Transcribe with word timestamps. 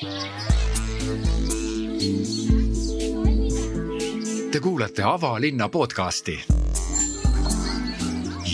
Te 0.00 0.06
kuulate 4.62 5.02
Avalinna 5.02 5.68
podcasti. 5.68 6.40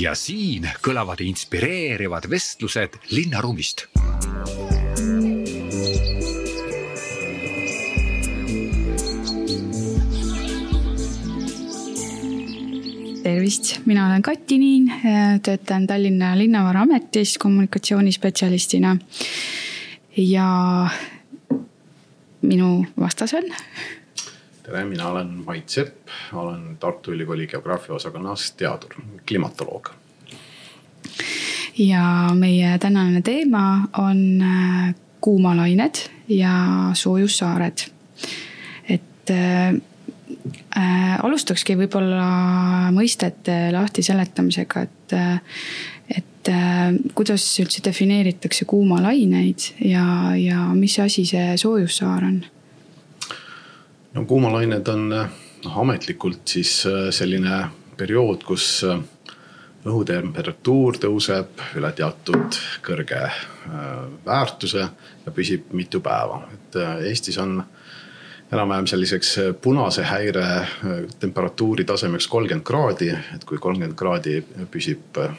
ja 0.01 0.15
siin 0.15 0.69
kõlavad 0.83 1.21
inspireerivad 1.23 2.27
vestlused 2.31 2.89
linnaruumist 3.11 3.87
tervist, 13.23 13.87
mina 13.87 14.07
olen 14.07 14.23
Kati 14.23 14.59
Niin, 14.59 14.93
töötan 15.43 15.87
Tallinna 15.87 16.39
Linnavara-ametis 16.39 17.39
kommunikatsioonispetsialistina. 17.39 18.97
ja 20.17 20.89
minu 22.47 22.87
vastas 23.01 23.35
on. 23.35 23.45
tere, 24.63 24.85
mina 24.85 25.09
olen 25.09 25.29
Mait 25.47 25.69
Sepp, 25.69 26.09
olen 26.33 26.77
Tartu 26.81 27.13
Ülikooli 27.13 27.47
geograafia 27.47 27.95
osakonnas 27.95 28.53
teadur, 28.53 28.95
klimatoloog. 29.29 29.91
ja 31.79 32.31
meie 32.35 32.79
tänane 32.79 33.23
teema 33.23 33.89
on 33.99 34.43
äh, 34.43 34.95
kuumalained 35.21 35.95
ja 36.29 36.91
soojussaared. 36.93 37.79
et 38.89 39.31
äh, 39.31 39.75
äh, 40.77 41.25
alustakski 41.25 41.77
võib-olla 41.77 42.91
mõistete 42.93 43.73
lahti 43.73 44.03
seletamisega, 44.03 44.83
et, 44.83 45.17
et 46.47 46.53
äh, 46.53 46.95
kuidas 47.15 47.45
üldse 47.61 47.83
defineeritakse 47.85 48.65
kuumalaineid 48.65 49.73
ja, 49.85 50.37
ja 50.39 50.69
mis 50.75 50.99
asi 51.03 51.25
see 51.27 51.57
soojussaar 51.59 52.25
on? 52.25 52.39
no 54.15 54.25
kuumalained 54.25 54.89
on 54.89 55.09
noh, 55.11 55.79
ametlikult 55.83 56.47
siis 56.57 56.79
äh, 56.87 57.09
selline 57.11 57.67
periood, 57.97 58.45
kus 58.47 58.85
äh, 58.87 59.01
õhutemperatuur 59.87 60.99
tõuseb 61.03 61.63
üle 61.79 61.93
teatud 61.97 62.61
kõrge 62.87 63.23
äh, 63.27 63.35
väärtuse 64.27 64.87
ja 65.27 65.35
püsib 65.35 65.73
mitu 65.75 66.01
päeva, 66.05 66.45
et 66.55 66.79
Eestis 67.09 67.39
on 67.43 67.61
enam-vähem 68.53 68.87
selliseks 68.87 69.39
äh, 69.39 69.55
punase 69.63 70.05
häire 70.07 70.45
äh, 70.45 70.69
temperatuuri 71.21 71.85
tasemeks 71.85 72.29
kolmkümmend 72.29 72.67
kraadi, 72.67 73.11
et 73.35 73.45
kui 73.45 73.59
kolmkümmend 73.59 73.99
kraadi 73.99 74.43
püsib 74.71 75.19
äh, 75.19 75.35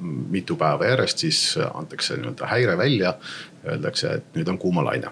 mitu 0.00 0.56
päeva 0.56 0.88
järjest, 0.88 1.24
siis 1.24 1.40
antakse 1.74 2.16
nii-öelda 2.16 2.48
häire 2.50 2.76
välja. 2.78 3.14
Öeldakse, 3.60 4.14
et 4.16 4.36
nüüd 4.38 4.48
on 4.48 4.56
kuumalaine. 4.58 5.10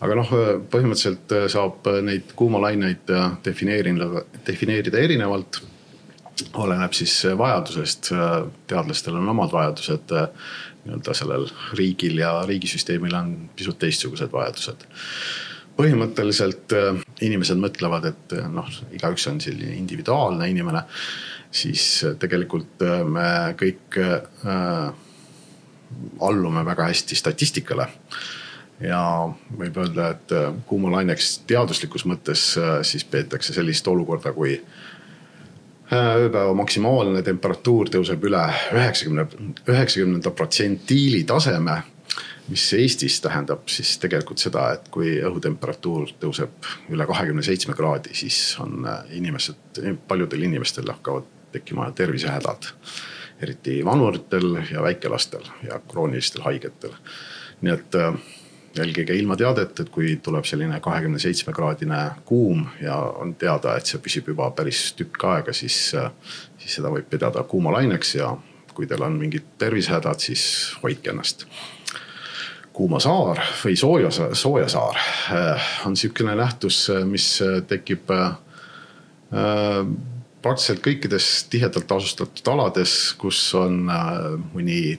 aga 0.00 0.14
noh, 0.16 0.30
põhimõtteliselt 0.72 1.34
saab 1.52 1.84
neid 2.00 2.32
kuumalaineid 2.36 3.12
defineerida, 3.44 4.24
defineerida 4.46 4.98
erinevalt. 4.98 5.60
oleneb 6.56 6.92
siis 6.96 7.26
vajadusest, 7.38 8.08
teadlastel 8.66 9.20
on 9.20 9.28
omad 9.28 9.52
vajadused 9.52 10.16
nii-öelda 10.84 11.14
sellel 11.14 11.46
riigil 11.78 12.18
ja 12.18 12.32
riigisüsteemil 12.48 13.14
on 13.14 13.34
pisut 13.56 13.78
teistsugused 13.78 14.32
vajadused 14.32 14.88
põhimõtteliselt 15.78 16.74
äh, 16.76 17.00
inimesed 17.24 17.60
mõtlevad, 17.60 18.08
et 18.12 18.36
äh, 18.36 18.48
noh, 18.52 18.68
igaüks 18.94 19.26
on 19.30 19.40
selline 19.42 19.76
individuaalne 19.78 20.48
inimene. 20.52 20.84
Siis 21.52 21.86
äh, 22.06 22.16
tegelikult 22.18 22.84
me 23.08 23.28
kõik 23.60 23.98
allume 26.24 26.64
väga 26.64 26.88
hästi 26.88 27.16
statistikale. 27.16 27.86
ja 28.80 29.02
võib 29.58 29.76
öelda, 29.78 30.08
et 30.10 30.32
kuumalaineks 30.66 31.42
teaduslikus 31.46 32.06
mõttes 32.08 32.46
siis 32.82 33.04
peetakse 33.04 33.52
sellist 33.54 33.86
olukorda, 33.88 34.32
kui 34.32 34.56
ööpäeva 35.92 36.54
maksimaalne 36.56 37.22
temperatuur 37.22 37.92
tõuseb 37.92 38.24
üle 38.26 38.42
üheksakümne, 38.72 39.26
üheksakümnenda 39.68 40.32
protsentiili 40.34 41.22
taseme 41.28 41.82
mis 42.48 42.72
Eestis 42.76 43.20
tähendab 43.20 43.68
siis 43.70 43.94
tegelikult 44.02 44.42
seda, 44.42 44.66
et 44.76 44.88
kui 44.92 45.14
õhutemperatuur 45.22 46.14
tõuseb 46.20 46.66
üle 46.92 47.06
kahekümne 47.08 47.44
seitsme 47.46 47.76
kraadi, 47.78 48.14
siis 48.18 48.38
on 48.62 48.86
äh, 48.88 49.04
inimesed, 49.18 49.80
paljudel 50.08 50.48
inimestel 50.48 50.90
hakkavad 50.92 51.28
tekkima 51.52 51.90
tervisehädad. 51.90 52.72
eriti 53.42 53.84
vanuritel 53.84 54.56
ja 54.70 54.82
väikelastel 54.82 55.42
ja 55.66 55.80
kroonilistel 55.88 56.42
haigetel. 56.42 56.92
nii 57.60 57.72
et 57.72 57.94
äh, 57.94 58.14
jälgige 58.76 59.14
ilmateadet, 59.14 59.80
et 59.80 59.88
kui 59.88 60.16
tuleb 60.22 60.44
selline 60.44 60.80
kahekümne 60.80 61.18
seitsme 61.18 61.52
kraadine 61.52 62.10
kuum 62.24 62.66
ja 62.80 62.96
on 62.96 63.34
teada, 63.34 63.76
et 63.76 63.86
see 63.86 64.00
püsib 64.02 64.30
juba 64.32 64.50
päris 64.56 64.92
tükk 64.96 65.24
aega, 65.28 65.52
siis, 65.52 65.78
äh, 65.98 66.10
siis 66.58 66.78
seda 66.78 66.92
võib 66.92 67.08
pidada 67.10 67.44
kuumalaineks 67.48 68.14
ja 68.14 68.32
kui 68.72 68.88
teil 68.88 69.04
on 69.04 69.18
mingid 69.20 69.44
tervisehädad, 69.60 70.20
siis 70.20 70.44
hoidke 70.82 71.12
ennast 71.12 71.46
kuuma 72.72 73.00
saar 73.04 73.42
või 73.60 73.76
sooja, 73.76 74.10
soojasaar 74.32 75.02
äh, 75.36 75.68
on 75.86 75.96
sihukene 75.96 76.36
nähtus, 76.38 76.86
äh, 76.90 77.04
mis 77.04 77.34
tekib 77.68 78.10
praktiliselt 80.42 80.82
kõikides 80.84 81.28
tihedalt 81.50 81.92
asustatud 81.92 82.48
alades, 82.52 83.14
kus 83.18 83.38
on 83.58 83.86
mõni 84.54 84.98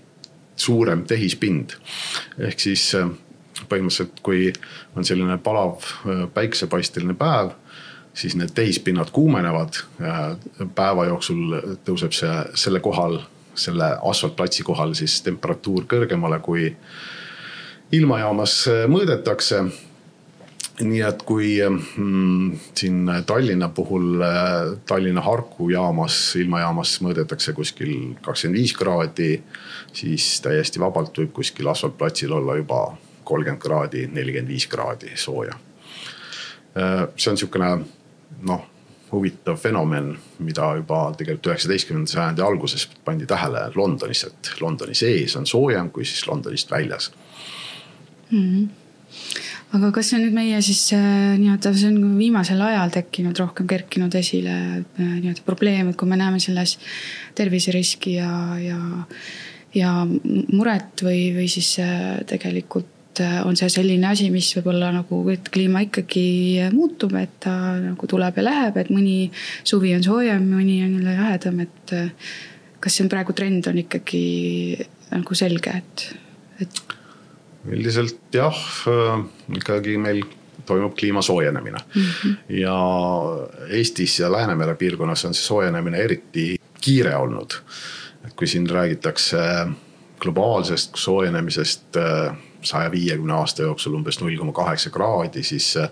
suurem 0.56 1.04
tehispind. 1.10 1.76
ehk 2.40 2.60
siis 2.60 2.92
põhimõtteliselt, 3.70 4.22
kui 4.24 4.54
on 4.96 5.06
selline 5.06 5.38
palav 5.38 5.84
päiksepaisteline 6.34 7.14
päev, 7.14 7.52
siis 8.14 8.36
need 8.36 8.54
tehispinnad 8.56 9.12
kuumenevad. 9.12 9.84
päeva 10.76 11.06
jooksul 11.06 11.60
tõuseb 11.86 12.14
see 12.14 12.44
selle 12.56 12.80
kohal, 12.80 13.20
selle 13.56 13.98
asfaltplatsi 14.02 14.64
kohal 14.64 14.94
siis 14.94 15.22
temperatuur 15.22 15.86
kõrgemale 15.86 16.40
kui 16.42 16.76
ilmajaamas 17.94 18.56
äh, 18.68 18.86
mõõdetakse 18.90 19.64
nii 20.82 21.02
et 21.06 21.22
kui 21.28 21.54
mm, 21.62 22.58
siin 22.76 23.10
Tallinna 23.26 23.70
puhul, 23.70 24.22
äh, 24.22 24.80
Tallinna 24.90 25.22
Harku 25.22 25.70
jaamas, 25.70 26.18
ilmajaamas 26.42 26.96
mõõdetakse 27.06 27.54
kuskil 27.54 27.94
kakskümmend 28.26 28.58
viis 28.58 28.74
kraadi, 28.78 29.32
siis 29.94 30.42
täiesti 30.42 30.82
vabalt 30.82 31.18
võib 31.18 31.34
kuskil 31.38 31.70
asfaltplatsil 31.70 32.34
olla 32.34 32.58
juba 32.58 32.82
kolmkümmend 33.24 33.62
kraadi, 33.62 34.08
nelikümmend 34.12 34.50
viis 34.50 34.68
kraadi 34.68 35.14
sooja. 35.16 35.60
Äh, 36.74 37.08
see 37.18 37.32
on 37.32 37.38
sihukene 37.38 37.74
noh, 38.50 38.70
huvitav 39.14 39.60
fenomen, 39.62 40.16
mida 40.42 40.72
juba 40.80 41.06
tegelikult 41.18 41.52
üheksateistkümnenda 41.52 42.16
sajandi 42.16 42.42
alguses 42.42 42.88
pandi 43.06 43.30
tähele 43.30 43.68
Londonis, 43.78 44.26
et 44.26 44.56
Londoni 44.62 44.98
sees 44.98 45.38
on 45.38 45.46
soojem 45.46 45.94
kui 45.94 46.06
siis 46.06 46.26
Londonist 46.28 46.72
väljas 46.74 47.12
mm. 48.32 48.40
-hmm 48.40 48.72
aga 49.74 49.90
kas 49.96 50.12
see 50.12 50.20
on 50.20 50.26
nüüd 50.28 50.36
meie 50.36 50.60
siis 50.66 50.82
äh, 50.94 51.34
nii-öelda, 51.42 51.74
see 51.74 51.90
on 51.90 52.18
viimasel 52.20 52.62
ajal 52.62 52.94
tekkinud, 52.94 53.38
rohkem 53.42 53.70
kerkinud 53.70 54.14
esile 54.20 54.54
äh, 54.54 54.86
nii-öelda 55.00 55.46
probleem, 55.48 55.90
et 55.90 56.00
kui 56.00 56.10
me 56.10 56.20
näeme 56.20 56.42
selles 56.44 56.76
terviseriski 57.38 58.18
ja, 58.20 58.30
ja, 58.62 58.78
ja 59.74 59.94
muret 60.06 61.06
või, 61.06 61.32
või 61.38 61.50
siis 61.52 61.76
äh, 61.82 62.22
tegelikult 62.30 62.92
on 63.46 63.54
see 63.54 63.68
selline 63.70 64.08
asi, 64.10 64.32
mis 64.34 64.48
võib-olla 64.58 64.88
nagu, 64.90 65.20
et 65.30 65.52
kliima 65.54 65.84
ikkagi 65.86 66.26
muutub, 66.74 67.14
et 67.20 67.36
ta 67.46 67.52
nagu 67.78 68.08
tuleb 68.10 68.40
ja 68.42 68.46
läheb, 68.48 68.80
et 68.82 68.90
mõni 68.90 69.28
suvi 69.62 69.92
on 69.94 70.02
soojem, 70.02 70.48
mõni 70.50 70.80
on 70.82 70.96
jälle 70.98 71.14
jahedam, 71.20 71.62
et 71.62 71.94
kas 72.82 72.98
see 72.98 73.06
on 73.06 73.12
praegu 73.14 73.36
trend 73.38 73.70
on 73.70 73.78
ikkagi 73.84 74.24
nagu 75.14 75.38
selge, 75.38 75.78
et, 75.78 76.08
et 76.66 76.84
üldiselt 77.66 78.34
jah, 78.34 78.58
äh, 78.88 79.26
ikkagi 79.58 79.98
meil 79.98 80.24
toimub 80.66 80.96
kliima 80.96 81.22
soojenemine 81.22 81.78
mm. 81.96 82.02
-hmm. 82.02 82.36
ja 82.60 82.78
Eestis 83.70 84.20
ja 84.20 84.32
Läänemere 84.32 84.76
piirkonnas 84.76 85.26
on 85.26 85.34
see 85.34 85.44
soojenemine 85.44 85.98
eriti 85.98 86.60
kiire 86.82 87.16
olnud. 87.16 87.54
et 88.26 88.34
kui 88.34 88.48
siin 88.48 88.70
räägitakse 88.70 89.38
globaalsest 90.20 90.96
soojenemisest 90.96 91.98
äh, 91.98 92.36
saja 92.62 92.92
viiekümne 92.92 93.34
aasta 93.34 93.62
jooksul 93.62 93.94
umbes 93.94 94.22
null 94.22 94.38
koma 94.38 94.52
kaheksa 94.52 94.90
kraadi, 94.90 95.44
siis 95.44 95.78
äh, 95.78 95.90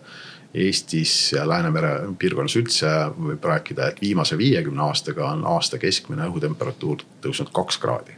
Eestis 0.54 1.32
ja 1.34 1.46
Läänemere 1.48 1.92
piirkonnas 2.20 2.56
üldse 2.60 2.88
võib 3.16 3.44
rääkida, 3.44 3.88
et 3.88 4.02
viimase 4.02 4.38
viiekümne 4.38 4.84
aastaga 4.84 5.30
on 5.32 5.46
aasta 5.48 5.80
keskmine 5.80 6.28
õhutemperatuur 6.28 7.06
tõusnud 7.24 7.54
kaks 7.56 7.78
kraadi. 7.78 8.18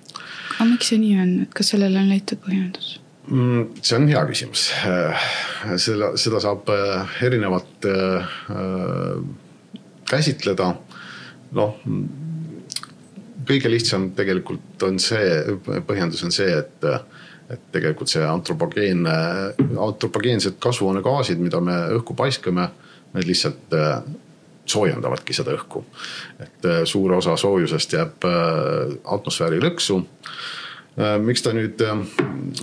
aga 0.59 0.69
miks 0.69 0.89
see 0.89 0.97
nii 0.97 1.19
on, 1.21 1.33
et 1.43 1.53
kas 1.53 1.73
sellele 1.75 1.99
on 1.99 2.09
leitud 2.09 2.41
põhjendus? 2.45 3.02
Mm, 3.27 3.69
see 3.79 3.95
on 3.95 4.09
hea 4.11 4.21
küsimus, 4.27 4.65
seda, 5.79 6.09
seda 6.19 6.41
saab 6.43 6.67
äh, 6.73 7.13
erinevalt 7.23 7.85
äh, 7.87 8.33
käsitleda. 10.09 10.73
noh, 11.53 11.77
kõige 13.47 13.69
lihtsam 13.69 14.09
tegelikult 14.17 14.83
on 14.83 14.97
see, 14.99 15.55
põhjendus 15.87 16.23
on 16.25 16.33
see, 16.35 16.49
et, 16.49 16.87
et 17.53 17.63
tegelikult 17.71 18.11
see 18.11 18.25
antropogeenne, 18.27 19.13
antropogeensed 19.85 20.57
kasvuhoonegaasid, 20.63 21.39
mida 21.39 21.61
me 21.61 21.77
õhku 21.99 22.17
paiskame, 22.17 22.67
need 23.13 23.29
lihtsalt 23.29 23.77
soojendavadki 24.65 25.35
seda 25.37 25.53
õhku. 25.53 25.83
et 26.41 26.67
suur 26.89 27.13
osa 27.19 27.37
soojusest 27.37 27.93
jääb 27.93 28.27
atmosfääri 29.05 29.61
lõksu 29.61 30.01
miks 30.95 31.41
ta 31.41 31.53
nüüd 31.57 31.81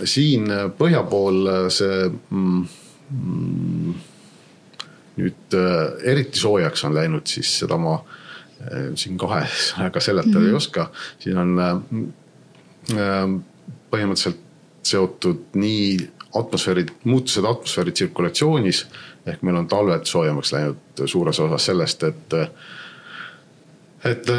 siin 0.07 0.47
põhja 0.79 1.03
pool 1.11 1.49
see 1.75 2.05
mm, 2.09 2.61
mm, 3.11 3.95
nüüd 5.19 5.57
eriti 6.07 6.39
soojaks 6.39 6.85
on 6.87 6.95
läinud, 6.95 7.27
siis 7.27 7.51
seda 7.65 7.79
ma 7.81 7.97
siin 8.95 9.19
kahe 9.19 9.43
sõnaga 9.71 10.01
seletada 10.05 10.39
mm 10.39 10.45
-hmm. 10.45 10.47
ei 10.47 10.53
mhm. 10.53 10.57
oska. 10.57 10.91
siin 11.19 11.39
on 11.39 11.51
põhimõtteliselt 13.91 14.47
seotud 14.83 15.55
nii 15.55 16.11
atmosfääri, 16.35 16.87
muutused 17.05 17.45
atmosfääri 17.45 17.93
tsirkulatsioonis. 17.93 18.87
ehk 19.27 19.43
meil 19.43 19.57
on 19.57 19.67
talved 19.69 20.05
soojemaks 20.05 20.53
läinud 20.53 21.07
suures 21.07 21.41
osas 21.41 21.67
sellest, 21.67 22.03
et. 22.03 22.35
Et 24.05 24.31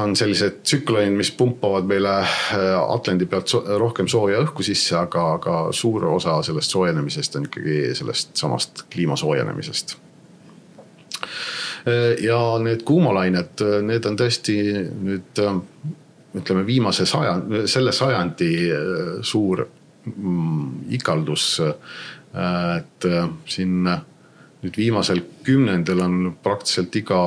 on 0.00 0.14
sellised 0.16 0.62
tsüklonid, 0.62 1.12
mis 1.12 1.30
pumpavad 1.36 1.84
meile 1.84 2.14
Atlandi 2.80 3.26
pealt 3.28 3.52
rohkem 3.80 4.08
sooja 4.08 4.40
õhku 4.40 4.64
sisse, 4.64 4.94
aga, 4.96 5.26
aga 5.36 5.56
suur 5.76 6.06
osa 6.08 6.38
sellest 6.46 6.72
soojenemisest 6.72 7.36
on 7.36 7.48
ikkagi 7.50 7.80
sellest 7.98 8.32
samast 8.40 8.86
kliima 8.92 9.18
soojenemisest 9.20 9.98
ja 12.22 12.38
need 12.62 12.86
kuumalained, 12.86 13.60
need 13.84 14.06
on 14.06 14.16
tõesti 14.16 14.56
nüüd 15.02 15.42
ütleme 16.38 16.66
viimase 16.66 17.06
sajand, 17.06 17.66
selle 17.70 17.92
sajandi 17.92 18.52
äh, 18.72 19.00
suur 19.22 19.64
mm, 20.04 20.68
ikaldus. 20.98 21.46
Äh, 21.60 22.76
et 22.78 23.08
äh, 23.08 23.28
siin 23.46 23.82
nüüd 23.82 24.78
viimasel 24.78 25.20
kümnendil 25.44 26.00
on 26.00 26.36
praktiliselt 26.42 26.96
iga 26.96 27.20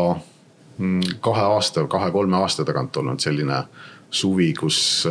kahe 1.22 1.42
aasta, 1.42 1.86
kahe-kolme 1.88 2.38
aasta 2.38 2.66
tagant 2.68 2.98
olnud 2.98 3.20
selline 3.24 3.62
suvi, 4.12 4.50
kus 4.54 5.08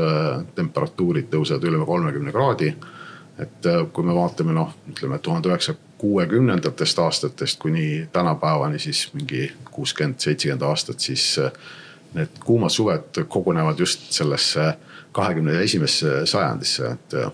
temperatuurid 0.54 1.30
tõusevad 1.32 1.64
üle 1.68 1.80
kolmekümne 1.86 2.32
kraadi. 2.32 2.74
et 3.38 3.66
kui 3.92 4.04
me 4.06 4.14
vaatame 4.14 4.52
noh, 4.54 4.74
ütleme 4.92 5.18
tuhande 5.18 5.48
üheksasaja 5.48 5.78
kuuekümnendatest 5.98 6.98
aastatest 6.98 7.58
kuni 7.58 8.08
tänapäevani, 8.12 8.78
siis 8.78 9.08
mingi 9.14 9.52
kuuskümmend, 9.70 10.20
seitsekümmend 10.20 10.62
aastat, 10.62 11.00
siis 11.00 11.40
need 12.14 12.38
kuumad 12.44 12.70
suved 12.70 13.24
kogunevad 13.28 13.78
just 13.78 14.12
sellesse 14.12 14.74
kahekümne 15.12 15.62
esimesse 15.62 16.26
sajandisse, 16.26 16.92
et 16.92 17.14
äh, 17.14 17.32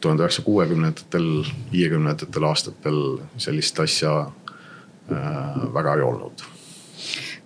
tuhande 0.00 0.22
üheksasaja 0.22 0.44
kuuekümnendatel, 0.44 1.26
viiekümnendatel 1.72 2.48
aastatel 2.48 3.00
sellist 3.36 3.80
asja 3.80 4.14
äh, 4.20 5.72
väga 5.74 5.98
ei 5.98 6.06
olnud 6.06 6.46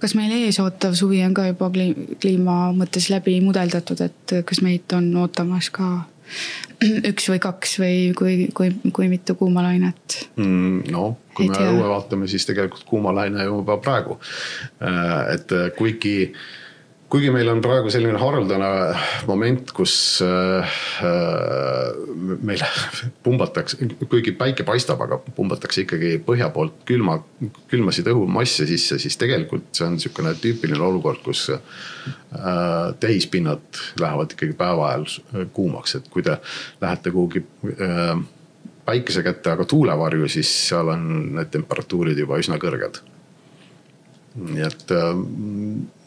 kas 0.03 0.17
meil 0.19 0.33
ees 0.35 0.59
ootav 0.63 0.97
suvi 0.99 1.23
on 1.27 1.35
ka 1.37 1.47
juba 1.51 1.71
kliima 1.73 2.57
mõttes 2.77 3.07
läbi 3.13 3.39
mudeldatud, 3.45 4.01
et 4.03 4.35
kas 4.49 4.63
meid 4.65 4.91
on 4.97 5.11
ootamas 5.23 5.71
ka 5.75 5.93
üks 7.11 7.29
või 7.31 7.43
kaks 7.43 7.77
või 7.83 7.99
kui, 8.19 8.37
kui, 8.57 8.73
kui 8.93 9.11
mitu 9.13 9.37
kuumalainet 9.39 10.19
mm,? 10.37 10.91
no 10.95 11.13
kui 11.37 11.49
me 11.49 11.69
õue 11.69 11.87
vaatame, 11.89 12.29
siis 12.29 12.45
tegelikult 12.49 12.85
kuumalaine 12.89 13.47
juba 13.47 13.79
praegu. 13.81 14.19
Äh, 14.85 15.37
et 15.37 15.55
kuigi 15.79 16.33
kuigi 17.13 17.29
meil 17.33 17.49
on 17.53 17.61
praegu 17.61 17.91
selline 17.93 18.17
haruldane 18.21 18.69
moment, 19.29 19.73
kus 19.77 19.95
äh, 20.25 20.77
meil 22.41 22.63
pumbatakse, 23.25 23.77
kuigi 24.09 24.33
päike 24.39 24.65
paistab, 24.65 25.03
aga 25.05 25.19
pumbatakse 25.37 25.85
ikkagi 25.85 26.15
põhja 26.25 26.49
poolt 26.55 26.81
külma, 26.89 27.19
külmasid 27.69 28.09
õhumasse 28.15 28.67
sisse, 28.71 28.97
siis 29.03 29.19
tegelikult 29.21 29.69
see 29.77 29.87
on 29.89 29.99
niisugune 29.99 30.33
tüüpiline 30.41 30.81
olukord, 30.89 31.21
kus 31.27 31.51
äh, 31.53 31.61
tehispinnad 33.03 33.83
lähevad 34.01 34.33
ikkagi 34.33 34.57
päeva 34.57 34.95
ajal 34.95 35.49
kuumaks, 35.53 35.99
et 36.01 36.09
kui 36.13 36.25
te 36.25 36.39
lähete 36.81 37.13
kuhugi 37.13 37.45
äh, 37.77 38.17
päikese 38.89 39.23
kätte, 39.27 39.53
aga 39.53 39.69
tuulevarju, 39.69 40.33
siis 40.33 40.49
seal 40.71 40.89
on 40.97 41.09
need 41.37 41.53
temperatuurid 41.53 42.25
juba 42.25 42.41
üsna 42.41 42.57
kõrged 42.63 43.05
nii 44.39 44.65
et 44.65 44.93
äh, 44.95 45.13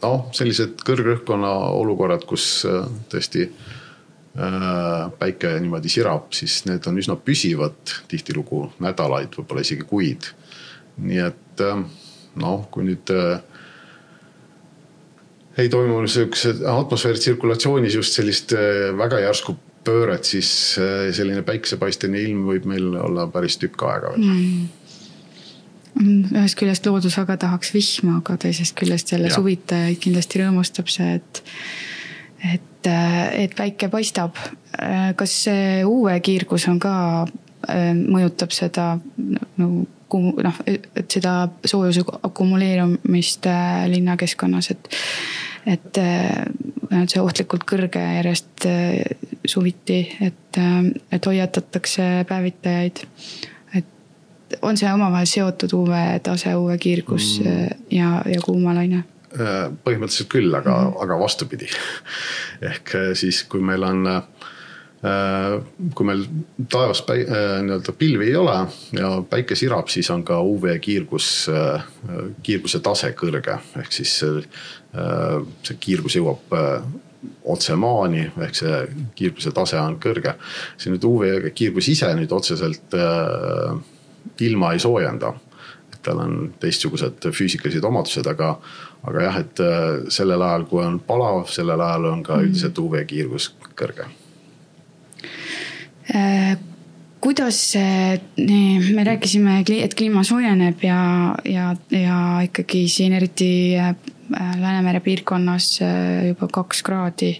noh, 0.02 0.28
sellised 0.36 0.82
kõrgrõhkkonna 0.86 1.52
olukorrad, 1.78 2.26
kus 2.30 2.48
äh, 2.70 2.86
tõesti 3.12 3.46
äh, 3.48 5.02
päike 5.20 5.56
niimoodi 5.62 5.92
sirab, 5.92 6.32
siis 6.36 6.64
need 6.70 6.88
on 6.90 6.98
üsna 7.02 7.18
püsivad, 7.22 7.78
tihtilugu 8.12 8.66
nädalaid, 8.84 9.36
võib-olla 9.38 9.66
isegi 9.66 9.86
kuid. 9.90 10.32
nii 10.96 11.20
et 11.20 11.62
noh, 12.40 12.62
kui 12.72 12.86
nüüd 12.88 13.12
ei 15.60 15.68
toimu 15.72 15.98
sihukese 16.08 16.54
atmosfääri 16.72 17.20
tsirkulatsioonis 17.20 17.98
just 17.98 18.16
sellist 18.16 18.54
väga 18.96 19.20
järsku 19.26 19.58
pööret, 19.86 20.24
siis 20.24 20.50
selline 21.16 21.44
päiksepaistene 21.48 22.22
ilm 22.24 22.48
võib 22.48 22.68
meil 22.72 22.96
olla 22.96 23.28
päris 23.32 23.60
tükk 23.60 23.84
aega 23.88 24.16
veel 24.16 24.24
mm 24.24 24.85
ühest 26.02 26.58
küljest 26.60 26.88
loodus 26.90 27.18
väga 27.22 27.38
tahaks 27.46 27.72
vihma, 27.76 28.20
aga 28.20 28.38
teisest 28.42 28.76
küljest 28.80 29.14
jälle 29.14 29.30
ja. 29.32 29.36
suvitajaid 29.38 30.00
kindlasti 30.04 30.42
rõõmustab 30.42 30.92
see, 30.92 31.16
et, 31.22 31.42
et, 32.54 32.92
et 33.46 33.56
päike 33.56 33.90
paistab. 33.94 34.36
kas 35.16 35.38
see 35.46 35.86
UV-kiirgus 35.88 36.68
on 36.72 36.80
ka, 36.84 36.96
mõjutab 37.66 38.52
seda 38.54 38.96
nagu 39.58 40.22
noh, 40.44 40.60
et 40.68 41.12
seda 41.12 41.48
soojuse 41.66 42.04
akumuleerumist 42.24 43.48
äh, 43.50 43.86
linnakeskkonnas, 43.92 44.70
et, 44.72 44.90
et 45.66 46.00
äh, 46.02 46.46
see 47.10 47.22
ohtlikult 47.22 47.66
kõrge 47.68 48.02
järjest 48.02 48.68
äh, 48.70 49.02
suviti, 49.48 50.04
et, 50.22 50.62
et 51.12 51.32
hoiatatakse 51.32 52.26
päevitajaid 52.30 53.06
on 54.62 54.78
see 54.78 54.92
omavahel 54.94 55.28
seotud 55.30 55.74
UV 55.74 55.94
tase, 56.24 56.56
UV 56.56 56.78
kiirgus 56.82 57.40
mm. 57.42 57.86
ja, 57.92 58.22
ja 58.30 58.42
kuumalaine? 58.46 59.04
Äh, 59.36 59.68
põhimõtteliselt 59.84 60.30
küll, 60.32 60.54
aga 60.56 60.72
mm, 60.72 60.92
-hmm. 60.92 61.04
aga 61.04 61.20
vastupidi. 61.20 61.68
ehk 62.70 62.96
äh, 62.96 63.14
siis, 63.14 63.44
kui 63.44 63.60
meil 63.60 63.84
on 63.84 64.08
äh, 64.08 64.22
kui 65.96 66.06
meil 66.08 66.24
taevas 66.72 67.02
päi-, 67.06 67.28
nii-öelda 67.28 67.94
pilvi 67.98 68.30
ei 68.32 68.36
ole 68.36 68.56
ja 68.96 69.10
päike 69.30 69.56
sirab, 69.56 69.88
siis 69.92 70.10
on 70.10 70.24
ka 70.24 70.40
UV 70.42 70.80
kiirgus, 70.82 71.50
kiirguse 72.44 72.80
tase 72.80 73.12
kõrge, 73.14 73.60
ehk 73.78 73.92
siis 73.94 74.16
see 74.18 75.78
kiirgus 75.80 76.16
jõuab 76.18 76.56
otse 77.44 77.76
maani, 77.78 78.24
ehk 78.48 78.58
see 78.58 78.80
kiirguse 79.20 79.54
tase 79.54 79.78
on 79.78 80.00
kõrge. 80.02 80.34
see 80.78 80.96
nüüd 80.96 81.06
UV 81.06 81.52
kiirgus 81.54 81.92
ise 81.94 82.10
nüüd 82.16 82.34
otseselt 82.34 82.98
ilma 84.40 84.74
ei 84.74 84.80
soojenda. 84.80 85.34
et 85.94 86.02
tal 86.04 86.20
on 86.20 86.54
teistsugused 86.60 87.30
füüsikalised 87.32 87.84
omadused, 87.84 88.28
aga, 88.28 88.56
aga 89.04 89.26
jah, 89.28 89.40
et 89.40 89.64
äh, 89.64 90.06
sellel 90.10 90.42
ajal, 90.42 90.68
kui 90.70 90.84
on 90.84 91.00
palav, 91.00 91.48
sellel 91.50 91.82
ajal 91.82 92.12
on 92.12 92.24
ka 92.24 92.38
mhm. 92.38 92.46
üldiselt 92.50 92.80
UV 92.80 93.02
kiirgus 93.10 93.54
kõrge 93.76 94.08
äh 96.14 96.58
kuidas 97.26 97.58
see, 97.72 98.20
me 98.94 99.04
rääkisime, 99.04 99.64
et 99.82 99.96
kliima 99.98 100.22
soojeneb 100.24 100.84
ja, 100.86 101.00
ja, 101.50 101.72
ja 101.90 102.18
ikkagi 102.46 102.86
siin 102.92 103.16
eriti 103.18 103.48
äh, 103.82 103.96
Läänemere 104.36 105.00
piirkonnas 105.06 105.80
äh, 105.86 106.28
juba 106.32 106.48
kaks 106.54 106.84
kraadi. 106.86 107.32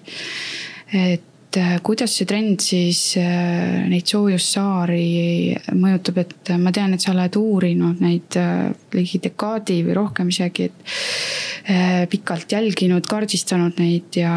et 0.94 1.24
et 1.56 1.62
äh, 1.62 1.80
kuidas 1.84 2.12
see 2.18 2.28
trend 2.28 2.60
siis 2.64 3.16
äh, 3.20 3.86
neid 3.88 4.08
soojussaari 4.10 5.76
mõjutab, 5.80 6.20
et 6.26 6.52
ma 6.60 6.74
tean, 6.76 6.96
et 6.96 7.04
sa 7.04 7.14
oled 7.14 7.38
uurinud 7.40 8.02
neid 8.04 8.36
äh, 8.40 8.74
ligi 8.96 9.22
dekaadi 9.24 9.80
või 9.86 9.96
rohkem 9.96 10.32
isegi, 10.34 10.70
et 10.70 12.10
pikalt 12.12 12.52
jälginud, 12.54 13.08
kaardistanud 13.10 13.80
neid 13.82 14.20
ja, 14.20 14.36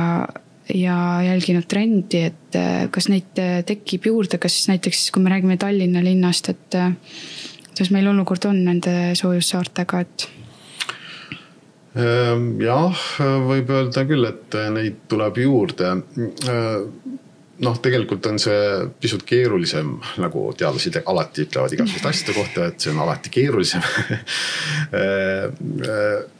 ja 0.72 0.96
jälginud 1.26 1.66
trendi, 1.68 2.22
et 2.30 2.56
kas 2.94 3.10
neid 3.12 3.37
tekib 3.68 4.08
juurde, 4.08 4.40
kas 4.40 4.62
näiteks, 4.70 5.10
kui 5.12 5.20
me 5.20 5.34
räägime 5.34 5.58
Tallinna 5.60 6.00
linnast, 6.00 6.48
et 6.54 6.78
kuidas 7.68 7.92
meil 7.92 8.08
olukord 8.14 8.48
on 8.48 8.62
nende 8.70 8.96
soojussaartega, 9.20 10.00
et 10.06 10.28
Ehm, 11.98 12.58
jah, 12.62 12.98
võib 13.48 13.70
öelda 13.75 14.04
küll, 14.06 14.26
et 14.28 14.56
neid 14.75 15.00
tuleb 15.10 15.40
juurde. 15.40 15.94
Noh, 17.59 17.79
tegelikult 17.83 18.27
on 18.31 18.37
see 18.38 18.59
pisut 19.03 19.25
keerulisem, 19.27 19.97
nagu 20.23 20.45
teadlased 20.59 21.00
alati 21.11 21.43
ütlevad 21.43 21.73
igasuguste 21.75 22.11
asjade 22.12 22.35
kohta, 22.37 22.67
et 22.71 22.85
see 22.85 22.93
on 22.93 23.00
alati 23.03 23.33
keerulisem. 23.35 23.83
Ehm, 24.99 25.83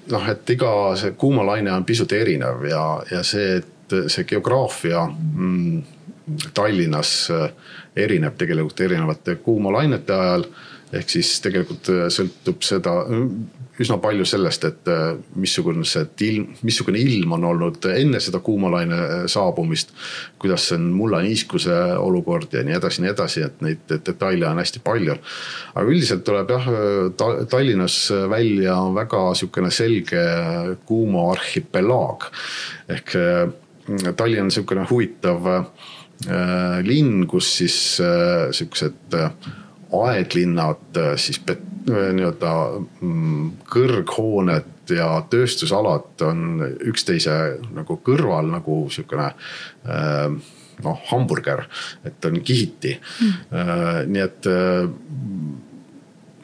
noh, 0.09 0.29
et 0.31 0.51
iga 0.55 0.71
see 0.97 1.13
kuumalaine 1.21 1.73
on 1.75 1.85
pisut 1.85 2.13
erinev 2.17 2.63
ja, 2.71 2.85
ja 3.11 3.21
see, 3.27 3.59
et 3.59 3.97
see 4.09 4.25
geograafia 4.31 5.03
mm, 5.05 5.83
Tallinnas 6.57 7.13
erineb 7.97 8.39
tegelikult 8.41 8.81
erinevate 8.87 9.37
kuumalainete 9.45 10.15
ajal. 10.15 10.47
Ehk 10.97 11.11
siis 11.13 11.35
tegelikult 11.45 11.91
sõltub 12.15 12.65
seda 12.65 12.95
üsna 13.78 13.99
palju 14.02 14.26
sellest, 14.28 14.64
et 14.64 14.90
äh, 14.90 15.12
missugune 15.38 15.85
see 15.87 16.06
ilm, 16.28 16.49
missugune 16.66 17.00
ilm 17.02 17.37
on 17.37 17.47
olnud 17.52 17.88
enne 17.92 18.20
seda 18.23 18.40
kuumalaine 18.44 18.99
äh, 18.99 19.26
saabumist. 19.30 19.94
kuidas 20.38 20.70
on 20.73 20.90
mullaniiskuse 20.94 21.76
olukord 21.99 22.52
ja 22.54 22.64
nii 22.64 22.76
edasi, 22.78 23.02
nii 23.02 23.12
edasi, 23.12 23.44
et 23.47 23.62
neid 23.64 23.94
detaile 24.06 24.49
on 24.49 24.58
hästi 24.62 24.82
palju. 24.85 25.18
aga 25.75 25.87
üldiselt 25.87 26.25
tuleb 26.25 26.50
jah 26.56 26.68
ta, 27.16 27.30
Tallinnas 27.50 28.00
välja 28.30 28.76
väga 28.94 29.23
sihukene 29.35 29.70
selge 29.70 30.26
kuuma 30.87 31.30
arhipelaag. 31.32 32.30
ehk 32.88 33.16
äh, 33.16 33.49
Tallinn 34.16 34.44
on 34.44 34.50
sihukene 34.52 34.85
huvitav 34.90 35.47
äh, 35.49 36.80
linn, 36.85 37.25
kus 37.30 37.49
siis 37.61 37.76
äh, 38.04 38.50
sihukesed 38.52 39.16
äh, 39.16 39.30
aedlinnad 39.95 40.99
siis 41.16 41.40
nii-öelda 41.49 42.52
mm, 43.00 43.50
kõrghooned 43.73 44.92
ja 44.92 45.09
tööstusalad 45.30 46.25
on 46.26 46.62
üksteise 46.90 47.35
nagu 47.76 47.99
kõrval 48.04 48.50
nagu 48.52 48.80
sihukene 48.92 49.30
äh, 49.30 50.28
noh, 50.85 51.02
hamburger, 51.11 51.64
et 52.07 52.25
on 52.28 52.40
kihiti. 52.45 52.99
Mm.. 53.23 54.12
nii 54.12 54.25
et 54.25 54.49
äh, 54.52 54.88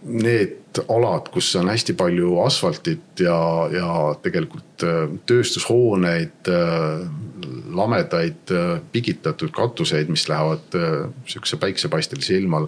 need 0.04 0.60
alad, 0.88 1.28
kus 1.34 1.52
on 1.60 1.68
hästi 1.70 1.94
palju 1.98 2.38
asfaltit 2.44 3.20
ja, 3.22 3.36
ja 3.72 3.88
tegelikult 4.22 4.84
tööstushooneid, 5.28 6.50
lamedaid 7.74 8.50
pigitatud 8.92 9.52
katuseid, 9.54 10.10
mis 10.10 10.26
lähevad 10.28 10.76
sihukese 11.30 11.58
päiksepaistelise 11.62 12.36
ilmal 12.40 12.66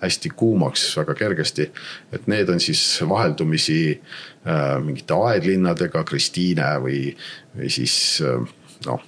hästi 0.00 0.30
kuumaks 0.36 0.96
väga 0.96 1.14
kergesti. 1.14 1.70
et 2.12 2.26
need 2.26 2.48
on 2.48 2.60
siis 2.60 3.00
vaheldumisi 3.08 4.00
äh, 4.46 4.78
mingite 4.84 5.14
aedlinnadega, 5.14 6.04
Kristiine 6.04 6.76
või, 6.82 7.16
või 7.56 7.70
siis 7.70 8.22
äh, 8.22 8.42
noh, 8.86 9.02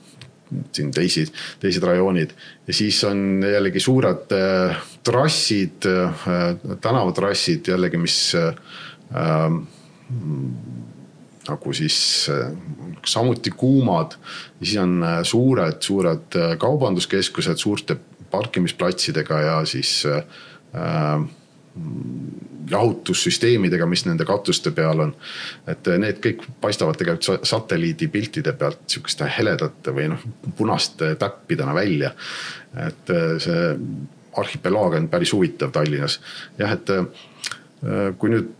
siin 0.72 0.90
teisi, 0.94 1.26
teised 1.60 1.82
rajoonid. 1.82 2.30
ja 2.66 2.74
siis 2.74 3.04
on 3.04 3.42
jällegi 3.52 3.80
suured 3.80 4.32
äh, 4.34 4.76
trassid 5.04 5.86
äh,, 5.86 6.24
tänavatrassid 6.80 7.68
jällegi, 7.68 7.96
mis 7.96 8.34
äh, 8.34 8.54
nagu 11.48 11.72
siis 11.72 12.28
äh, 12.30 12.52
samuti 13.06 13.50
kuumad. 13.50 14.12
ja 14.60 14.66
siis 14.66 14.78
on 14.78 15.02
äh, 15.02 15.22
suured, 15.22 15.82
suured 15.82 16.36
äh, 16.36 16.56
kaubanduskeskused 16.58 17.56
suurte 17.56 17.96
parkimisplatsidega 18.30 19.40
ja 19.40 19.64
siis 19.64 20.06
äh, 20.06 20.22
jahutussüsteemidega, 22.70 23.86
mis 23.86 24.04
nende 24.06 24.24
katuste 24.24 24.70
peal 24.76 25.06
on. 25.06 25.14
et 25.66 25.90
need 25.98 26.20
kõik 26.24 26.46
paistavad 26.60 26.98
tegelikult 26.98 27.46
satelliidipiltide 27.48 28.52
pealt 28.52 28.82
sihukeste 28.86 29.28
heledate 29.38 29.94
või 29.96 30.08
noh, 30.12 30.22
punaste 30.56 31.14
täppidena 31.20 31.74
välja. 31.74 32.14
et 32.86 33.12
see 33.42 33.76
arhipelaag 34.36 34.94
on 34.94 35.08
päris 35.08 35.32
huvitav 35.32 35.72
Tallinnas. 35.74 36.20
jah, 36.58 36.72
et 36.72 38.16
kui 38.18 38.30
nüüd 38.30 38.50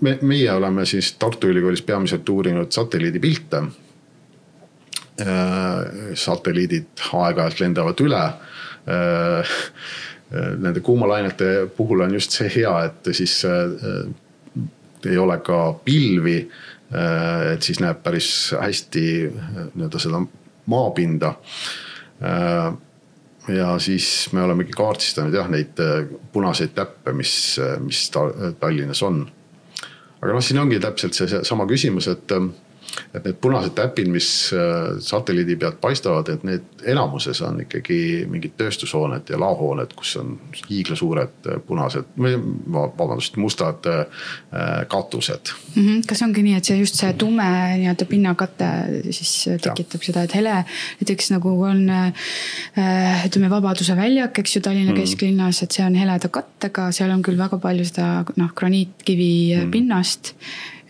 me, 0.00 0.18
meie 0.22 0.52
oleme 0.52 0.86
siis 0.86 1.12
Tartu 1.12 1.48
Ülikoolis 1.48 1.82
peamiselt 1.82 2.28
uurinud 2.28 2.72
satelliidipilte. 2.72 3.62
satelliidid 6.14 7.02
aeg-ajalt 7.12 7.58
lendavad 7.60 7.98
üle 8.00 8.22
nende 10.30 10.80
kuumalainete 10.80 11.70
puhul 11.76 12.00
on 12.00 12.14
just 12.14 12.30
see 12.30 12.50
hea, 12.54 12.72
et 12.84 13.10
siis 13.12 13.40
äh, 13.44 14.10
ei 15.06 15.18
ole 15.18 15.38
ka 15.38 15.72
pilvi. 15.84 16.38
Äh, 16.94 17.52
et 17.54 17.62
siis 17.62 17.80
näeb 17.82 18.02
päris 18.02 18.30
hästi 18.60 19.06
äh, 19.26 19.58
nii-öelda 19.74 19.98
seda 20.02 20.22
maapinda. 20.70 21.34
ja 23.48 23.78
siis 23.78 24.28
me 24.36 24.42
olemegi 24.42 24.74
kaardistanud 24.76 25.34
jah, 25.34 25.46
neid 25.48 25.78
punaseid 26.32 26.74
täppe, 26.76 27.14
mis, 27.16 27.32
mis 27.80 28.02
Tallinnas 28.60 29.00
on. 29.02 29.22
aga 30.20 30.34
noh, 30.34 30.44
siin 30.44 30.60
ongi 30.60 30.78
täpselt 30.80 31.16
see 31.16 31.40
sama 31.48 31.64
küsimus, 31.66 32.10
et 32.12 32.34
et 33.14 33.24
need 33.24 33.38
punased 33.42 33.74
täpid, 33.76 34.08
mis 34.10 34.28
äh, 34.54 34.98
satelliidi 35.02 35.56
pealt 35.60 35.80
paistavad, 35.82 36.28
et 36.32 36.44
need 36.46 36.86
enamuses 36.90 37.40
on 37.46 37.60
ikkagi 37.64 38.26
mingid 38.30 38.56
tööstushooned 38.58 39.30
ja 39.30 39.38
laohooned, 39.40 39.94
kus 39.98 40.16
on 40.20 40.36
hiiglasuured 40.68 41.50
äh, 41.50 41.60
punased 41.66 42.10
või 42.18 42.36
vabandust, 42.72 43.38
mustad 43.40 43.86
äh, 43.90 44.24
katused 44.90 45.52
mm. 45.74 45.82
-hmm. 45.82 46.06
kas 46.08 46.22
ongi 46.26 46.44
nii, 46.46 46.56
et 46.58 46.70
see 46.70 46.78
just 46.80 46.98
see 47.00 47.12
tume 47.18 47.48
nii-öelda 47.82 48.08
pinnakate 48.10 48.70
siis 49.10 49.34
tekitab 49.62 50.00
ja. 50.00 50.06
seda, 50.06 50.24
et 50.26 50.34
hele 50.34 50.56
näiteks 51.00 51.30
nagu 51.34 51.54
on 51.66 51.86
ütleme, 53.26 53.50
Vabaduse 53.50 53.96
väljak, 53.96 54.38
eks 54.38 54.56
ju, 54.56 54.62
Tallinna 54.62 54.92
mm 54.92 54.96
-hmm. 54.96 55.00
kesklinnas, 55.00 55.62
et 55.62 55.72
see 55.72 55.84
on 55.86 55.94
heleda 55.94 56.28
kattega, 56.28 56.90
seal 56.92 57.10
on 57.10 57.22
küll 57.22 57.38
väga 57.38 57.58
palju 57.58 57.84
seda 57.84 58.24
noh, 58.36 58.52
graniitkivi 58.54 59.32
mm 59.54 59.62
-hmm. 59.62 59.70
pinnast 59.70 60.34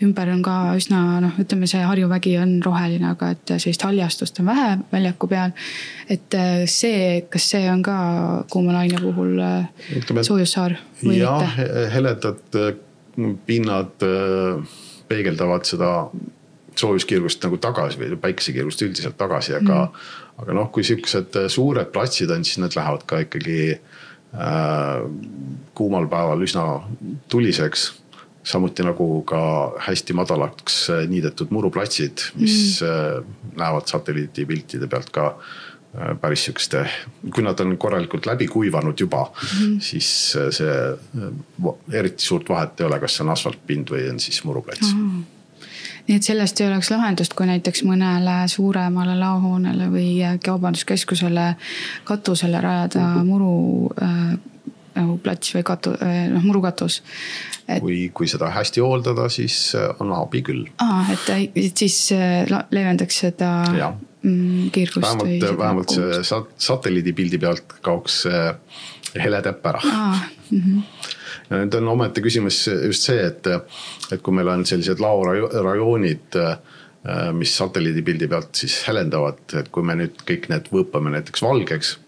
ümber 0.05 0.31
on 0.33 0.43
ka 0.45 0.57
üsna 0.79 1.01
noh, 1.25 1.37
ütleme, 1.43 1.69
see 1.71 1.83
Harju 1.85 2.09
vägi 2.11 2.35
on 2.41 2.57
roheline, 2.65 3.13
aga 3.15 3.33
et 3.35 3.55
sellist 3.57 3.85
haljastust 3.85 4.41
on 4.43 4.51
vähe 4.51 4.69
väljaku 4.93 5.29
peal. 5.31 5.55
et 6.09 6.35
äh, 6.35 6.65
see, 6.71 7.23
kas 7.31 7.51
see 7.53 7.71
on 7.71 7.83
ka 7.87 7.97
kuuma 8.51 8.75
laine 8.77 9.01
puhul 9.03 9.39
äh, 9.45 9.69
ütleme, 10.01 10.25
soojussaar 10.27 10.79
või 11.03 11.21
jah, 11.21 11.45
mitte? 11.45 11.87
heledad 11.95 12.61
äh, 12.61 12.75
pinnad 13.47 14.07
peegeldavad 15.11 15.67
seda 15.69 15.91
soojuskiirgust 16.81 17.43
nagu 17.45 17.59
tagasi 17.61 18.01
või 18.01 18.19
päikesekiirgust 18.23 18.85
üldiselt 18.87 19.19
tagasi, 19.21 19.57
aga 19.59 19.87
mm., 19.91 20.19
aga 20.41 20.57
noh, 20.57 20.71
kui 20.73 20.85
siuksed 20.87 21.37
suured 21.53 21.91
platsid 21.93 22.31
on, 22.33 22.47
siis 22.47 22.61
need 22.63 22.77
lähevad 22.79 23.05
ka 23.09 23.21
ikkagi 23.27 23.59
äh, 23.75 25.03
kuumal 25.77 26.09
päeval 26.09 26.47
üsna 26.47 26.65
tuliseks 27.29 27.91
samuti 28.45 28.85
nagu 28.87 29.23
ka 29.29 29.41
hästi 29.87 30.17
madalaks 30.17 30.83
äh, 30.91 31.03
niidetud 31.09 31.51
muruplatsid, 31.51 32.31
mis 32.41 32.81
mm. 32.83 33.35
näevad 33.61 33.91
satelliidipiltide 33.91 34.89
pealt 34.91 35.11
ka 35.15 35.27
äh, 35.35 36.15
päris 36.21 36.47
sihukeste, 36.49 36.85
kui 37.35 37.45
nad 37.45 37.61
on 37.61 37.77
korralikult 37.79 38.27
läbi 38.27 38.49
kuivanud 38.49 39.01
juba 39.01 39.27
mm., 39.33 39.81
siis 39.81 40.13
see 40.37 40.79
eriti 41.93 42.25
suurt 42.25 42.49
vahet 42.49 42.81
ei 42.81 42.89
ole, 42.89 43.01
kas 43.01 43.19
see 43.19 43.27
on 43.27 43.35
asfaltpind 43.37 43.93
või 43.93 44.09
on 44.13 44.23
siis 44.23 44.43
muruplats 44.45 44.95
mm 44.95 45.29
nii 46.11 46.17
et 46.19 46.27
sellest 46.27 46.61
ei 46.61 46.67
oleks 46.67 46.91
lahendust, 46.91 47.35
kui 47.39 47.47
näiteks 47.47 47.85
mõnele 47.87 48.37
suuremale 48.51 49.15
laohoonele 49.19 49.87
või 49.93 50.09
kaubanduskeskusele 50.45 51.53
katusele 52.09 52.61
rajada 52.65 53.05
muru 53.27 53.53
äh, 54.03 54.33
plats 55.23 55.55
või 55.55 55.63
katu-, 55.67 55.97
noh 56.33 56.45
murukatus 56.45 57.01
et.... 57.69 57.81
kui, 57.83 57.99
kui 58.15 58.29
seda 58.31 58.51
hästi 58.55 58.83
hooldada, 58.85 59.29
siis 59.33 59.75
äh, 59.79 59.91
on 60.03 60.13
abi 60.17 60.43
küll. 60.47 60.65
aa, 60.83 61.05
et, 61.15 61.53
et 61.55 61.85
siis 61.85 61.99
äh, 62.17 62.49
leevendaks 62.71 63.23
seda 63.27 63.51
ja. 63.77 63.93
Mm, 64.23 64.69
kiirgust. 64.75 65.07
vähemalt, 65.07 65.47
vähemalt 65.59 65.95
see 65.97 66.25
sat-, 66.29 66.53
satelliidipildi 66.61 67.39
pealt 67.41 67.79
kaoks 67.81 68.25
hele 69.17 69.41
täpp 69.43 69.65
ära. 69.67 69.81
Mm 70.51 70.61
-hmm. 70.61 70.83
ja 71.51 71.63
nüüd 71.63 71.77
on 71.79 71.89
omaette 71.95 72.21
küsimus 72.21 72.67
just 72.87 73.09
see, 73.09 73.23
et, 73.27 73.47
et 74.13 74.21
kui 74.23 74.35
meil 74.35 74.49
on 74.49 74.67
sellised 74.67 75.01
laorajoonid 75.01 76.37
äh, 76.37 76.59
mis 77.33 77.57
satelliidipildi 77.57 78.29
pealt 78.29 78.55
siis 78.55 78.77
helendavad, 78.89 79.41
et 79.57 79.69
kui 79.73 79.83
me 79.83 79.97
nüüd 79.97 80.21
kõik 80.29 80.51
need 80.53 80.69
võõpame 80.75 81.15
näiteks 81.17 81.43
valgeks. 81.43 81.99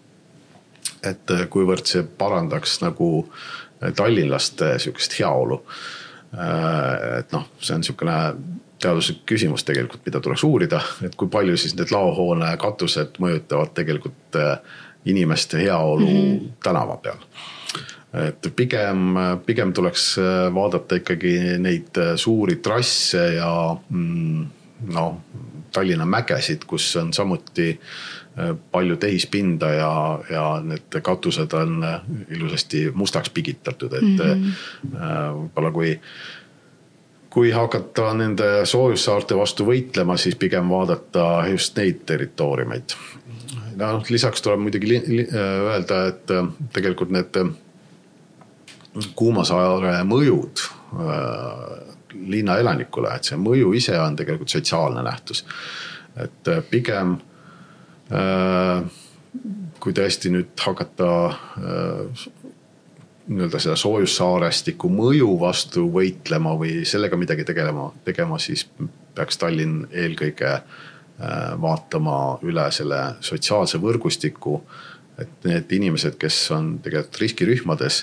Et 1.03 1.33
kuivõrd 1.49 1.87
see 1.89 2.03
parandaks 2.17 2.79
nagu 2.83 3.09
äh, 3.23 3.91
tallinlaste 3.95 4.77
sihukest 4.79 5.17
heaolu. 5.19 5.59
Äh, 6.33 7.19
et 7.19 7.35
noh, 7.35 7.47
see 7.59 7.75
on 7.77 7.85
sihukene 7.85 8.17
teaduslik 8.83 9.23
küsimus 9.29 9.63
tegelikult, 9.63 10.03
mida 10.05 10.19
tuleks 10.23 10.43
uurida, 10.43 10.81
et 11.05 11.15
kui 11.15 11.31
palju 11.31 11.55
siis 11.59 11.75
need 11.77 11.93
laohoone 11.93 12.49
katused 12.59 13.19
mõjutavad 13.23 13.71
tegelikult 13.77 14.39
äh, 14.39 14.57
inimeste 15.05 15.59
heaolu 15.63 16.07
mm 16.07 16.23
-hmm. 16.23 16.49
tänava 16.63 16.97
peal. 16.97 17.19
et 18.13 18.55
pigem, 18.55 19.15
pigem 19.45 19.73
tuleks 19.73 20.17
vaadata 20.53 20.95
ikkagi 20.95 21.57
neid 21.57 21.97
suuri 22.15 22.55
trasse 22.55 23.33
ja 23.33 23.75
mm, 23.89 24.45
noh, 24.93 25.17
Tallinna 25.73 26.05
mägesid, 26.05 26.65
kus 26.67 26.95
on 26.95 27.13
samuti 27.13 27.79
palju 28.71 28.95
tehispinda 28.97 29.67
ja, 29.69 30.19
ja 30.29 30.45
need 30.65 30.95
katused 31.05 31.53
on 31.53 31.83
ilusasti 32.33 32.87
mustaks 32.93 33.29
pigitatud, 33.29 33.93
et 33.93 34.01
mm 34.01 34.17
-hmm. 34.17 34.95
võib-olla 35.37 35.71
kui 35.71 35.99
kui 37.33 37.51
hakata 37.51 38.13
nende 38.13 38.65
soojussaarte 38.65 39.37
vastu 39.37 39.65
võitlema, 39.65 40.17
siis 40.17 40.35
pigem 40.35 40.69
vaadata 40.69 41.47
just 41.49 41.77
neid 41.77 42.03
territooriumeid. 42.05 42.93
noh, 43.75 44.03
lisaks 44.09 44.41
tuleb 44.41 44.59
muidugi 44.59 44.99
öelda, 45.33 46.07
et 46.07 46.31
äh, 46.31 46.47
tegelikult 46.73 47.09
need 47.09 47.37
äh, 47.41 47.49
kuumasaare 49.15 50.03
mõjud 50.05 50.61
linna 52.13 52.57
elanikule, 52.61 53.09
et 53.15 53.25
see 53.25 53.37
mõju 53.41 53.73
ise 53.73 53.95
on 53.99 54.15
tegelikult 54.15 54.49
sotsiaalne 54.53 55.01
nähtus. 55.03 55.45
et 56.15 56.49
pigem 56.69 57.15
kui 59.83 59.93
tõesti 59.97 60.29
nüüd 60.29 60.51
hakata 60.61 61.07
nii-öelda 63.27 63.59
seda 63.61 63.75
soojussaarestiku 63.79 64.89
mõju 64.91 65.29
vastu 65.39 65.85
võitlema 65.91 66.55
või 66.59 66.83
sellega 66.87 67.17
midagi 67.19 67.45
tegelema, 67.47 67.89
tegema, 68.05 68.39
siis 68.39 68.65
peaks 69.15 69.39
Tallinn 69.39 69.85
eelkõige 69.91 70.51
äh, 70.57 70.65
vaatama 71.61 72.17
üle 72.43 72.65
selle 72.75 73.03
sotsiaalse 73.23 73.79
võrgustiku. 73.83 74.61
et 75.17 75.45
need 75.45 75.71
inimesed, 75.71 76.15
kes 76.17 76.37
on 76.51 76.79
tegelikult 76.81 77.19
riskirühmades, 77.21 77.99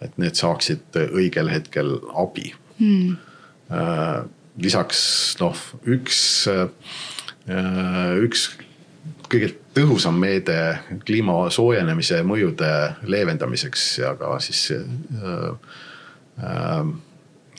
et 0.00 0.14
need 0.16 0.38
saaksid 0.38 0.96
õigel 1.12 1.50
hetkel 1.52 1.98
abi 2.16 2.54
hmm.. 2.78 3.16
lisaks 4.56 5.02
noh, 5.40 5.60
üks, 5.84 6.48
äh, 6.48 6.68
üks 8.24 8.48
kõige 9.30 9.48
tõhusam 9.76 10.16
meede 10.20 10.78
kliima 11.06 11.50
soojenemise 11.52 12.22
mõjude 12.26 12.70
leevendamiseks 13.08 13.98
ja 13.98 14.14
ka 14.18 14.38
siis 14.44 14.72
äh, 14.74 14.80
äh, 16.42 16.84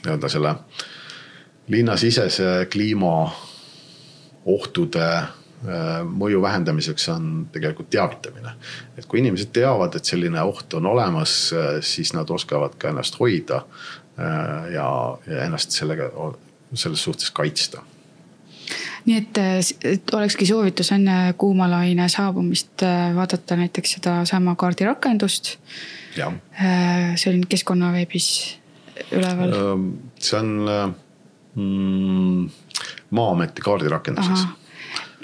nii-öelda 0.04 0.28
selle 0.32 0.54
linnasisese 1.68 2.66
kliimaohtude 2.72 5.08
äh, 5.08 5.26
mõju 6.08 6.42
vähendamiseks 6.42 7.08
on 7.14 7.48
tegelikult 7.52 7.90
teavitamine. 7.90 8.50
et 8.96 9.06
kui 9.06 9.18
inimesed 9.20 9.48
teavad, 9.52 9.94
et 9.96 10.04
selline 10.04 10.42
oht 10.42 10.74
on 10.74 10.86
olemas, 10.86 11.54
siis 11.80 12.14
nad 12.14 12.30
oskavad 12.30 12.74
ka 12.78 12.88
ennast 12.88 13.20
hoida 13.20 13.64
ja, 14.72 15.18
ja 15.26 15.44
ennast 15.44 15.70
sellega, 15.70 16.10
selles 16.74 17.04
suhtes 17.04 17.30
kaitsta 17.30 17.82
nii 19.08 19.18
et, 19.22 19.38
et 19.88 20.14
olekski 20.14 20.46
soovitus 20.46 20.92
enne 20.92 21.32
kuumalaine 21.40 22.08
saabumist 22.12 22.84
äh, 22.86 23.10
vaadata 23.16 23.56
näiteks 23.56 23.96
sedasama 23.96 24.54
kaardirakendust. 24.60 25.56
Äh, 26.18 27.16
see 27.16 27.32
on 27.32 27.42
keskkonnaveebis 27.48 28.28
üleval. 29.16 29.56
Ähm, 29.56 29.90
see 30.20 30.38
on 30.38 30.54
äh, 30.68 30.86
mm, 31.54 32.48
Maa-ameti 33.10 33.64
kaardirakenduses 33.64 34.46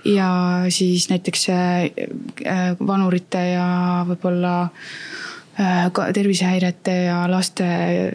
ja 0.04 0.28
siis 0.68 1.08
näiteks 1.08 1.46
vanurite 2.86 3.40
ja 3.54 3.66
võib-olla 4.08 4.54
Äh, 4.64 5.33
tervisehäirete 6.14 6.94
ja 7.04 7.30
laste 7.30 7.64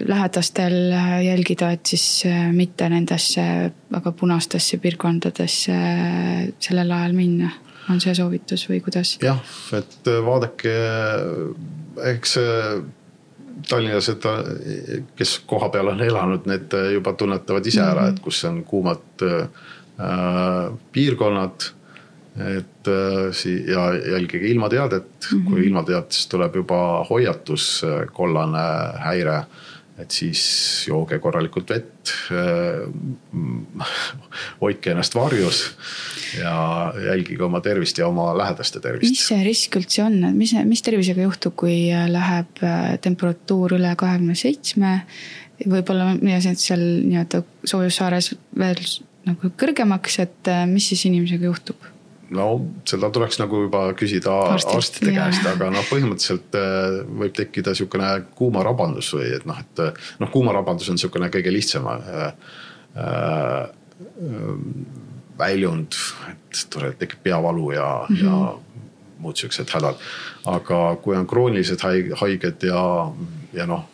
lähedastel 0.08 0.91
jälgida, 1.25 1.72
et 1.72 1.86
siis 1.86 2.24
äh, 2.27 2.51
mitte 2.51 2.89
nendesse 2.89 3.72
väga 3.91 4.12
punastesse 4.12 4.77
piirkondadesse 4.77 5.75
äh, 5.75 6.46
sellel 6.60 6.91
ajal 6.91 7.15
minna. 7.17 7.51
on 7.89 7.98
see 7.98 8.13
soovitus 8.13 8.67
või 8.69 8.84
kuidas? 8.86 9.15
jah, 9.24 9.39
et 9.74 10.10
vaadake, 10.25 10.74
eks 12.12 12.36
tallinlased, 13.69 14.27
kes 15.17 15.39
kohapeal 15.50 15.89
on 15.93 16.03
elanud, 16.05 16.46
need 16.50 16.75
juba 16.93 17.13
tunnetavad 17.17 17.65
ise 17.65 17.81
ära, 17.84 18.08
et 18.12 18.19
kus 18.24 18.43
on 18.46 18.62
kuumad 18.67 19.25
äh, 19.25 19.50
piirkonnad 20.91 21.72
et 22.39 22.88
äh, 22.88 23.67
ja 23.67 24.12
jälgige 24.12 24.48
ilmateadet 24.48 25.27
kui 25.48 25.65
ilmateatest 25.67 26.29
tuleb 26.31 26.55
juba 26.62 27.05
hoiatus, 27.10 27.84
äh, 27.84 28.05
kollane 28.13 28.67
häire. 29.05 29.43
et 30.00 30.15
siis 30.15 30.41
jooge 30.88 31.17
korralikult 31.19 31.69
vett 31.69 32.12
äh,. 32.31 32.87
hoidke 34.61 34.94
ennast 34.94 35.16
varjus 35.16 35.57
ja 36.40 36.94
jälgige 37.05 37.44
oma 37.44 37.59
tervist 37.61 37.98
ja 37.98 38.07
oma 38.07 38.31
lähedaste 38.37 38.79
tervist. 38.79 39.11
mis 39.11 39.27
see 39.27 39.44
risk 39.44 39.75
üldse 39.75 40.05
on, 40.05 40.24
et 40.29 40.40
mis, 40.40 40.55
mis 40.63 40.85
tervisega 40.85 41.27
juhtub, 41.27 41.57
kui 41.59 41.92
läheb 41.92 42.63
äh, 42.63 42.96
temperatuur 43.03 43.75
üle 43.79 43.94
kahekümne 44.00 44.40
seitsme? 44.40 45.01
võib-olla 45.59 46.13
seal 46.55 46.79
nii-öelda 46.79 47.44
soojussaares 47.68 48.31
veel 48.55 48.79
nagu 49.27 49.50
kõrgemaks, 49.59 50.22
et 50.24 50.48
mis 50.72 50.87
siis 50.94 51.09
inimesega 51.09 51.50
juhtub? 51.50 51.90
No 52.35 52.46
seda 52.87 53.09
tuleks 53.13 53.39
nagu 53.42 53.63
juba 53.65 53.81
küsida 53.98 54.35
Arstid, 54.53 54.77
arstide 54.77 55.13
käest, 55.15 55.46
aga 55.50 55.70
noh, 55.74 55.85
põhimõtteliselt 55.89 56.57
äh, 56.59 57.01
võib 57.24 57.35
tekkida 57.37 57.74
sihukene 57.77 58.11
kuumarabandus 58.37 59.11
või 59.18 59.31
et 59.39 59.46
noh, 59.50 59.59
et 59.59 59.83
noh, 60.22 60.31
kuumarabandus 60.33 60.92
on 60.94 61.01
sihukene 61.01 61.31
kõige 61.33 61.53
lihtsam 61.53 61.89
äh, 61.89 62.25
äh, 62.98 63.70
väljund, 65.39 65.96
et 66.29 66.65
tuleb, 66.74 66.98
tekib 67.00 67.22
peavalu 67.24 67.72
ja 67.77 67.87
mm, 68.07 68.15
-hmm. 68.15 68.25
ja 68.25 68.89
muud 69.20 69.35
siuksed 69.35 69.70
hädad. 69.74 69.96
aga 70.46 70.96
kui 71.03 71.18
on 71.18 71.27
kroonilised 71.27 71.81
haiged 72.22 72.63
ja, 72.63 72.83
ja 73.53 73.65
noh, 73.65 73.85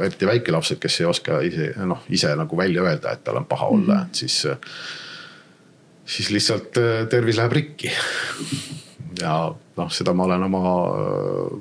eriti 0.00 0.26
väikelapsed, 0.26 0.78
kes 0.78 1.00
ei 1.00 1.06
oska 1.06 1.40
ise 1.46 1.72
noh, 1.86 2.02
ise 2.08 2.34
nagu 2.36 2.56
välja 2.56 2.82
öelda, 2.82 3.12
et 3.12 3.24
tal 3.24 3.36
on 3.36 3.46
paha 3.46 3.66
olla 3.66 3.94
mm, 3.94 4.00
-hmm. 4.00 4.06
et 4.06 4.14
siis 4.14 4.46
siis 6.10 6.30
lihtsalt 6.30 6.78
äh, 6.80 7.06
tervis 7.08 7.38
läheb 7.38 7.52
rikki. 7.52 7.92
ja 9.20 9.54
noh, 9.76 9.92
seda 9.92 10.14
ma 10.16 10.26
olen 10.26 10.48
oma 10.48 10.62
äh, 10.90 11.60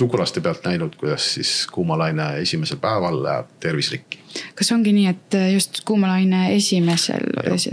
sugulaste 0.00 0.40
pealt 0.40 0.64
näinud, 0.64 0.96
kuidas 0.96 1.34
siis 1.34 1.66
kuumalaine 1.72 2.30
esimesel 2.40 2.80
päeval 2.80 3.22
läheb 3.22 3.52
tervis 3.60 3.90
rikki. 3.92 4.20
kas 4.54 4.72
ongi 4.72 4.92
nii, 4.96 5.06
et 5.12 5.38
just 5.52 5.82
kuumalaine 5.88 6.42
esimesel 6.56 7.26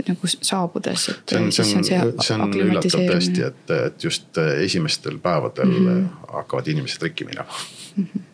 nagu 0.08 0.32
saabudes, 0.34 1.08
et 1.12 1.34
see 1.34 1.42
on, 1.42 1.52
see 1.52 1.76
on, 1.76 1.84
see, 1.90 2.00
see 2.26 2.38
on 2.38 2.56
üllatav 2.64 3.04
tõesti, 3.12 3.44
et, 3.48 3.76
et 3.76 4.08
just 4.08 4.40
esimestel 4.64 5.20
päevadel 5.24 5.72
mm 5.72 5.86
-hmm. 5.86 6.32
hakkavad 6.40 6.74
inimesed 6.74 7.08
rikki 7.08 7.28
minema 7.28 7.52
mm. 7.96 8.04
-hmm 8.04 8.26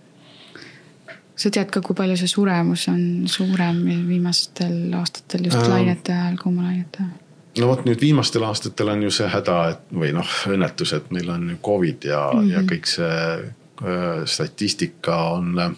sa 1.36 1.50
tead 1.50 1.70
ka, 1.74 1.82
kui 1.84 1.96
palju 1.98 2.16
see 2.16 2.30
suremus 2.30 2.86
on 2.92 3.00
suurem 3.30 3.82
viimastel 4.08 4.94
aastatel 5.00 5.48
just 5.48 5.58
ähm, 5.58 5.70
lainete 5.72 6.14
ajal, 6.14 6.38
kuumalainete 6.42 7.02
ajal? 7.02 7.23
No 7.58 7.70
vot 7.70 7.84
nüüd 7.86 8.00
viimastel 8.02 8.44
aastatel 8.46 8.90
on 8.94 9.02
ju 9.06 9.12
see 9.14 9.28
häda, 9.30 9.56
et 9.74 9.94
või 9.94 10.12
noh, 10.16 10.30
õnnetus, 10.50 10.94
et 10.96 11.10
meil 11.14 11.30
on 11.30 11.58
Covid 11.64 12.06
ja 12.10 12.26
mm, 12.32 12.40
-hmm. 12.40 12.52
ja 12.52 12.62
kõik 12.70 12.90
see 12.90 13.18
äh, 13.40 14.24
statistika 14.26 15.16
on 15.36 15.58
äh, 15.58 15.74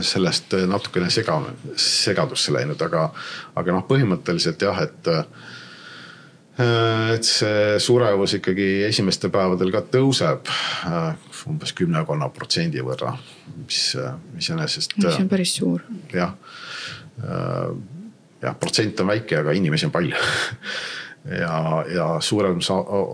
sellest 0.00 0.54
natukene 0.68 1.10
sega, 1.10 1.40
segadusse 1.76 2.52
läinud, 2.52 2.82
aga, 2.82 3.10
aga 3.54 3.72
noh, 3.72 3.86
põhimõtteliselt 3.88 4.62
jah, 4.62 4.82
et 4.82 5.12
äh, 5.12 5.24
et 7.14 7.24
see 7.24 7.78
surevus 7.80 8.34
ikkagi 8.36 8.84
esimestel 8.84 9.30
päevadel 9.32 9.72
ka 9.72 9.80
tõuseb 9.94 10.48
äh, 10.86 11.14
umbes 11.48 11.72
kümnekonna 11.72 12.28
protsendi 12.28 12.80
võrra, 12.84 13.16
mis 13.56 13.96
iseenesest. 14.38 14.96
mis 14.96 15.16
on 15.16 15.28
päris 15.28 15.56
suur. 15.56 15.82
jah 16.12 16.36
äh, 17.24 17.72
jah, 18.42 18.58
protsent 18.58 19.00
on 19.00 19.12
väike, 19.12 19.38
aga 19.38 19.54
inimesi 19.56 19.86
on 19.86 19.94
palju 19.94 20.16
ja, 21.24 21.84
ja 21.94 22.20
suurem 22.20 22.58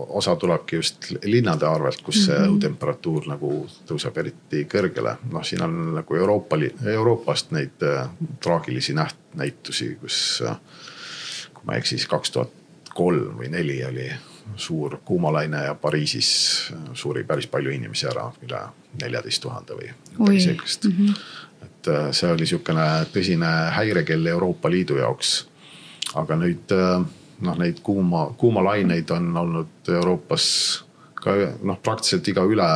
osa 0.07 0.35
tulebki 0.35 0.75
just 0.75 1.11
linnade 1.23 1.67
arvelt, 1.67 2.01
kus 2.01 2.25
see 2.25 2.37
mm 2.37 2.43
-hmm. 2.43 2.49
õhutemperatuur 2.49 3.27
nagu 3.27 3.67
tõuseb 3.87 4.17
eriti 4.17 4.65
kõrgele. 4.65 5.15
noh, 5.31 5.43
siin 5.43 5.61
on 5.61 5.95
nagu 5.95 6.15
Euroopa, 6.15 6.57
Euroopast 6.85 7.51
neid 7.51 7.83
äh, 7.83 8.09
traagilisi 8.43 8.93
näht-, 8.93 9.35
näitusi, 9.35 9.97
kus 10.01 10.43
äh,, 10.45 10.57
kui 11.53 11.63
ma 11.65 11.73
ei 11.73 11.79
eksi, 11.79 11.97
siis 11.97 12.07
kaks 12.07 12.31
tuhat 12.31 12.49
kolm 12.93 13.37
või 13.37 13.49
neli 13.49 13.85
oli 13.85 14.11
suur 14.55 14.97
kuumalaine 15.05 15.63
ja 15.63 15.75
Pariisis 15.75 16.71
äh, 16.73 16.79
suri 16.93 17.23
päris 17.23 17.47
palju 17.47 17.71
inimesi 17.71 18.07
ära, 18.07 18.31
üle 18.41 18.61
neljateist 19.01 19.41
tuhande 19.41 19.73
või 19.73 19.93
midagi 20.17 20.41
sellist 20.41 20.85
mm. 20.85 20.91
-hmm 20.91 21.47
et 21.79 21.87
äh, 21.87 22.11
see 22.11 22.31
oli 22.31 22.47
sihukene 22.47 22.85
tõsine 23.13 23.49
häirekell 23.75 24.27
Euroopa 24.27 24.69
Liidu 24.71 24.99
jaoks. 24.99 25.47
aga 26.15 26.35
nüüd 26.35 26.71
äh, 26.73 27.03
noh, 27.45 27.57
neid 27.57 27.79
kuuma, 27.83 28.29
kuumalaineid 28.37 29.11
on 29.15 29.37
olnud 29.37 29.91
Euroopas 29.93 30.45
ka 31.15 31.35
noh, 31.63 31.77
praktiliselt 31.83 32.27
iga 32.27 32.43
üle, 32.43 32.69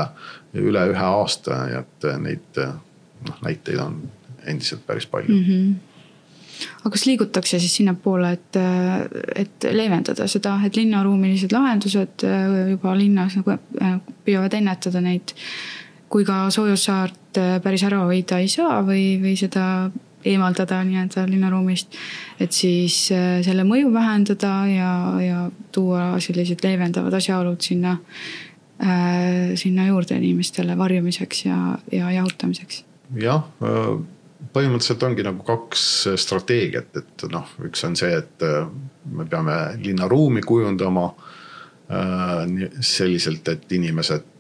üle 0.54 0.84
ühe 0.92 1.08
aasta, 1.08 1.64
nii 1.68 1.80
et 1.80 2.06
äh, 2.10 2.20
neid 2.20 2.62
noh, 2.64 3.42
näiteid 3.42 3.82
on 3.82 3.98
endiselt 4.46 4.86
päris 4.86 5.08
palju 5.08 5.36
mm. 5.36 5.50
-hmm 5.50 5.74
aga 6.64 6.90
kas 6.94 7.06
liigutakse 7.10 7.58
siis 7.60 7.76
sinnapoole, 7.76 8.30
et, 8.32 8.58
et 9.36 9.66
leevendada 9.74 10.28
seda, 10.30 10.52
et 10.64 10.76
linnaruumilised 10.78 11.52
lahendused 11.52 12.24
juba 12.70 12.94
linnas 12.96 13.36
nagu 13.36 13.56
püüavad 14.24 14.54
ennetada 14.54 15.02
neid 15.02 15.34
kui 16.14 16.26
ka 16.28 16.48
soojussaart 16.54 17.42
äh, 17.42 17.60
päris 17.64 17.84
ära 17.88 18.04
hoida 18.06 18.40
ei 18.44 18.50
saa 18.52 18.82
või, 18.86 19.18
või 19.22 19.34
seda 19.40 19.66
eemaldada 20.24 20.80
nii-öelda 20.88 21.26
linnaruumist. 21.28 21.98
et 22.40 22.54
siis 22.56 23.10
äh, 23.12 23.42
selle 23.46 23.66
mõju 23.68 23.92
vähendada 23.94 24.54
ja, 24.70 24.94
ja 25.24 25.44
tuua 25.74 26.14
sellised 26.24 26.64
leevendavad 26.64 27.18
asjaolud 27.20 27.62
sinna 27.66 27.98
äh,, 28.80 29.54
sinna 29.60 29.88
juurde 29.90 30.18
inimestele 30.20 30.78
varjumiseks 30.78 31.46
ja, 31.46 31.60
ja 31.92 32.12
jahutamiseks. 32.22 32.84
jah 33.20 33.48
äh 33.62 33.96
põhimõtteliselt 34.54 35.04
ongi 35.08 35.24
nagu 35.24 35.40
kaks 35.48 35.84
strateegiat, 36.20 36.98
et 37.00 37.24
noh, 37.32 37.48
üks 37.64 37.86
on 37.88 37.96
see, 37.96 38.10
et 38.12 38.44
me 39.08 39.24
peame 39.32 39.56
linnaruumi 39.80 40.44
kujundama 40.44 41.06
äh, 41.08 42.68
selliselt, 42.84 43.48
et 43.48 43.72
inimesed 43.72 44.33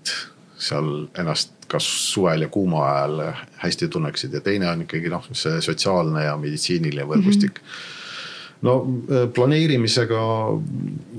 seal 0.63 1.08
ennast 1.19 1.67
kas 1.71 1.88
suvel 2.13 2.45
ja 2.45 2.52
kuuma 2.54 2.86
ajal 2.86 3.19
hästi 3.63 3.89
tunneksid 3.91 4.34
ja 4.34 4.41
teine 4.45 4.69
on 4.71 4.86
ikkagi 4.86 5.12
noh, 5.12 5.26
see 5.32 5.62
sotsiaalne 5.63 6.28
ja 6.28 6.38
meditsiiniline 6.38 7.08
võrgustik 7.10 7.60
mm. 7.60 7.67
-hmm. 7.67 8.62
no 8.69 8.78
äh, 9.12 9.28
planeerimisega 9.34 10.23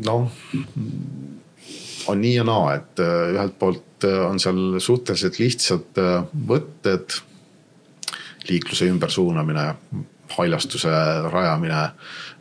noh, 0.08 0.40
on 2.06 2.20
nii 2.20 2.34
ja 2.34 2.44
naa, 2.44 2.74
et 2.78 3.00
ühelt 3.04 3.58
poolt 3.58 4.04
on 4.04 4.40
seal 4.40 4.80
suhteliselt 4.84 5.38
lihtsad 5.40 6.02
võtted 6.48 7.14
liikluse 8.48 8.88
ümbersuunamine, 8.92 9.74
haljastuse 10.36 10.90
rajamine, 11.32 11.82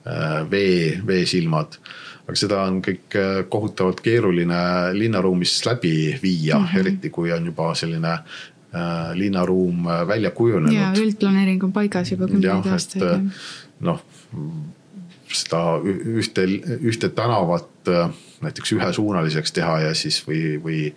äh, 0.07 0.51
vee, 0.51 1.01
veesilmad. 1.07 1.77
Aga 2.23 2.35
seda 2.39 2.61
on 2.67 2.79
kõik 2.85 3.17
äh, 3.19 3.43
kohutavalt 3.49 4.01
keeruline 4.03 4.59
linnaruumis 4.95 5.57
läbi 5.65 5.95
viia 6.21 6.59
mm, 6.59 6.65
-hmm. 6.65 6.79
eriti 6.79 7.09
kui 7.09 7.31
on 7.31 7.45
juba 7.45 7.73
selline 7.75 8.13
äh, 8.13 9.11
linnaruum 9.13 9.83
välja 10.07 10.31
kujunenud. 10.31 10.73
ja 10.73 10.93
üldplaneering 10.97 11.63
on 11.63 11.73
paigas 11.73 12.11
juba 12.11 12.27
kümneid 12.27 12.71
aastaid. 12.71 13.03
Äh, 13.03 13.21
noh, 13.79 14.03
seda 15.33 15.79
ühte, 15.83 16.45
ühte 16.79 17.09
tänavat 17.09 17.89
näiteks 18.41 18.71
ühesuunaliseks 18.71 19.51
teha 19.51 19.79
ja 19.79 19.93
siis 19.97 20.21
või, 20.27 20.59
või 20.63 20.93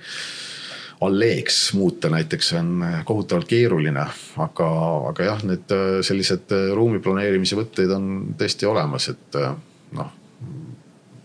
alleeks 1.00 1.74
muuta 1.74 2.08
näiteks 2.08 2.52
on 2.52 2.84
kohutavalt 3.04 3.48
keeruline. 3.48 4.06
aga, 4.36 4.68
aga 5.08 5.24
jah, 5.24 5.42
need 5.44 5.72
äh, 5.72 5.86
sellised 6.06 6.52
äh, 6.52 6.70
ruumi 6.74 7.00
planeerimise 7.04 7.56
võtteid 7.56 7.92
on 7.92 8.06
tõesti 8.38 8.68
olemas, 8.68 9.08
et 9.12 9.40
äh, 9.40 9.52
noh, 9.96 10.12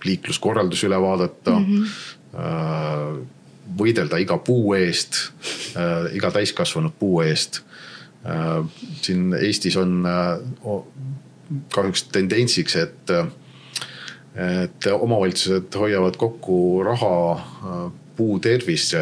liikluskorraldus 0.06 0.84
üle 0.88 1.00
vaadata 1.02 1.56
mm. 1.60 1.84
-hmm. 1.84 3.20
võidelda 3.78 4.20
iga 4.22 4.38
puu 4.38 4.74
eest, 4.76 5.32
iga 6.14 6.32
täiskasvanud 6.32 6.94
puu 7.00 7.22
eest. 7.22 7.62
siin 9.02 9.34
Eestis 9.34 9.78
on 9.78 10.04
kahjuks 11.74 12.04
tendentsiks, 12.04 12.76
et 12.76 13.16
et 14.32 14.86
omavalitsused 14.94 15.76
hoiavad 15.76 16.16
kokku 16.16 16.84
raha 16.84 17.16
puu 18.16 18.40
tervise 18.40 19.02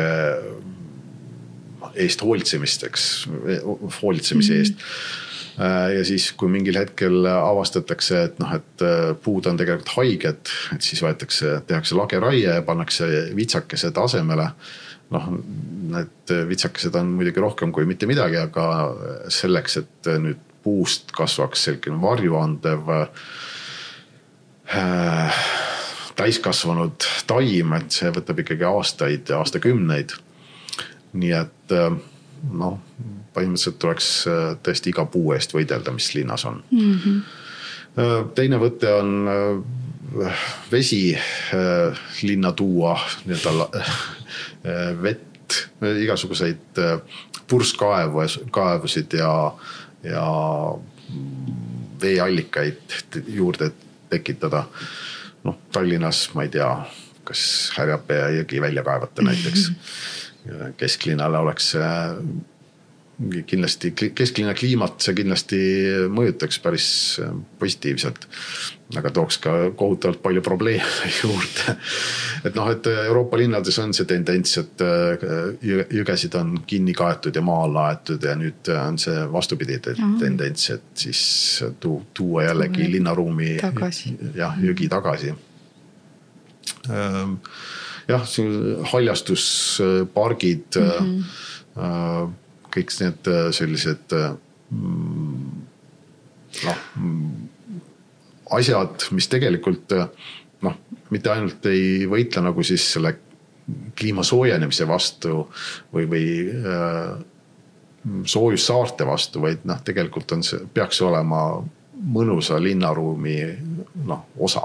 eest 1.96 2.22
hoolitsemisteks, 2.22 3.30
hoolitsemise 4.02 4.58
eest 4.58 4.74
mm. 4.74 4.80
-hmm. 4.80 5.29
Ja 5.60 6.04
siis, 6.08 6.32
kui 6.40 6.52
mingil 6.52 6.78
hetkel 6.80 7.26
avastatakse, 7.28 8.22
et 8.30 8.38
noh, 8.40 8.54
et 8.56 8.84
äh, 8.86 9.10
puud 9.24 9.48
on 9.50 9.58
tegelikult 9.60 9.96
haiged, 9.98 10.52
et 10.76 10.86
siis 10.86 11.02
võetakse, 11.04 11.58
tehakse 11.68 11.98
lageraie 12.00 12.46
ja 12.46 12.62
pannakse 12.66 13.10
vitsakesed 13.36 13.98
asemele. 14.00 14.52
noh, 15.10 15.26
need 15.90 16.32
vitsakesed 16.48 16.94
on 16.96 17.08
muidugi 17.18 17.42
rohkem 17.42 17.72
kui 17.74 17.88
mitte 17.90 18.06
midagi, 18.06 18.38
aga 18.38 18.66
selleks, 19.34 19.78
et 19.82 20.10
nüüd 20.22 20.44
puust 20.64 21.12
kasvaks 21.16 21.64
selline 21.66 21.98
varjuandev 22.02 22.92
äh, 22.94 23.08
täiskasvanud 26.20 27.08
taim, 27.28 27.74
et 27.78 27.96
see 27.96 28.12
võtab 28.14 28.44
ikkagi 28.44 28.68
aastaid 28.70 29.32
ja 29.32 29.40
aastakümneid. 29.42 30.14
nii 31.14 31.32
et 31.34 31.74
äh, 31.74 31.96
noh, 32.54 32.78
põhimõtteliselt 33.36 33.80
tuleks 33.82 34.10
äh, 34.28 34.46
tõesti 34.66 34.94
iga 34.94 35.06
puu 35.10 35.34
eest 35.36 35.54
võidelda, 35.56 35.94
mis 35.96 36.14
linnas 36.18 36.46
on 36.50 36.64
mm. 36.72 37.00
-hmm. 37.04 38.30
teine 38.36 38.60
võte 38.62 38.94
on 38.94 39.10
vesi 40.72 41.18
linna 42.22 42.52
tuua, 42.52 42.96
nii-öelda 43.26 43.84
vett, 45.02 45.58
igasuguseid 46.02 46.80
purskkaevu, 47.48 48.24
kaevusid 48.52 49.14
ja, 49.20 49.34
ja 50.04 50.26
veeallikaid 52.02 52.98
juurde 53.28 53.72
tekitada 54.10 54.64
noh, 55.44 55.58
Tallinnas 55.72 56.30
ma 56.34 56.46
ei 56.46 56.54
tea, 56.54 56.70
kas 57.28 57.42
Härjapea 57.78 58.30
jõgi 58.40 58.62
välja 58.62 58.84
kaevata 58.86 59.26
näiteks. 59.26 59.70
kesklinnale 60.82 61.38
oleks 61.38 61.74
see 61.76 61.90
kindlasti, 63.48 63.92
kesklinna 64.16 64.54
kliimat 64.56 65.02
see 65.04 65.16
kindlasti 65.18 65.58
mõjutaks 66.14 66.60
päris 66.64 66.88
positiivselt. 67.60 68.28
aga 68.98 69.12
tooks 69.14 69.38
ka 69.38 69.52
kohutavalt 69.78 70.22
palju 70.24 70.42
probleeme 70.42 71.10
juurde. 71.22 71.76
et 72.48 72.56
noh, 72.56 72.72
et 72.72 72.88
Euroopa 72.88 73.38
linnades 73.38 73.80
on 73.84 73.94
see 73.94 74.08
tendents, 74.10 74.58
et 74.58 74.86
jõgesid 76.00 76.40
on 76.40 76.56
kinni 76.68 76.96
kaetud 76.96 77.36
ja 77.36 77.44
maa 77.44 77.68
alla 77.68 77.90
aetud 77.92 78.24
ja 78.24 78.38
nüüd 78.40 78.72
on 78.78 78.98
see 78.98 79.28
vastupidi 79.32 79.82
tendents, 79.84 80.70
et 80.74 81.06
siis 81.06 81.22
tuua 81.80 82.48
jällegi 82.48 82.90
linnaruumi 82.96 83.58
jah, 83.60 84.58
jõgi 84.64 84.90
tagasi 84.90 85.36
Ehm, 86.90 87.34
jah, 88.08 88.26
haljastuspargid 88.92 90.76
mm, 90.76 91.24
-hmm. 91.76 92.34
Kõik 92.74 92.94
need 93.02 93.30
äh, 93.32 93.50
sellised 93.56 94.16
äh, 94.18 94.32
noh, 96.66 96.84
asjad, 98.58 99.10
mis 99.16 99.30
tegelikult 99.30 99.94
noh, 100.66 100.78
mitte 101.14 101.34
ainult 101.34 101.66
ei 101.70 102.06
võitle 102.10 102.44
nagu 102.46 102.64
siis 102.66 102.86
selle 102.96 103.16
kliima 103.98 104.24
soojenemise 104.26 104.88
vastu 104.90 105.44
või, 105.94 106.08
või 106.10 106.26
äh, 106.50 107.14
soojussaarte 108.26 109.06
vastu, 109.08 109.44
vaid 109.44 109.66
noh, 109.70 109.82
tegelikult 109.86 110.32
on 110.38 110.44
see, 110.46 110.64
peaks 110.74 111.02
olema 111.06 111.44
mõnusa 112.00 112.58
linnaruumi 112.64 113.40
noh, 114.08 114.26
osa 114.40 114.64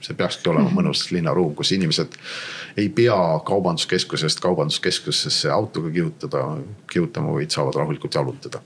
see 0.00 0.16
peakski 0.16 0.50
olema 0.50 0.68
-hmm. 0.68 0.80
mõnus 0.80 1.06
linnaruum, 1.10 1.54
kus 1.54 1.72
inimesed 1.72 2.18
ei 2.76 2.88
pea 2.88 3.16
kaubanduskeskusest 3.44 4.40
kaubanduskeskusesse 4.40 5.50
autoga 5.50 5.90
kihutada, 5.90 6.44
kihutama, 6.92 7.32
vaid 7.32 7.50
saavad 7.50 7.74
rahulikult 7.74 8.14
jalutada 8.14 8.60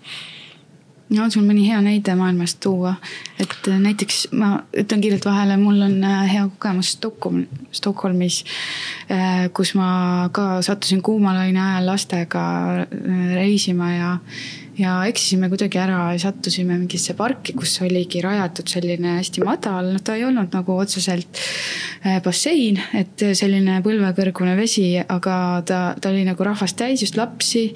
ja 1.11 1.23
on 1.23 1.31
sul 1.31 1.45
mõni 1.47 1.67
hea 1.69 1.79
näide 1.85 2.15
maailmast 2.19 2.59
tuua, 2.63 2.97
et 3.41 3.55
näiteks 3.67 4.27
ma 4.37 4.51
ütlen 4.77 5.03
kiirelt 5.05 5.27
vahele, 5.29 5.57
mul 5.61 5.81
on 5.87 5.97
äh, 6.05 6.25
hea 6.33 6.47
kogemus 6.49 6.95
Stockholm, 6.97 7.47
Stockholmis. 7.73 8.43
Äh, 9.11 9.47
kus 9.55 9.75
ma 9.79 10.29
ka 10.33 10.63
sattusin 10.67 11.03
kuumalaine 11.07 11.61
ajal 11.63 11.91
lastega 11.93 12.47
äh, 12.83 13.35
reisima 13.35 13.93
ja 13.93 14.13
ja 14.77 14.97
eksisime 15.09 15.49
kuidagi 15.53 15.79
ära 15.81 15.99
ja 16.15 16.21
sattusime 16.21 16.77
mingisse 16.77 17.15
parki, 17.17 17.55
kus 17.57 17.75
oligi 17.85 18.21
rajatud 18.25 18.69
selline 18.71 19.17
hästi 19.19 19.45
madal, 19.47 19.93
noh, 19.95 20.03
ta 20.05 20.17
ei 20.19 20.27
olnud 20.29 20.53
nagu 20.55 20.77
otseselt 20.77 21.41
äh, 22.05 22.19
bassein, 22.25 22.81
et 22.97 23.27
selline 23.39 23.81
põlvekõrgune 23.85 24.57
vesi, 24.59 24.89
aga 25.01 25.37
ta, 25.67 25.81
ta 26.01 26.13
oli 26.13 26.27
nagu 26.29 26.49
rahvast 26.49 26.79
täis, 26.81 27.05
just 27.05 27.17
lapsi. 27.21 27.71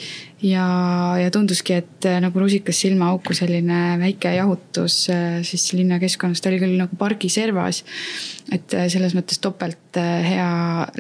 ja, 0.45 0.67
ja 1.21 1.31
tunduski, 1.33 1.81
et 1.83 2.09
äh, 2.09 2.21
nagu 2.25 2.41
rusikas 2.41 2.81
silmaauku 2.85 3.37
selline 3.37 3.99
väike 4.01 4.35
jahutus 4.37 5.03
äh, 5.13 5.41
siis 5.47 5.73
linnakeskkonnas, 5.77 6.41
ta 6.41 6.53
oli 6.53 6.61
küll 6.63 6.77
nagu 6.81 7.01
pargi 7.01 7.33
servas 7.33 7.85
et 8.55 8.75
selles 8.91 9.15
mõttes 9.15 9.39
topelt 9.43 9.90
äh, 9.99 10.27
hea 10.27 10.51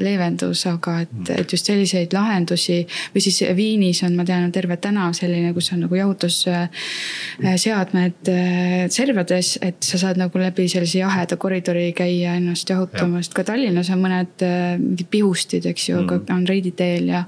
leevendus, 0.02 0.66
aga 0.70 0.92
et, 1.04 1.12
mm. 1.12 1.26
et 1.42 1.52
just 1.54 1.66
selliseid 1.70 2.10
lahendusi 2.16 2.78
või 3.14 3.20
siis 3.24 3.38
Viinis 3.56 4.00
on, 4.06 4.12
ma 4.18 4.24
tean, 4.28 4.44
on 4.48 4.54
terve 4.54 4.76
tänav 4.82 5.10
selline, 5.18 5.50
kus 5.56 5.68
on 5.74 5.80
nagu 5.86 5.94
jahutusseadmed 5.98 8.18
äh, 8.32 8.84
servades, 8.92 9.48
et 9.62 9.80
sa 9.86 9.96
saad 10.04 10.16
nagu 10.20 10.34
läbi 10.40 10.64
sellise 10.70 10.98
jaheda 11.02 11.34
koridori 11.40 11.88
käia 11.96 12.30
ennast 12.38 12.66
jahutamas 12.70 13.26
ja. 13.28 13.32
ka 13.36 13.42
Tallinnas 13.52 13.90
on 13.94 14.00
mõned 14.04 14.34
mingid 14.80 15.08
pihustid, 15.10 15.64
eks 15.70 15.82
ju 15.90 15.96
mm., 16.02 16.08
on 16.34 16.42
Reidi 16.48 16.72
teel 16.76 17.04
ja 17.14 17.22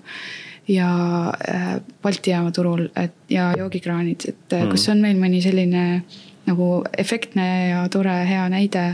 ja 0.70 0.88
Balti 2.02 2.30
jaama 2.30 2.50
turul, 2.54 2.88
et 2.96 3.14
ja 3.30 3.52
joogikraanid, 3.58 4.20
et 4.28 4.52
mm. 4.54 4.70
kas 4.70 4.88
on 4.92 4.98
meil 5.02 5.16
mõni 5.18 5.42
selline 5.42 6.02
nagu 6.46 6.68
efektne 6.98 7.46
ja 7.70 7.82
tore 7.92 8.14
hea 8.26 8.44
näide 8.50 8.84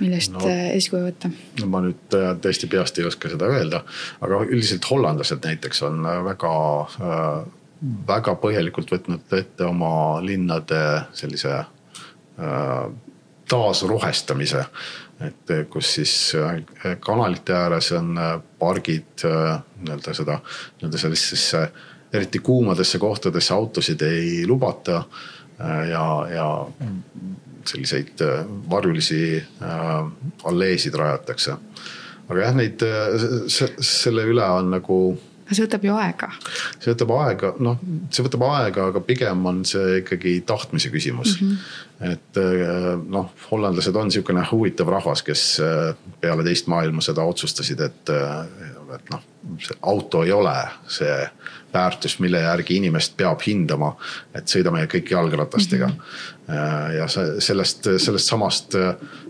millest 0.00 0.34
no, 0.34 0.42
äh, 0.48 0.74
eeskuju 0.74 1.06
võtta? 1.06 1.30
no 1.60 1.70
ma 1.70 1.84
nüüd 1.84 2.18
äh, 2.18 2.32
tõesti 2.42 2.68
peast 2.72 2.98
ei 2.98 3.08
oska 3.08 3.30
seda 3.32 3.48
öelda, 3.52 3.84
aga 4.20 4.42
üldiselt 4.48 4.88
hollandlased 4.90 5.44
näiteks 5.44 5.82
on 5.88 6.04
äh, 6.06 6.20
väga 6.32 6.52
väga 7.80 8.34
põhjalikult 8.40 8.90
võtnud 8.92 9.36
ette 9.38 9.64
oma 9.64 10.20
linnade 10.24 10.80
sellise 11.16 11.54
äh, 11.60 12.90
taasrohestamise. 13.50 14.64
et 15.20 15.50
kus 15.68 15.94
siis 15.94 16.12
äh, 16.34 16.96
kanalite 17.00 17.52
ääres 17.52 17.90
on 17.92 18.18
äh, 18.18 18.38
pargid 18.58 19.24
nii-öelda 19.24 20.14
seda, 20.16 20.38
nii-öelda 20.80 20.98
sellisesse 20.98 21.68
eriti 22.12 22.38
kuumadesse 22.38 22.98
kohtadesse 22.98 23.54
autosid 23.54 24.02
ei 24.02 24.46
lubata. 24.46 25.04
ja, 25.90 26.26
ja 26.32 26.66
selliseid 27.66 28.22
varjulisi 28.70 29.42
alleesid 30.48 30.94
rajatakse. 30.96 31.56
aga 32.30 32.44
jah, 32.44 32.54
neid, 32.54 32.84
selle 33.50 34.24
üle 34.30 34.46
on 34.54 34.70
nagu 34.76 35.00
aga 35.50 35.56
see 35.58 35.66
võtab 35.66 35.84
ju 35.84 35.94
aega. 35.98 36.28
see 36.78 36.92
võtab 36.92 37.12
aega, 37.16 37.48
noh, 37.66 37.80
see 38.14 38.22
võtab 38.22 38.44
aega, 38.46 38.86
aga 38.92 39.02
pigem 39.02 39.46
on 39.50 39.64
see 39.66 39.98
ikkagi 40.04 40.36
tahtmise 40.46 40.92
küsimus 40.94 41.34
mm. 41.40 41.48
-hmm. 41.50 42.12
et 42.12 42.40
noh, 43.10 43.32
hollandlased 43.50 43.96
on 43.98 44.06
niisugune 44.08 44.44
huvitav 44.52 44.92
rahvas, 44.94 45.24
kes 45.26 45.42
peale 46.22 46.46
teist 46.46 46.70
maailmasõda 46.70 47.26
otsustasid, 47.32 47.82
et, 47.82 48.14
et 48.94 49.10
noh, 49.10 49.26
see 49.58 49.78
auto 49.82 50.22
ei 50.22 50.32
ole 50.32 50.54
see 50.86 51.18
väärtus, 51.74 52.18
mille 52.18 52.40
järgi 52.40 52.76
inimest 52.76 53.16
peab 53.16 53.42
hindama. 53.46 53.94
et 54.34 54.48
sõidame 54.48 54.86
kõik 54.86 55.10
jalgratastega 55.10 55.86
mm. 55.86 56.00
-hmm. 56.48 56.92
ja 56.98 57.08
sellest, 57.40 57.88
sellest 57.98 58.26
samast 58.26 58.74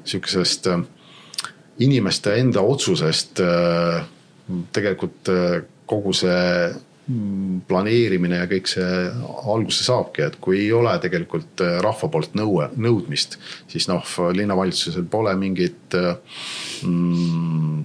sihukesest 0.04 0.68
inimeste 1.78 2.34
enda 2.36 2.60
otsusest 2.60 3.40
tegelikult 4.72 5.30
kogu 5.90 6.12
see 6.14 6.70
mm, 7.10 7.62
planeerimine 7.68 8.40
ja 8.42 8.48
kõik 8.50 8.70
see 8.70 8.98
alguse 9.50 9.84
saabki, 9.86 10.26
et 10.26 10.38
kui 10.42 10.60
ei 10.64 10.72
ole 10.76 10.92
tegelikult 11.02 11.62
äh, 11.64 11.78
rahva 11.84 12.10
poolt 12.12 12.36
nõue, 12.38 12.70
nõudmist, 12.76 13.38
siis 13.70 13.88
noh, 13.90 14.04
linnavalitsusel 14.36 15.06
pole 15.10 15.34
mingit 15.40 15.96
mm, 16.86 17.80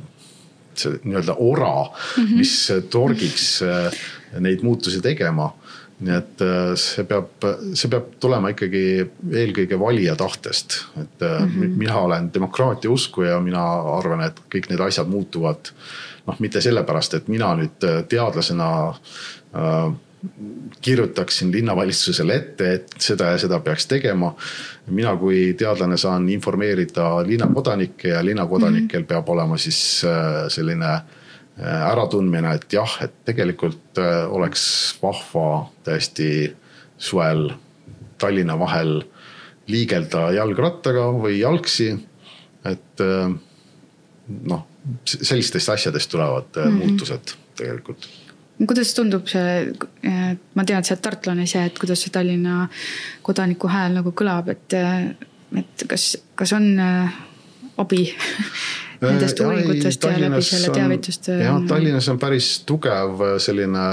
see 0.82 1.00
nii-öelda 1.04 1.36
ora 1.38 1.76
mm, 1.86 2.24
-hmm. 2.24 2.38
mis 2.42 2.56
torgiks 2.90 3.62
äh, 3.66 4.02
neid 4.40 4.64
muutusi 4.64 5.02
tegema 5.02 5.52
nii 6.00 6.16
et 6.16 6.42
äh, 6.44 6.74
see 6.80 7.06
peab, 7.08 7.46
see 7.74 7.92
peab 7.92 8.16
tulema 8.20 8.52
ikkagi 8.52 8.86
eelkõige 9.32 9.80
valija 9.80 10.16
tahtest, 10.20 10.82
et 11.02 11.22
mm 11.24 11.52
-hmm. 11.52 11.78
mina 11.80 12.00
olen 12.00 12.34
demokraatia 12.34 12.92
usku 12.92 13.24
ja 13.24 13.40
mina 13.40 13.64
arvan, 13.98 14.22
et 14.22 14.42
kõik 14.52 14.70
need 14.70 14.80
asjad 14.80 15.08
muutuvad 15.08 15.72
noh, 16.28 16.40
mitte 16.40 16.62
sellepärast, 16.62 17.14
et 17.14 17.28
mina 17.28 17.54
nüüd 17.56 17.88
teadlasena 18.10 18.70
äh, 18.90 19.94
kirjutaksin 20.82 21.52
linnavalitsusele 21.52 22.36
ette, 22.36 22.74
et 22.74 22.96
seda 23.00 23.32
ja 23.34 23.38
seda 23.38 23.60
peaks 23.60 23.88
tegema. 23.88 24.34
Mina 24.88 25.16
kui 25.18 25.54
teadlane 25.58 25.98
saan 25.98 26.30
informeerida 26.30 27.24
linnakodanikke 27.28 28.08
ja 28.08 28.26
linnakodanikel 28.26 29.00
mm 29.00 29.04
-hmm. 29.04 29.08
peab 29.08 29.30
olema 29.30 29.58
siis 29.58 30.04
äh, 30.06 30.48
selline 30.48 30.92
äh, 30.94 31.90
äratundmine, 31.92 32.56
et 32.56 32.74
jah, 32.74 32.98
et 33.02 33.14
tegelikult 33.26 33.98
oleks 34.30 34.96
vahva 35.02 35.70
tõesti 35.84 36.56
suvel 36.98 37.52
Tallinna 38.18 38.60
vahel 38.60 39.04
liigelda 39.68 40.32
jalgrattaga 40.32 41.12
või 41.12 41.40
jalgsi. 41.40 42.08
et 42.66 43.00
noh 44.28 44.64
sellistest 45.06 45.70
asjadest 45.70 46.12
tulevad 46.12 46.44
mm 46.56 46.64
-hmm. 46.64 46.72
muutused 46.72 47.36
tegelikult. 47.56 48.10
Kuidas 48.64 48.94
tundub 48.96 49.28
see, 49.28 49.74
ma 50.56 50.64
tean, 50.64 50.80
et 50.80 50.88
sa 50.88 50.96
oled 50.96 51.04
tartlane 51.04 51.46
ise, 51.48 51.66
et 51.68 51.80
kuidas 51.80 52.06
see 52.06 52.14
Tallinna 52.14 52.66
kodaniku 53.26 53.70
hääl 53.72 53.98
nagu 54.00 54.14
kõlab, 54.16 54.52
et, 54.54 54.76
et 55.60 55.86
kas, 55.92 56.14
kas 56.40 56.56
on 56.56 56.70
äh, 56.80 57.18
abi 57.84 58.06
nendest 59.04 59.42
uuringutest 59.44 60.08
ja 60.08 60.14
läbi 60.24 60.40
selle 60.46 60.72
teavitustöö? 60.76 61.42
jah, 61.44 61.60
Tallinnas 61.68 62.08
on 62.14 62.22
päris 62.22 62.52
tugev 62.68 63.26
selline 63.44 63.84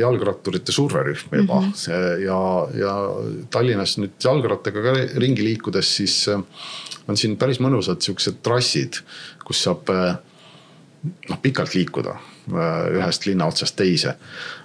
jalgratturite 0.00 0.72
surverühm 0.76 1.32
juba 1.40 1.60
mm 1.62 1.72
-hmm. 1.72 2.20
ja, 2.26 2.38
ja 2.84 2.92
Tallinnas 3.50 3.96
nüüd 4.02 4.20
jalgrattaga 4.24 4.84
ka 4.84 4.94
ringi 5.16 5.48
liikudes, 5.48 5.96
siis 5.96 6.28
on 7.08 7.16
siin 7.16 7.38
päris 7.40 7.60
mõnusad 7.60 8.04
siuksed 8.04 8.44
trassid, 8.44 9.00
kus 9.44 9.64
saab 9.64 9.88
noh 11.28 11.40
pikalt 11.42 11.74
liikuda 11.74 12.18
ühest 12.48 13.26
linna 13.26 13.46
otsast 13.50 13.76
teise. 13.76 14.16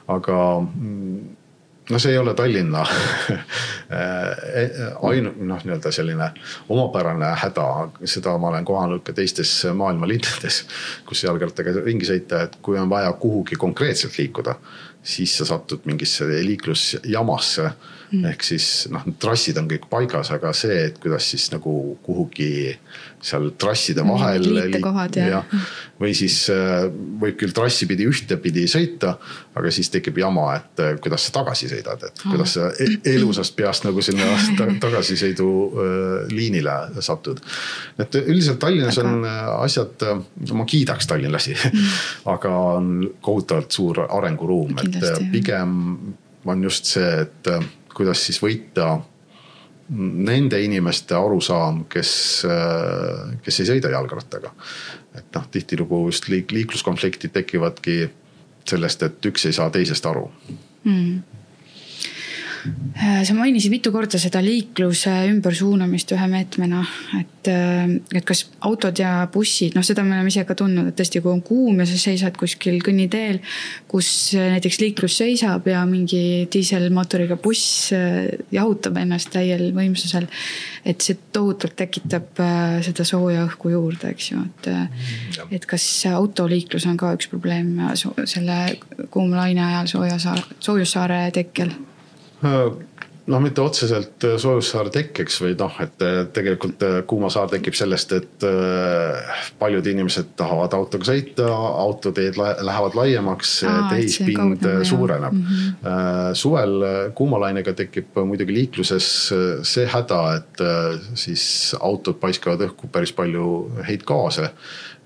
aga 0.07 0.37
mm, 0.59 1.19
no 1.89 1.99
see 1.99 2.11
ei 2.11 2.17
ole 2.17 2.33
Tallinna 2.33 2.85
ainu-, 5.09 5.33
noh, 5.37 5.63
nii-öelda 5.63 5.91
selline 5.93 6.31
omapärane 6.69 7.31
häda, 7.43 7.67
seda 8.05 8.35
ma 8.37 8.51
olen 8.51 8.65
kohanud 8.65 9.03
ka 9.05 9.13
teistes 9.17 9.53
maailma 9.73 10.07
linnades, 10.09 10.63
kus 11.09 11.23
jalgrattaga 11.25 11.73
ringi 11.85 12.07
sõita, 12.09 12.43
et 12.45 12.59
kui 12.65 12.77
on 12.79 12.89
vaja 12.91 13.11
kuhugi 13.21 13.57
konkreetselt 13.59 14.17
liikuda, 14.19 14.55
siis 15.03 15.37
sa 15.39 15.47
satud 15.49 15.87
mingisse 15.89 16.27
liiklusjamasse. 16.45 17.71
Ehk 18.09 18.43
siis 18.45 18.87
noh, 18.89 19.03
trassid 19.21 19.57
on 19.61 19.67
kõik 19.69 19.85
paigas, 19.91 20.31
aga 20.33 20.51
see, 20.57 20.77
et 20.89 20.97
kuidas 21.01 21.27
siis 21.29 21.49
nagu 21.53 21.73
kuhugi 22.05 22.49
seal 23.21 23.49
trasside 23.59 24.01
mm, 24.01 24.09
vahel 24.09 24.45
mm,. 24.45 24.55
liitekohad 24.55 25.17
ja, 25.19 25.27
ja. 25.27 25.61
või 25.99 26.13
siis 26.17 26.37
äh, 26.53 26.87
võib 27.21 27.37
küll 27.39 27.53
trassi 27.55 27.85
pidi 27.89 28.07
ühtepidi 28.09 28.63
sõita, 28.71 29.15
aga 29.59 29.73
siis 29.75 29.91
tekib 29.93 30.17
jama, 30.21 30.47
et 30.57 30.83
äh, 30.83 30.93
kuidas 31.03 31.27
sa 31.27 31.35
tagasi 31.39 31.69
sõidad, 31.71 32.05
et 32.07 32.23
oh. 32.23 32.31
kuidas 32.33 32.55
sa 32.57 32.69
e-, 32.81 32.99
elusast 33.13 33.55
peast 33.59 33.85
nagu 33.85 34.03
sinna 34.05 34.29
tagasisõiduliinile 34.85 36.77
äh, 36.87 37.01
satud. 37.05 37.43
et 37.99 38.21
üldiselt 38.23 38.61
Tallinnas 38.63 38.97
aga... 39.01 39.11
on 39.11 39.27
asjad, 39.59 40.07
ma 40.55 40.65
kiidaks 40.69 41.09
tallinlasi 41.09 41.57
aga 42.35 42.55
on 42.79 42.95
kohutavalt 43.21 43.75
suur 43.75 44.05
arenguruum, 44.07 44.79
et 44.81 45.29
pigem 45.33 45.75
on 46.49 46.63
just 46.63 46.87
see, 46.87 47.05
et 47.25 47.49
kuidas 47.99 48.25
siis 48.25 48.39
võita 48.41 48.93
nende 49.89 50.59
inimeste 50.61 51.17
arusaam, 51.17 51.83
kes, 51.89 52.11
kes 53.45 53.59
ei 53.63 53.69
sõida 53.71 53.89
jalgrattaga. 53.89 54.51
et 55.17 55.33
noh, 55.35 55.47
tihtilugu 55.51 56.03
just 56.11 56.29
liik-, 56.29 56.53
liikluskonfliktid 56.53 57.33
tekivadki 57.33 57.97
sellest, 58.69 59.03
et 59.03 59.25
üks 59.25 59.47
ei 59.49 59.55
saa 59.57 59.69
teisest 59.73 60.05
aru 60.05 60.27
mm 60.83 61.38
sa 63.25 63.35
mainisid 63.35 63.71
mitu 63.71 63.91
korda 63.93 64.19
seda 64.19 64.41
liikluse 64.43 65.11
ümbersuunamist 65.29 66.11
ühe 66.15 66.27
meetmena, 66.31 66.81
et, 67.19 67.49
äh, 67.51 67.93
et 68.15 68.25
kas 68.27 68.45
autod 68.67 68.99
ja 68.99 69.27
bussid, 69.31 69.75
noh, 69.77 69.85
seda 69.85 70.03
me 70.03 70.17
oleme 70.17 70.31
ise 70.31 70.43
ka 70.47 70.55
tundnud, 70.59 70.89
et 70.91 70.97
tõesti, 70.99 71.21
kui 71.23 71.31
on 71.31 71.41
kuum 71.45 71.79
ja 71.79 71.87
sa 71.89 71.99
seisad 71.99 72.35
kuskil 72.39 72.79
kõnniteel, 72.83 73.39
kus 73.91 74.09
näiteks 74.35 74.79
liiklus 74.83 75.19
seisab 75.21 75.67
ja 75.71 75.85
mingi 75.89 76.47
diiselmootoriga 76.51 77.39
buss 77.41 77.93
äh, 77.95 78.27
jahutab 78.55 78.99
ennast 79.01 79.31
täiel 79.35 79.69
võimsusel. 79.75 80.27
et 80.85 81.01
see 81.03 81.17
tohutult 81.35 81.75
tekitab 81.77 82.39
seda 82.85 83.03
sooja 83.05 83.43
õhku 83.45 83.71
juurde, 83.73 84.13
eks 84.13 84.31
ju, 84.31 84.41
et, 84.47 84.69
et 85.51 85.65
kas 85.69 85.85
autoliiklus 86.11 86.87
on 86.89 86.97
ka 86.97 87.13
üks 87.17 87.29
probleem 87.31 87.75
selle 88.25 88.57
kuumlaine 89.11 89.63
ajal 89.65 89.91
sooja, 89.91 90.35
soojussaare 90.59 91.21
tekkel 91.35 91.75
noh, 93.29 93.41
mitte 93.43 93.61
otseselt 93.61 94.23
äh, 94.25 94.35
soojussaare 94.41 94.91
tekkeks 94.93 95.39
või 95.43 95.53
noh, 95.59 95.75
et 95.83 96.03
äh, 96.05 96.21
tegelikult 96.33 96.83
äh, 96.85 96.97
kuumasaar 97.09 97.49
tekib 97.51 97.77
sellest, 97.77 98.13
et 98.17 98.45
paljud 99.59 99.87
inimesed 99.91 100.33
tahavad 100.39 100.73
autoga 100.77 101.09
sõita, 101.09 101.47
autoteed 101.83 102.37
lähevad 102.39 102.97
laiemaks, 102.97 103.55
tehispind 103.89 104.65
suureneb 104.87 105.35
mm. 105.35 105.45
-hmm. 105.45 106.37
suvel 106.37 106.85
kuumalainega 107.15 107.73
tekib 107.77 108.17
muidugi 108.25 108.55
liikluses 108.55 109.09
see 109.67 109.87
häda, 109.89 110.21
et 110.39 110.63
siis 111.19 111.75
autod 111.79 112.19
paiskavad 112.21 112.63
õhku 112.69 112.89
päris 112.91 113.13
palju 113.13 113.71
heitgaase 113.87 114.49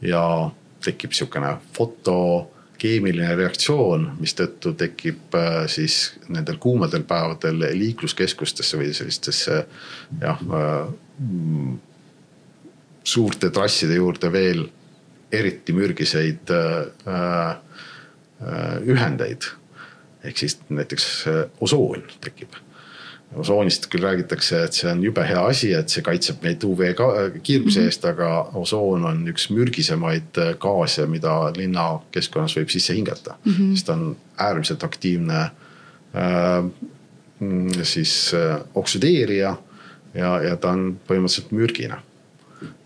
ja 0.01 0.23
tekib 0.83 1.15
sihukene 1.15 1.57
foto 1.73 2.52
keemiline 2.83 3.31
reaktsioon, 3.39 4.09
mistõttu 4.19 4.73
tekib 4.79 5.35
äh, 5.39 5.63
siis 5.71 6.13
nendel 6.27 6.59
kuumadel 6.61 7.05
päevadel 7.07 7.63
liikluskeskustesse 7.79 8.79
või 8.79 8.91
sellistesse 8.95 9.61
jah 10.21 10.43
äh, 10.59 10.85
suurte 13.03 13.51
trasside 13.55 13.99
juurde 13.99 14.31
veel 14.33 14.65
eriti 15.33 15.75
mürgiseid 15.75 16.51
äh, 16.53 17.55
ühendeid. 18.83 19.47
ehk 20.23 20.37
siis 20.37 20.57
näiteks 20.69 21.05
osoon 21.63 22.03
tekib 22.23 22.55
osoonist 23.35 23.87
küll 23.91 24.03
räägitakse, 24.03 24.63
et 24.63 24.77
see 24.77 24.91
on 24.91 25.03
jube 25.03 25.23
hea 25.27 25.41
asi, 25.49 25.71
et 25.73 25.89
see 25.89 26.03
kaitseb 26.05 26.43
meid 26.43 26.63
UV 26.63 26.93
kiirguse 26.93 27.79
mm 27.79 27.83
-hmm. 27.83 27.85
eest, 27.85 28.05
aga 28.05 28.29
osoon 28.53 29.05
on 29.05 29.27
üks 29.27 29.49
mürgisemaid 29.49 30.37
äh, 30.37 30.55
gaase, 30.59 31.05
mida 31.05 31.53
linnakeskkonnas 31.55 32.57
võib 32.57 32.69
sisse 32.69 32.93
hingata 32.93 33.35
mm. 33.45 33.51
-hmm. 33.51 33.75
sest 33.75 33.85
ta 33.85 33.93
on 33.93 34.15
äärmiselt 34.37 34.83
aktiivne 34.83 35.49
siis 37.83 38.35
oksüdeerija 38.75 39.55
ja, 40.13 40.31
ja 40.43 40.57
ta 40.57 40.73
on 40.73 40.99
põhimõtteliselt 41.07 41.51
mürgine. 41.51 41.97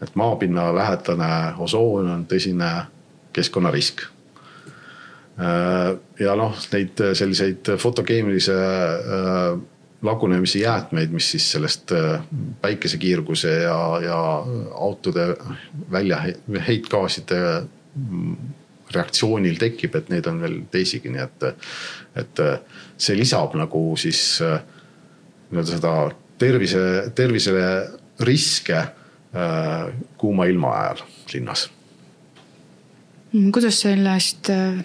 et 0.01 0.15
maapinna 0.15 0.75
lähedane 0.75 1.53
osoon 1.57 2.09
on 2.09 2.25
tõsine 2.25 2.69
keskkonnarisk. 3.33 4.01
ja 6.19 6.35
noh, 6.35 6.55
neid 6.73 7.03
selliseid 7.13 7.75
fotokeemilise 7.77 8.55
lagunemise 10.05 10.59
jäätmeid, 10.59 11.09
mis 11.09 11.31
siis 11.31 11.47
sellest 11.51 11.91
päikesekiirguse 12.61 13.53
ja, 13.63 13.79
ja 14.03 14.19
autode 14.77 15.31
välja 15.91 16.19
heitgaaside 16.67 17.39
reaktsioonil 18.93 19.57
tekib, 19.59 19.95
et 19.97 20.11
neid 20.13 20.29
on 20.29 20.37
veel 20.41 20.59
teisigi, 20.71 21.09
nii 21.11 21.23
et, 21.23 21.47
et 22.21 22.43
see 22.97 23.17
lisab 23.17 23.57
nagu 23.57 23.81
siis 23.97 24.21
nii-öelda 25.49 25.71
seda 25.71 25.93
tervise, 26.37 27.11
tervisele 27.15 27.65
riske 28.19 28.77
äh, 28.77 29.93
kuuma 30.17 30.45
ilma 30.45 30.71
ajal 30.71 31.03
linnas. 31.33 31.69
kuidas 33.53 33.81
sellest 33.81 34.49
äh, 34.49 34.83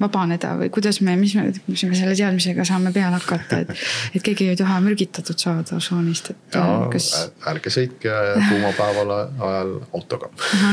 vabaneda 0.00 0.54
või 0.56 0.70
kuidas 0.72 1.00
me, 1.04 1.12
mis 1.20 1.34
me, 1.36 1.50
mis 1.66 1.82
me 1.84 1.96
selle 1.96 2.14
teadmisega 2.16 2.64
saame 2.64 2.92
peale 2.92 3.18
hakata, 3.20 3.58
et, 3.64 3.72
et 4.16 4.24
keegi 4.24 4.48
ei 4.48 4.56
taha 4.56 4.78
mürgitatud 4.84 5.38
saada 5.38 5.76
osoonist, 5.76 6.30
et 6.32 6.56
ja, 6.56 6.64
kas. 6.92 7.08
ärge 7.50 7.72
sõitke 7.74 8.14
kuuma 8.48 8.72
päeval 8.78 9.14
ajal 9.18 9.74
autoga. 9.92 10.30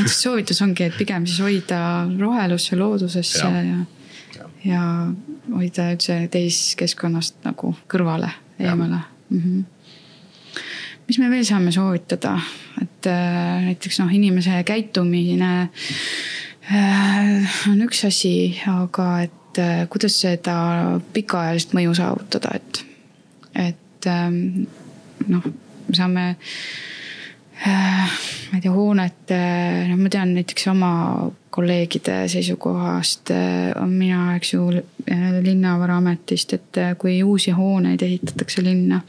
soovitus 0.08 0.62
ongi, 0.64 0.88
et 0.88 1.00
pigem 1.00 1.28
siis 1.28 1.44
hoida 1.44 1.82
rohelusse, 2.20 2.80
loodusesse 2.80 3.44
ja, 3.44 3.64
ja, 3.68 3.82
ja. 4.38 4.48
ja 4.72 4.86
hoida 5.58 5.92
üldse 5.96 6.22
teiskeskkonnast 6.32 7.44
nagu 7.50 7.76
kõrvale, 7.92 8.32
eemale. 8.60 9.04
Mm 9.30 9.42
-hmm. 9.44 10.60
mis 11.08 11.20
me 11.20 11.30
veel 11.30 11.46
saame 11.46 11.72
soovitada, 11.72 12.40
et 12.82 13.08
äh, 13.12 13.66
näiteks 13.66 14.00
noh, 14.00 14.14
inimese 14.14 14.64
käitumine 14.64 15.52
äh, 15.62 16.40
on 16.70 17.82
üks 17.86 18.04
asi, 18.06 18.34
aga 18.70 19.08
et 19.26 19.62
äh, 19.62 19.86
kuidas 19.90 20.20
seda 20.22 21.00
pikaajalist 21.14 21.74
mõju 21.78 21.96
saavutada, 21.98 22.54
et, 22.60 22.84
et 23.58 24.10
ähm, 24.10 24.68
noh, 25.28 25.50
me 25.88 25.98
saame 25.98 26.28
ma 27.60 28.56
ei 28.56 28.62
tea, 28.64 28.72
hoonete, 28.72 29.40
noh, 29.90 29.98
ma 30.00 30.12
tean 30.14 30.32
näiteks 30.38 30.70
oma 30.72 30.92
kolleegide 31.52 32.22
seisukohast, 32.32 33.34
on 33.82 33.92
mina, 33.92 34.36
eks 34.38 34.54
ju, 34.54 34.70
linnavaraametist, 35.44 36.56
et 36.56 36.80
kui 37.02 37.18
uusi 37.26 37.52
hooneid 37.52 38.06
ehitatakse 38.06 38.64
linna, 38.64 39.02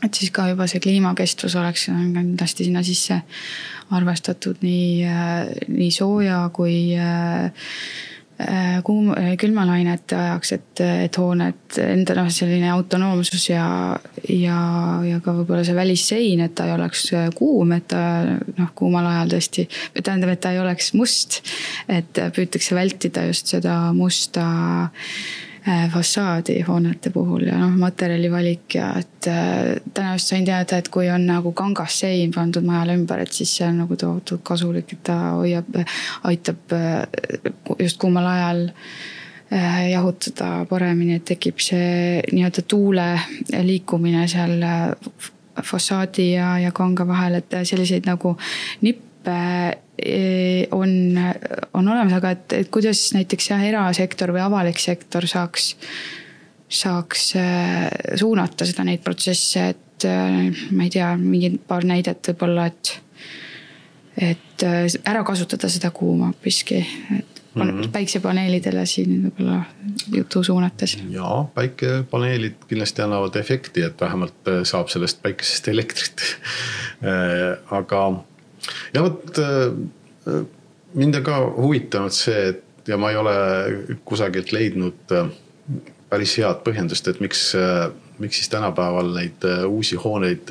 et 0.00 0.14
siis 0.14 0.30
ka 0.32 0.46
juba 0.48 0.68
see 0.70 0.80
kliimakestvus 0.80 1.58
oleks 1.60 1.88
kindlasti 1.90 2.68
sinna 2.68 2.84
sisse 2.86 3.20
arvestatud 3.94 4.60
nii, 4.64 5.06
nii 5.72 5.90
sooja 5.94 6.44
kui 6.54 6.92
kuum, 8.86 9.08
külmalainete 9.40 10.14
ajaks, 10.14 10.52
et, 10.54 10.82
et 11.06 11.16
hooned 11.18 11.78
enda 11.82 12.14
noh, 12.20 12.28
selline 12.30 12.68
autonoomsus 12.70 13.48
ja, 13.50 13.64
ja, 14.30 14.60
ja 15.02 15.18
ka 15.24 15.34
võib-olla 15.40 15.64
see 15.66 15.74
välissein, 15.74 16.44
et 16.44 16.54
ta 16.54 16.68
ei 16.68 16.76
oleks 16.76 17.08
kuum, 17.34 17.74
et 17.74 17.88
ta 17.90 18.04
noh, 18.28 18.70
kuumal 18.78 19.10
ajal 19.10 19.34
tõesti, 19.34 19.66
tähendab, 19.98 20.36
et 20.36 20.44
ta 20.44 20.54
ei 20.54 20.62
oleks 20.62 20.92
must. 20.94 21.40
et 21.90 22.22
püütakse 22.36 22.78
vältida 22.78 23.26
just 23.26 23.50
seda 23.56 23.80
musta 23.96 24.46
Äh, 24.46 25.47
fassaadi 25.92 26.60
hoonete 26.66 27.10
puhul 27.10 27.46
ja 27.48 27.58
noh, 27.60 27.74
materjali 27.76 28.30
valik 28.32 28.74
ja 28.78 28.92
et 28.98 29.28
äh, 29.28 29.80
täna 29.94 30.14
just 30.16 30.32
sain 30.32 30.46
teada, 30.46 30.78
et 30.78 30.88
kui 30.92 31.10
on 31.10 31.26
nagu 31.28 31.52
kangassein 31.52 32.32
pandud 32.34 32.64
majale 32.66 32.96
ümber, 32.98 33.22
et 33.24 33.32
siis 33.32 33.56
see 33.58 33.66
on 33.68 33.82
nagu 33.82 33.96
tohutult 33.98 34.44
kasulik, 34.46 34.94
et 34.96 35.02
ta 35.10 35.18
hoiab, 35.36 35.80
aitab 36.30 36.76
äh, 36.76 37.02
just 37.78 38.00
kuumal 38.00 38.26
ajal 38.26 38.68
jahutada 39.48 40.66
paremini, 40.68 41.14
et 41.16 41.24
tekib 41.24 41.62
see 41.64 42.18
nii-öelda 42.34 42.66
tuule 42.68 43.06
liikumine 43.64 44.26
seal 44.28 44.60
fassaadi 45.64 46.26
ja, 46.34 46.50
ja 46.60 46.72
kanga 46.76 47.06
vahel, 47.08 47.38
et 47.40 47.56
selliseid 47.70 48.04
nagu 48.04 48.34
nippe 48.84 49.07
on, 50.70 50.90
on 51.74 51.88
olemas, 51.88 52.12
aga 52.18 52.32
et, 52.36 52.52
et 52.52 52.70
kuidas 52.72 53.08
näiteks 53.16 53.50
jah, 53.50 53.64
erasektor 53.66 54.32
või 54.34 54.44
avalik 54.44 54.78
sektor 54.82 55.26
saaks, 55.28 55.72
saaks 56.68 57.32
eh, 57.38 57.88
suunata 58.20 58.68
seda, 58.68 58.86
neid 58.86 59.02
protsesse, 59.04 59.68
et 59.74 60.06
eh, 60.08 60.52
ma 60.70 60.86
ei 60.86 60.92
tea, 60.94 61.10
mingi 61.20 61.54
paar 61.58 61.86
näidet 61.88 62.30
võib-olla, 62.32 62.68
et, 62.70 62.94
et 64.30 64.68
ära 65.08 65.24
kasutada 65.26 65.70
seda 65.72 65.90
kuuma 65.94 66.30
hoopiski, 66.30 66.84
et 67.18 67.42
mm 67.54 67.62
-hmm. 67.62 67.90
päiksepaneelidele 67.92 68.86
siin 68.86 69.18
võib-olla 69.26 69.62
jutu 70.14 70.44
suunates. 70.44 70.98
ja 71.10 71.44
päikepaneelid 71.54 72.64
kindlasti 72.68 73.02
annavad 73.02 73.36
efekti, 73.36 73.82
et 73.82 74.00
vähemalt 74.00 74.52
saab 74.62 74.88
sellest 74.88 75.22
päikesest 75.22 75.68
elektrit 75.68 76.22
aga 77.80 78.02
ja 78.94 79.02
vot 79.02 79.38
äh, 79.38 80.42
mind 80.94 81.20
on 81.20 81.26
ka 81.26 81.38
huvitanud 81.56 82.14
see, 82.14 82.48
et 82.52 82.88
ja 82.88 82.98
ma 83.00 83.12
ei 83.12 83.20
ole 83.20 83.38
kusagilt 84.08 84.52
leidnud 84.52 85.14
äh, 85.14 85.32
päris 86.08 86.38
head 86.40 86.62
põhjendust, 86.64 87.08
et 87.10 87.18
miks, 87.20 87.50
äh, 87.58 87.88
miks 88.18 88.40
siis 88.40 88.48
tänapäeval 88.52 89.10
neid 89.14 89.44
uusi 89.68 89.98
hooneid 90.00 90.50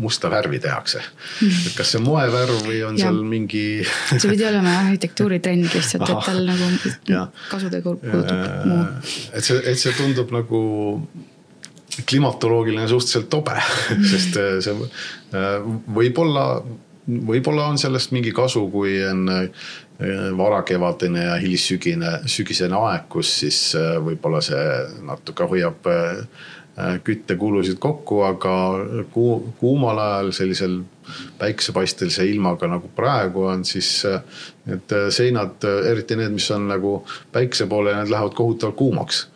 musta 0.00 0.30
värvi 0.32 0.58
tehakse. 0.58 1.02
Et 1.44 1.74
kas 1.76 1.92
see 1.94 2.00
moevärv 2.02 2.64
või 2.64 2.80
on 2.88 2.96
ja. 2.98 3.10
seal 3.10 3.20
mingi 3.28 3.64
see 4.16 4.32
pidi 4.32 4.46
olema 4.48 4.78
arhitektuuritrend 4.86 5.68
lihtsalt, 5.68 6.08
et 6.08 6.30
tal 6.30 6.40
nagu 6.48 6.70
kasutegur 7.52 8.00
puudub 8.02 8.64
muu. 8.70 8.86
et 9.34 9.44
see, 9.44 9.60
et 9.60 9.78
see 9.78 9.94
tundub 9.98 10.32
nagu 10.34 10.62
klimatoloogiline 12.08 12.86
suhteliselt 12.88 13.28
tobe 13.30 13.56
sest 14.08 14.38
see 14.64 14.74
võib-olla 16.00 16.44
võib-olla 17.08 17.68
on 17.70 17.78
sellest 17.80 18.12
mingi 18.14 18.32
kasu, 18.36 18.66
kui 18.72 18.96
on 19.04 19.26
äh, 19.32 19.66
varakevadine 20.36 21.26
ja 21.26 21.34
hilissügine, 21.40 22.20
sügisene 22.30 22.78
aeg, 22.78 23.08
kus 23.12 23.32
siis 23.42 23.60
äh, 23.78 23.96
võib-olla 24.04 24.42
see 24.44 24.64
natuke 25.06 25.48
hoiab 25.50 25.90
äh, 25.90 26.22
küttekulusid 27.04 27.80
kokku, 27.82 28.22
aga 28.24 28.54
kuu, 29.12 29.40
kuumal 29.60 29.98
ajal 30.00 30.30
sellisel 30.32 30.78
päiksepaistelise 31.40 32.24
ilmaga 32.30 32.70
nagu 32.70 32.88
praegu 32.96 33.42
on, 33.50 33.66
siis 33.68 34.04
need 34.68 34.94
seinad, 35.12 35.66
eriti 35.90 36.16
need, 36.16 36.32
mis 36.38 36.46
on 36.54 36.70
nagu 36.70 37.00
päikse 37.34 37.66
poole, 37.68 37.92
need 37.98 38.12
lähevad 38.14 38.36
kohutavalt 38.38 38.78
kuumaks 38.78 39.26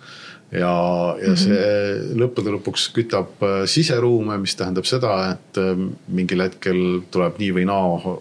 ja, 0.55 0.73
ja 1.19 1.33
mhm. 1.33 1.39
see 1.39 2.19
lõppude 2.19 2.53
lõpuks 2.55 2.87
kütab 2.95 3.43
äh, 3.45 3.55
siseruume, 3.71 4.37
mis 4.43 4.55
tähendab 4.59 4.87
seda, 4.89 5.15
et 5.35 5.61
äh, 5.61 5.73
mingil 6.15 6.45
hetkel 6.45 6.81
tuleb 7.15 7.41
nii 7.43 7.51
või 7.59 7.67
naa 7.69 8.15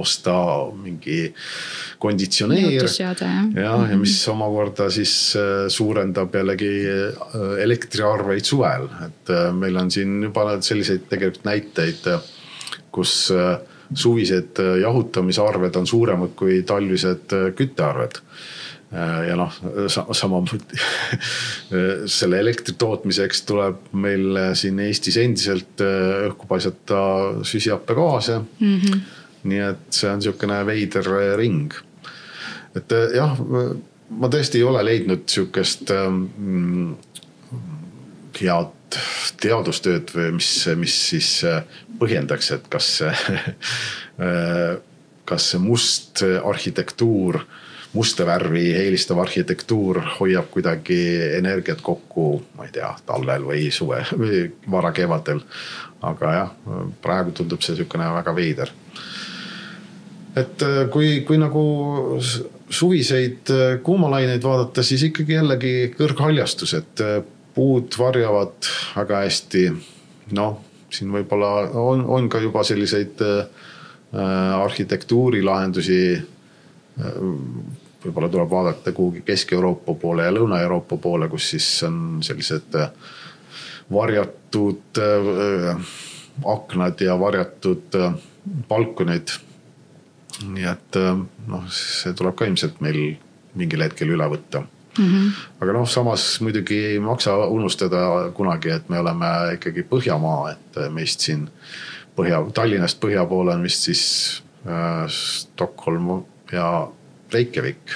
osta 0.00 0.34
mingi 0.76 1.20
konditsioneer. 2.02 2.88
ja, 2.98 3.14
ja 3.16 3.72
mhm. 3.76 4.02
mis 4.02 4.18
omakorda 4.30 4.90
siis 4.94 5.14
äh, 5.38 5.66
suurendab 5.72 6.34
jällegi 6.34 6.74
elektriarveid 7.64 8.44
suvel, 8.46 8.88
et 9.08 9.32
meil 9.56 9.76
on 9.80 9.90
siin 9.92 10.20
juba 10.28 10.50
selliseid 10.64 11.08
tegelikult 11.10 11.46
näiteid, 11.48 12.06
kus 12.92 13.30
suvised 13.88 14.60
jahutamisarved 14.82 15.76
on 15.80 15.86
suuremad 15.88 16.34
kui 16.36 16.60
talvised 16.68 17.32
küttearved 17.56 18.20
ja 18.92 19.36
noh, 19.36 19.52
samamoodi 20.16 20.58
selle 22.18 22.38
elektri 22.40 22.74
tootmiseks 22.78 23.42
tuleb 23.48 23.90
meil 23.92 24.38
siin 24.56 24.80
Eestis 24.80 25.18
endiselt 25.20 25.82
äh, 25.84 26.30
õhku 26.30 26.48
paisata 26.48 27.02
süsihappegaase 27.44 28.38
mm. 28.38 28.78
-hmm. 28.80 29.02
nii 29.52 29.60
et 29.66 29.84
see 29.92 30.08
on 30.12 30.24
sihukene 30.24 30.62
veider 30.66 31.10
ring. 31.36 31.74
et 32.76 32.92
äh, 32.92 33.12
jah, 33.16 33.36
ma 34.08 34.32
tõesti 34.32 34.62
ei 34.62 34.64
ole 34.64 34.84
leidnud 34.84 35.28
sihukest 35.28 35.92
ähm, 35.92 36.96
head 38.40 38.72
teadustööd 39.40 40.14
või 40.16 40.32
mis, 40.40 40.50
mis 40.80 40.96
siis 41.10 41.44
põhjendaks, 42.00 42.54
et 42.56 42.68
kas 42.72 42.86
see, 43.02 43.12
kas 45.28 45.50
see 45.50 45.60
must 45.60 46.22
arhitektuur 46.24 47.42
musta 47.92 48.26
värvi 48.26 48.66
eelistav 48.76 49.18
arhitektuur 49.22 50.00
hoiab 50.18 50.50
kuidagi 50.52 50.98
energiat 51.38 51.80
kokku, 51.82 52.42
ma 52.56 52.66
ei 52.68 52.74
tea, 52.74 52.90
talvel 53.06 53.46
või 53.48 53.70
suve 53.72 54.02
või 54.12 54.44
varakevadel. 54.70 55.40
aga 56.02 56.32
jah, 56.34 56.52
praegu 57.02 57.32
tundub 57.34 57.62
see 57.64 57.74
sihukene 57.76 58.12
väga 58.14 58.34
veider. 58.34 58.70
et 60.36 60.62
äh, 60.62 60.84
kui, 60.90 61.20
kui 61.26 61.38
nagu 61.38 62.20
suviseid 62.70 63.50
kuumalaineid 63.82 64.44
vaadata, 64.44 64.82
siis 64.82 65.02
ikkagi 65.08 65.32
jällegi 65.32 65.74
kõrghaljastus, 65.96 66.74
et 66.74 67.02
puud 67.54 67.94
varjavad 67.98 68.68
väga 68.96 69.24
hästi. 69.24 69.64
noh, 70.36 70.60
siin 70.90 71.12
võib-olla 71.12 71.70
on, 71.72 72.04
on 72.04 72.28
ka 72.28 72.38
juba 72.44 72.62
selliseid 72.64 73.20
arhitektuurilahendusi 74.12 76.02
võib-olla 78.04 78.28
tuleb 78.28 78.50
vaadata 78.50 78.92
kuhugi 78.92 79.24
Kesk-Euroopa 79.26 79.94
poole 79.94 80.28
ja 80.28 80.34
Lõuna-Euroopa 80.34 80.96
poole, 81.02 81.28
kus 81.28 81.50
siis 81.54 81.66
on 81.88 82.22
sellised 82.22 82.78
varjatud 83.92 85.02
aknad 86.44 87.00
ja 87.00 87.18
varjatud 87.18 87.96
balkonid 88.68 89.34
nii 90.46 90.66
et 90.70 90.98
äh, 90.98 91.14
noh, 91.50 91.68
see 91.72 92.14
tuleb 92.16 92.36
ka 92.38 92.46
ilmselt 92.48 92.82
meil 92.84 93.16
mingil 93.58 93.82
hetkel 93.82 94.12
üle 94.14 94.26
võtta 94.30 94.62
mm. 94.62 95.04
-hmm. 95.04 95.30
aga 95.62 95.76
noh, 95.80 95.88
samas 95.90 96.26
muidugi 96.44 96.78
ei 96.92 96.98
maksa 97.02 97.36
unustada 97.46 98.30
kunagi, 98.34 98.70
et 98.76 98.88
me 98.88 99.00
oleme 99.02 99.30
ikkagi 99.56 99.86
Põhjamaa, 99.90 100.52
et 100.52 100.80
meist 100.94 101.24
siin 101.26 101.48
põhja, 102.16 102.42
Tallinnast 102.54 103.00
põhja 103.00 103.26
poole 103.26 103.54
on 103.54 103.62
vist 103.66 103.88
siis 103.88 104.04
äh, 104.66 105.06
Stockholm 105.08 106.22
ja 106.52 106.88
Reykjavik, 107.32 107.94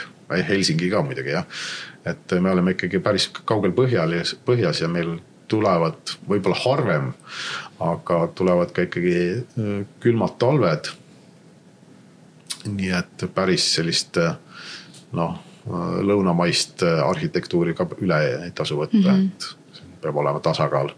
Helsingi 0.48 0.88
ka 0.90 1.02
muidugi 1.04 1.34
jah. 1.34 1.44
et 2.06 2.32
me 2.40 2.50
oleme 2.50 2.72
ikkagi 2.74 2.98
päris 2.98 3.28
kaugel 3.44 3.72
põhjal 3.76 4.16
ja 4.16 4.24
põhjas 4.46 4.80
ja 4.82 4.88
meil 4.88 5.20
tulevad 5.48 6.16
võib-olla 6.28 6.56
harvem, 6.64 7.12
aga 7.78 8.26
tulevad 8.34 8.72
ka 8.72 8.86
ikkagi 8.88 9.14
äh, 9.38 9.84
külmad 10.00 10.38
talved 10.40 10.90
nii 12.68 12.92
et 12.94 13.24
päris 13.34 13.66
sellist 13.76 14.18
noh, 15.16 15.36
lõunamaist 16.02 16.82
arhitektuuri 16.82 17.74
ka 17.78 17.86
üle 18.02 18.18
ei 18.46 18.50
tasu 18.54 18.78
võtta 18.78 18.98
mm, 18.98 19.30
-hmm. 19.30 19.86
et 19.94 20.02
peab 20.02 20.18
olema 20.18 20.42
tasakaal 20.42 20.90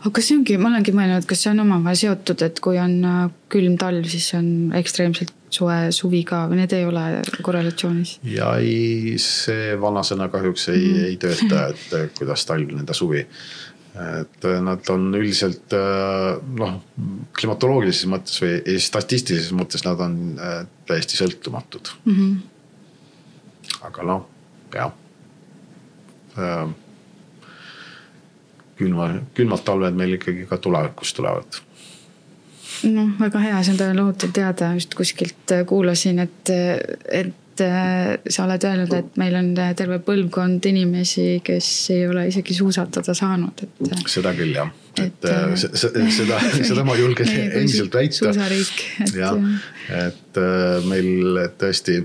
aga 0.00 0.12
kas 0.16 0.28
see 0.28 0.38
ongi, 0.38 0.56
ma 0.56 0.70
olengi 0.70 0.92
mõelnud, 0.96 1.26
kas 1.28 1.44
see 1.44 1.52
on 1.52 1.60
omavahel 1.64 1.98
seotud, 2.02 2.42
et 2.42 2.60
kui 2.64 2.78
on 2.80 2.96
äh, 3.04 3.20
külm 3.52 3.76
talv, 3.80 4.06
siis 4.08 4.30
on 4.38 4.72
ekstreemselt 4.76 5.34
soe 5.50 5.78
suvi 5.94 6.22
ka 6.24 6.44
või 6.50 6.60
need 6.60 6.72
ei 6.76 6.84
ole 6.88 7.06
korrelatsioonis? 7.42 8.18
ja 8.24 8.52
ei, 8.58 9.16
see 9.22 9.74
vanasõna 9.80 10.28
kahjuks 10.32 10.68
ei 10.74 10.84
mm, 10.84 10.94
-hmm. 10.94 11.08
ei 11.08 11.16
tööta, 11.16 11.66
et 12.04 12.18
kuidas 12.18 12.46
talv, 12.46 12.70
nõnda 12.76 12.96
suvi 12.96 13.26
et 13.90 14.44
äh, 14.46 14.60
nad 14.62 14.86
on 14.92 15.08
üldiselt 15.18 15.74
äh, 15.74 16.36
noh, 16.60 16.76
klimatoloogilises 17.36 18.06
mõttes 18.10 18.38
või 18.42 18.76
statistilises 18.78 19.50
mõttes 19.56 19.82
nad 19.86 19.98
on 20.04 20.14
äh, 20.38 20.60
täiesti 20.86 21.18
sõltumatud 21.18 21.90
mm. 22.04 22.14
-hmm. 22.14 23.80
aga 23.88 24.06
noh, 24.06 24.28
jah. 24.74 24.94
külma, 28.78 29.08
külmad 29.34 29.64
talved 29.66 29.98
meil 29.98 30.14
ikkagi 30.16 30.46
ka 30.48 30.56
tulevikus 30.62 31.12
tulevad 31.12 31.58
noh, 32.88 33.12
väga 33.20 33.44
hea, 33.44 33.60
see 33.66 33.76
on 33.84 33.96
lohutav 33.98 34.32
teada, 34.36 34.72
just 34.78 34.94
kuskilt 34.98 35.54
kuulasin, 35.68 36.22
et, 36.24 36.52
et 37.10 37.36
et 37.60 37.68
äh, 37.68 38.30
sa 38.32 38.44
oled 38.46 38.64
öelnud, 38.64 38.92
et 38.96 39.18
meil 39.20 39.36
on 39.38 39.50
terve 39.76 40.00
põlvkond 40.04 40.64
inimesi, 40.70 41.40
kes 41.44 41.68
ei 41.94 42.06
ole 42.08 42.26
isegi 42.30 42.56
suusatada 42.56 43.14
saanud, 43.16 43.64
et. 43.66 43.82
Äh, 43.88 44.04
seda 44.10 44.32
küll 44.36 44.54
jah, 44.56 44.70
et 45.00 45.28
äh, 45.28 45.52
seda, 45.56 46.40
seda 46.70 46.86
ma 46.86 46.96
julgen 46.98 47.28
endiselt 47.28 47.94
väita. 47.94 48.22
suusariik, 48.22 48.86
et. 49.06 49.14
jah, 49.18 49.36
et 50.00 50.42
meil 50.88 51.44
tõesti 51.60 52.00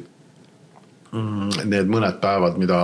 need 1.16 1.88
mõned 1.88 2.18
päevad, 2.20 2.58
mida 2.60 2.80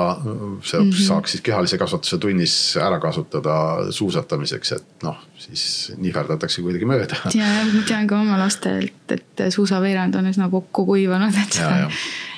sa 0.63 0.79
mm 0.79 0.89
-hmm. 0.89 1.03
saaks 1.07 1.31
siis 1.31 1.41
kehalise 1.43 1.77
kasvatuse 1.77 2.17
tunnis 2.17 2.77
ära 2.77 2.99
kasutada 2.99 3.91
suusatamiseks, 3.91 4.71
et 4.71 5.03
noh, 5.03 5.17
siis 5.37 5.93
nihverdatakse 5.97 6.61
kuidagi 6.61 6.85
mööda. 6.85 7.15
ja, 7.33 7.45
ja 7.45 7.65
ma 7.73 7.81
tean 7.87 8.07
ka 8.07 8.19
oma 8.21 8.39
lastelt, 8.39 9.11
et 9.11 9.45
suusaveerand 9.49 10.15
on 10.15 10.27
üsna 10.31 10.49
kokku 10.49 10.85
kuivanud, 10.85 11.35
et 11.43 11.59
seda 11.59 11.89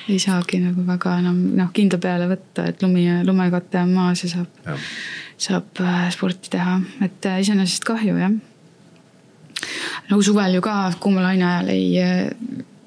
ei 0.08 0.18
saagi 0.18 0.60
nagu 0.60 0.86
väga 0.86 1.18
enam 1.22 1.36
noh, 1.56 1.70
kindla 1.72 1.98
peale 1.98 2.28
võtta, 2.28 2.68
et 2.68 2.82
lumi 2.82 3.06
ja 3.06 3.20
lumekate 3.24 3.80
on 3.80 3.94
maas 3.96 4.24
ja 4.24 4.30
saab, 4.32 4.74
saab 5.38 5.80
äh, 5.80 6.08
sporti 6.12 6.50
teha, 6.50 6.80
et 7.04 7.28
äh, 7.30 7.40
iseenesest 7.40 7.84
kahju 7.88 8.18
jah. 8.18 8.34
nagu 10.10 10.22
suvel 10.22 10.58
ju 10.58 10.64
ka 10.64 10.92
kuumalaine 11.00 11.46
ajal 11.46 11.68
ei 11.72 11.86
äh, 12.02 12.30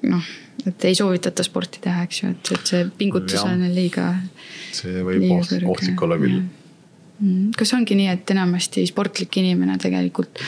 noh, 0.02 0.30
et 0.66 0.84
ei 0.84 0.94
soovitata 0.94 1.44
sporti 1.46 1.82
teha, 1.84 2.04
eks 2.08 2.22
ju, 2.22 2.30
et, 2.34 2.52
et 2.56 2.72
see 2.72 2.84
pingutus 2.98 3.38
ja. 3.40 3.46
on 3.50 3.64
liiga. 3.74 4.12
see 4.72 5.02
võib 5.02 5.22
liiga 5.22 5.60
ohtlik 5.70 6.02
olla 6.02 6.18
küll. 6.20 6.40
Mm. 7.18 7.50
kas 7.58 7.74
ongi 7.74 7.96
nii, 7.98 8.10
et 8.14 8.30
enamasti 8.30 8.86
sportlik 8.86 9.40
inimene 9.40 9.78
tegelikult 9.82 10.38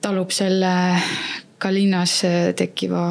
talub 0.00 0.30
selle 0.32 0.72
ka 1.58 1.72
linnas 1.72 2.20
tekkiva 2.56 3.04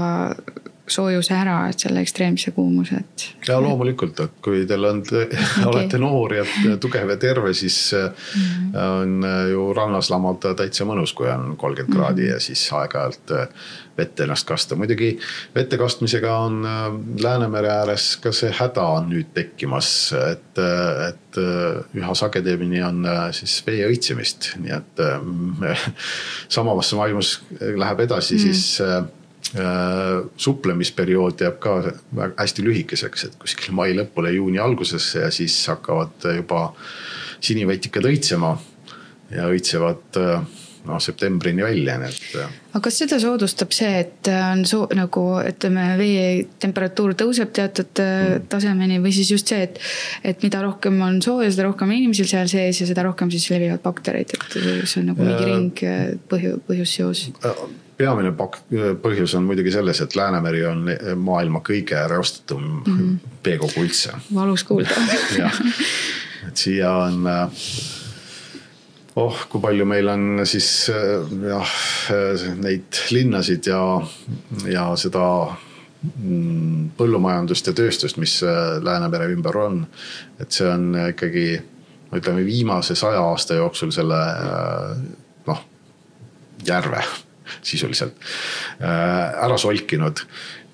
soojuse 0.87 1.33
ära, 1.33 1.55
et 1.69 1.81
selle 1.81 2.01
ekstreemse 2.05 2.51
kuumuse, 2.53 2.99
et. 3.01 3.25
ja 3.47 3.57
loomulikult, 3.61 4.19
et 4.21 4.35
kui 4.45 4.65
teil 4.69 4.85
on 4.85 5.01
te, 5.05 5.23
okay. 5.29 5.65
olete 5.65 5.99
noor 6.01 6.35
ja 6.37 6.45
tugev 6.81 7.09
ja 7.15 7.17
terve, 7.21 7.53
siis 7.57 7.79
mm 7.93 8.43
-hmm. 8.43 8.77
on 9.01 9.25
ju 9.51 9.73
rannas 9.73 10.09
lamada 10.09 10.53
täitsa 10.53 10.85
mõnus, 10.85 11.13
kui 11.13 11.29
on 11.29 11.57
kolmkümmend 11.57 11.93
mm 11.93 12.01
-hmm. 12.01 12.05
kraadi 12.05 12.27
ja 12.27 12.39
siis 12.39 12.69
aeg-ajalt 12.73 13.31
äh, 13.31 13.47
vette 13.97 14.25
ennast 14.25 14.47
kasta. 14.47 14.75
muidugi 14.75 15.13
vette 15.55 15.77
kastmisega 15.77 16.37
on 16.45 16.61
Läänemere 17.21 17.69
ääres 17.71 18.07
ka 18.23 18.33
see 18.35 18.51
häda 18.51 18.85
on 18.97 19.09
nüüd 19.13 19.33
tekkimas, 19.33 19.89
et, 20.19 20.63
et 21.09 21.39
üha 21.95 22.15
sagedamini 22.15 22.83
on 22.83 23.05
siis 23.35 23.57
vee 23.67 23.85
õitsemist, 23.87 24.53
nii 24.63 24.75
et 24.75 25.03
samavas 26.57 26.91
vaimus 26.95 27.37
läheb 27.59 28.03
edasi 28.07 28.35
mm, 28.35 28.43
siis 28.47 28.65
Äh, 29.53 30.25
suplemisperiood 30.37 31.39
jääb 31.39 31.59
ka 31.63 31.75
hästi 32.35 32.63
lühikeseks, 32.65 33.27
et 33.27 33.35
kuskil 33.39 33.75
mai 33.77 33.93
lõpule, 33.95 34.33
juuni 34.33 34.57
algusesse 34.59 35.21
ja 35.21 35.29
siis 35.31 35.53
hakkavad 35.69 36.25
juba 36.33 36.63
sinivetikad 37.45 38.07
õitsema 38.09 38.49
ja 39.31 39.45
õitsevad 39.53 40.19
äh, 40.19 40.41
noh, 40.85 40.99
septembrini 41.01 41.63
välja, 41.65 41.97
nii 42.01 42.09
et. 42.11 42.25
Äh. 42.41 42.57
aga 42.73 42.83
kas 42.87 42.99
seda 43.01 43.19
soodustab 43.21 43.73
see, 43.75 43.91
et 44.03 44.29
on 44.31 44.65
soo-, 44.69 44.87
nagu 44.97 45.25
ütleme, 45.41 45.85
vee 45.99 46.25
temperatuur 46.61 47.15
tõuseb 47.19 47.53
teatud 47.55 48.01
mm. 48.03 48.49
tasemeni 48.51 48.99
või 49.03 49.13
siis 49.15 49.31
just 49.35 49.53
see, 49.53 49.63
et, 49.67 49.79
et 50.23 50.43
mida 50.45 50.63
rohkem 50.65 50.99
on 51.05 51.21
sooja, 51.25 51.51
seda 51.53 51.69
rohkem 51.69 51.91
on 51.91 51.99
inimesel 52.01 52.29
seal 52.29 52.51
sees 52.51 52.81
ja 52.81 52.89
seda 52.89 53.07
rohkem 53.07 53.31
siis 53.33 53.47
levivad 53.53 53.83
bakterid, 53.85 54.35
et 54.35 54.59
see 54.59 55.01
on 55.01 55.11
nagu 55.13 55.25
mingi 55.25 55.49
ring 55.49 55.87
põhju, 56.31 56.59
põhjusseos 56.67 57.27
peamine 57.97 58.31
pak-, 58.35 58.61
põhjus 59.01 59.35
on 59.37 59.45
muidugi 59.47 59.71
selles, 59.75 60.01
et 60.03 60.15
Läänemeri 60.19 60.65
on 60.67 60.89
maailma 61.21 61.61
kõige 61.65 62.01
reostatum 62.11 62.63
mm 62.63 62.97
-hmm. 62.97 63.35
veekogu 63.45 63.85
üldse. 63.85 64.17
valus 64.33 64.63
kuulda 64.63 64.89
et 66.47 66.57
siia 66.57 66.91
on 66.91 67.23
oh, 69.15 69.43
kui 69.49 69.61
palju 69.63 69.85
meil 69.87 70.09
on 70.11 70.45
siis 70.47 70.89
jah, 70.89 71.75
neid 72.61 72.99
linnasid 73.15 73.69
ja, 73.71 73.81
ja 74.69 74.87
seda 74.99 75.27
mm, 76.03 76.95
põllumajandust 76.97 77.71
ja 77.71 77.75
tööstust, 77.77 78.19
mis 78.21 78.39
Läänemere 78.43 79.29
ümber 79.33 79.61
on. 79.65 79.85
et 80.39 80.51
see 80.51 80.67
on 80.69 80.91
ikkagi, 81.09 81.47
ütleme 82.15 82.45
viimase 82.47 82.95
saja 82.95 83.23
aasta 83.31 83.59
jooksul 83.59 83.93
selle 83.95 84.19
noh, 85.47 85.63
järve 86.67 87.03
sisuliselt 87.61 88.13
äh, 88.81 89.43
ära 89.45 89.57
solkinud. 89.57 90.25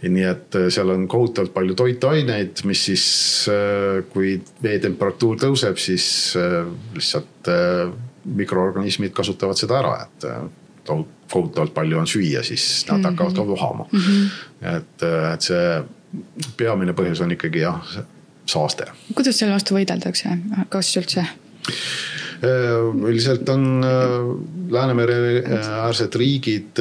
nii 0.02 0.24
et 0.26 0.56
äh, 0.58 0.70
seal 0.74 0.90
on 0.90 1.04
kohutavalt 1.08 1.54
palju 1.54 1.76
toitaineid, 1.78 2.64
mis 2.66 2.86
siis, 2.90 3.06
äh, 3.54 4.02
kui 4.10 4.40
vee 4.64 4.80
temperatuur 4.82 5.38
tõuseb, 5.42 5.78
siis 5.82 6.06
lihtsalt 6.96 7.52
mikroorganismid 8.26 9.14
kasutavad 9.18 9.58
seda 9.58 9.80
ära, 9.80 9.96
et 10.06 10.28
kohutavalt 11.32 11.74
palju 11.74 12.00
on 12.00 12.08
süüa, 12.10 12.44
siis 12.44 12.86
nad 12.88 12.98
mm 12.98 13.04
-hmm. 13.04 13.10
hakkavad 13.10 13.36
ka 13.36 13.48
vohama 13.48 13.86
mm. 13.92 14.00
-hmm. 14.00 14.78
et, 14.78 15.04
et 15.34 15.42
see 15.42 15.84
peamine 16.58 16.94
põhjus 16.94 17.22
on 17.24 17.32
ikkagi 17.32 17.60
jah, 17.60 17.82
saaste. 18.46 18.86
kuidas 19.16 19.40
selle 19.40 19.54
vastu 19.54 19.76
võideldakse, 19.76 20.38
kas 20.70 20.98
üldse? 20.98 21.26
Äh, 22.42 23.06
üldiselt 23.06 23.50
on 23.50 23.84
äh, 23.86 24.16
Läänemere 24.74 25.44
äh, 25.44 25.68
äärsed 25.86 26.16
riigid 26.18 26.80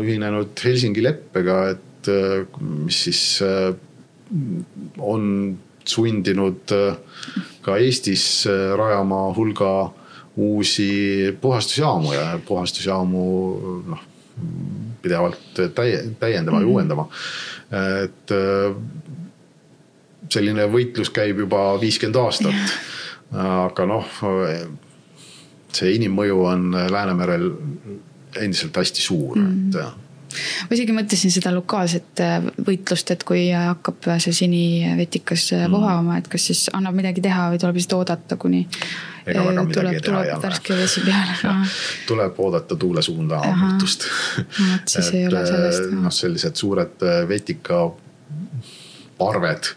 ühinenud 0.00 0.56
Helsingi 0.64 1.02
leppega, 1.04 1.58
et 1.74 2.08
mis 2.86 3.00
siis 3.04 3.20
on 5.02 5.24
sundinud 5.84 6.72
ka 7.64 7.76
Eestis 7.82 8.46
rajama 8.78 9.18
hulga 9.36 9.72
uusi 10.38 10.88
puhastusjaamu 11.40 12.12
ja 12.14 12.38
puhastusjaamu 12.46 13.22
noh, 13.90 14.02
pidevalt 15.02 15.60
täie, 15.74 16.04
täiendama 16.20 16.58
mm 16.58 16.60
-hmm. 16.60 16.62
ja 16.62 16.66
mhm. 16.66 16.72
uuendama. 16.72 17.08
et 18.02 18.30
selline 20.32 20.66
võitlus 20.72 21.10
käib 21.12 21.38
juba 21.38 21.80
viiskümmend 21.80 22.16
aastat. 22.16 22.76
aga 23.32 23.86
noh, 23.86 24.06
see 25.72 25.94
inimmõju 25.94 26.44
on 26.44 26.70
Läänemerel 26.90 27.50
endiselt 28.36 28.76
hästi 28.76 29.02
suur 29.02 29.36
mm, 29.36 29.48
-hmm. 29.48 29.80
et 29.80 30.07
ma 30.68 30.76
isegi 30.76 30.94
mõtlesin 30.94 31.32
seda 31.32 31.52
lokaalset 31.54 32.22
äh, 32.24 32.48
võitlust, 32.66 33.12
et 33.14 33.24
kui 33.28 33.48
hakkab 33.52 34.08
see 34.22 34.34
sinivetikas 34.42 35.46
äh, 35.56 35.66
mm. 35.66 35.76
vohama, 35.76 36.18
et 36.20 36.28
kas 36.30 36.48
siis 36.50 36.66
annab 36.76 36.96
midagi 36.98 37.24
teha 37.24 37.48
või 37.52 37.60
tuleb 37.62 37.78
lihtsalt 37.78 37.96
oodata, 38.00 38.40
kuni 38.40 38.64
Ega 39.28 39.44
väga 39.44 39.62
äh, 39.62 39.70
tuleb, 39.76 40.00
tuleb 40.04 40.42
värske 40.42 40.76
vesi 40.78 41.04
peale. 41.04 41.54
tuleb 42.10 42.42
oodata 42.44 42.76
tuule 42.76 43.04
suunda 43.04 43.40
muutust. 43.62 44.08
no 44.44 44.68
vot, 44.72 44.92
siis 44.96 45.14
ei 45.14 45.24
ole 45.28 45.46
sellest. 45.46 45.88
noh, 45.96 46.12
sellised 46.14 46.60
suured 46.60 47.08
vetika 47.28 47.86
parved, 49.18 49.72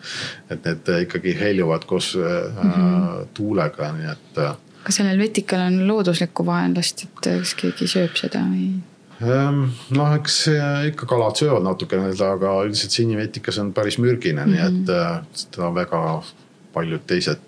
et 0.54 0.68
need 0.68 0.92
ikkagi 1.08 1.34
heljuvad 1.40 1.88
koos 1.90 2.14
mm 2.16 2.70
-hmm. 2.72 3.26
tuulega, 3.34 3.92
nii 3.98 4.12
et. 4.12 4.44
kas 4.84 4.96
sellel 5.02 5.18
vetikal 5.18 5.66
on 5.66 5.88
looduslikku 5.88 6.46
vaenlast, 6.46 7.04
et 7.04 7.30
kas 7.42 7.56
keegi 7.58 7.88
sööb 7.88 8.16
seda 8.16 8.46
või? 8.46 8.91
Ehm, 9.22 9.66
noh, 9.94 10.14
eks 10.18 10.48
ikka 10.90 11.06
kalad 11.10 11.38
söövad 11.38 11.66
natukene 11.66 12.10
seda, 12.14 12.32
aga 12.38 12.56
üldiselt 12.66 12.96
sinivetikas 12.96 13.60
on 13.62 13.74
päris 13.74 13.98
mürgine 14.02 14.46
mm, 14.46 14.48
-hmm. 14.48 14.56
nii 14.56 14.62
et 14.66 14.88
mhm. 14.88 14.90
äh, 14.90 15.22
seda 15.44 15.74
väga 15.76 16.24
paljud 16.74 17.04
teised 17.08 17.40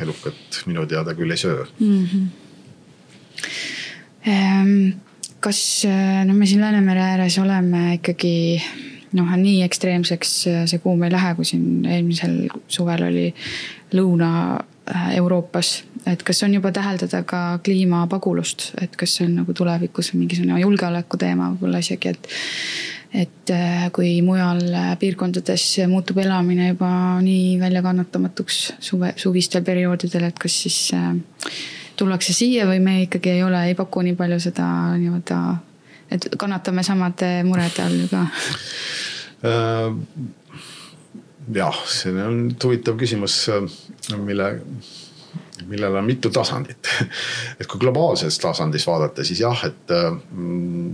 elukad 0.00 0.62
minu 0.66 0.86
teada 0.86 1.14
küll 1.18 1.30
ei 1.30 1.36
söö 1.36 1.64
mm. 1.78 2.06
-hmm. 2.06 2.26
kas, 5.40 5.84
äh, 5.84 6.24
no 6.26 6.34
me 6.34 6.46
siin 6.46 6.60
Läänemere 6.60 7.00
ääres 7.00 7.38
oleme 7.38 7.94
ikkagi 7.94 8.62
noh, 9.12 9.36
nii 9.36 9.62
ekstreemseks 9.62 10.30
see 10.66 10.78
kuum 10.78 11.02
ei 11.02 11.12
lähe, 11.12 11.34
kui 11.34 11.44
siin 11.44 11.84
eelmisel 11.86 12.48
suvel 12.68 13.02
oli 13.02 13.34
lõuna 13.92 14.60
Euroopas, 15.14 15.84
et 16.06 16.22
kas 16.22 16.42
on 16.42 16.54
juba 16.54 16.72
täheldada 16.74 17.22
ka 17.26 17.58
kliimapagulust, 17.64 18.70
et 18.82 18.94
kas 18.96 19.16
see 19.18 19.26
on 19.26 19.40
nagu 19.42 19.54
tulevikus 19.56 20.12
mingisugune 20.14 20.60
julgeoleku 20.60 21.20
teema 21.20 21.52
võib-olla 21.54 21.82
isegi, 21.84 22.14
et. 22.14 22.30
et 23.14 23.50
äh, 23.54 23.86
kui 23.96 24.18
mujal 24.22 24.60
piirkondades 25.00 25.62
muutub 25.88 26.18
elamine 26.20 26.68
juba 26.74 26.90
nii 27.24 27.56
väljakannatamatuks 27.60 28.58
suve, 28.84 29.14
suvistel 29.16 29.64
perioodidel, 29.64 30.28
et 30.28 30.38
kas 30.38 30.58
siis 30.66 30.76
äh, 30.92 31.14
tullakse 31.96 32.36
siia 32.36 32.66
või 32.68 32.82
me 32.84 32.98
ikkagi 33.06 33.32
ei 33.38 33.42
ole, 33.46 33.62
ei 33.70 33.78
paku 33.78 34.04
nii 34.04 34.16
palju 34.18 34.40
seda 34.44 34.66
nii-öelda, 35.00 35.38
et 36.12 36.28
kannatame 36.38 36.84
samade 36.84 37.30
murede 37.48 37.86
all 37.86 37.96
ju 38.02 38.10
ka 38.12 38.26
äh, 39.48 39.96
jah, 41.54 41.80
see 41.88 42.12
on 42.22 42.42
huvitav 42.62 42.98
küsimus, 43.00 43.40
mille 44.20 44.52
millel 45.66 45.96
on 45.96 46.04
mitu 46.06 46.30
tasandit. 46.30 46.88
et 47.60 47.66
kui 47.66 47.80
globaalses 47.80 48.38
tasandis 48.38 48.86
vaadata, 48.86 49.24
siis 49.24 49.40
jah, 49.40 49.64
et 49.66 49.94
mm, 50.30 50.92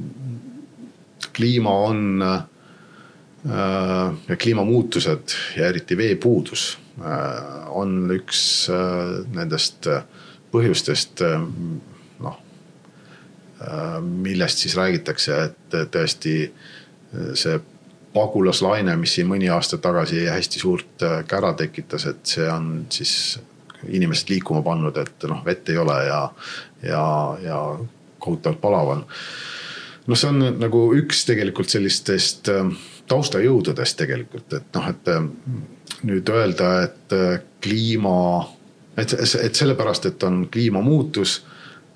kliima 1.36 1.76
on 1.88 2.22
äh,, 2.22 2.42
kliimamuutused 4.38 5.36
ja 5.56 5.68
eriti 5.68 5.96
veepuudus 5.96 6.78
äh, 7.00 7.68
on 7.68 8.10
üks 8.14 8.70
äh, 8.72 9.26
nendest 9.34 9.90
põhjustest 10.54 11.24
äh, 11.26 11.44
noh 12.24 12.40
äh,, 13.60 14.00
millest 14.00 14.64
siis 14.64 14.76
räägitakse, 14.78 15.38
et 15.50 15.78
tõesti 15.92 16.36
äh, 16.48 17.32
see 17.34 17.60
pagulaslaine, 18.14 18.94
mis 18.96 19.16
siin 19.16 19.28
mõni 19.28 19.48
aasta 19.50 19.78
tagasi 19.82 20.24
hästi 20.30 20.62
suurt 20.62 21.02
äh, 21.02 21.18
kära 21.28 21.52
tekitas, 21.58 22.06
et 22.10 22.22
see 22.36 22.46
on 22.50 22.86
siis 22.94 23.14
inimesed 23.88 24.30
liikuma 24.30 24.62
pannud, 24.62 24.96
et 25.00 25.26
noh, 25.28 25.42
vett 25.46 25.68
ei 25.68 25.78
ole 25.80 25.98
ja, 26.06 26.20
ja, 26.82 27.04
ja 27.42 27.60
kohutavalt 28.18 28.60
palav 28.60 28.92
on. 28.96 29.04
noh, 30.06 30.18
see 30.18 30.30
on 30.30 30.44
nagu 30.60 30.84
üks 30.98 31.24
tegelikult 31.28 31.72
sellistest 31.72 32.50
ähm, 32.52 32.74
taustajõududest 33.10 33.98
tegelikult, 34.00 34.52
et 34.56 34.68
noh, 34.76 34.90
et 34.90 35.10
ähm, 35.12 35.30
nüüd 36.04 36.28
öelda, 36.32 36.70
et 36.88 37.16
äh, 37.16 37.40
kliima, 37.64 38.18
et, 38.96 39.16
et 39.16 39.54
sellepärast, 39.54 40.06
et 40.10 40.28
on 40.28 40.46
kliimamuutus. 40.52 41.42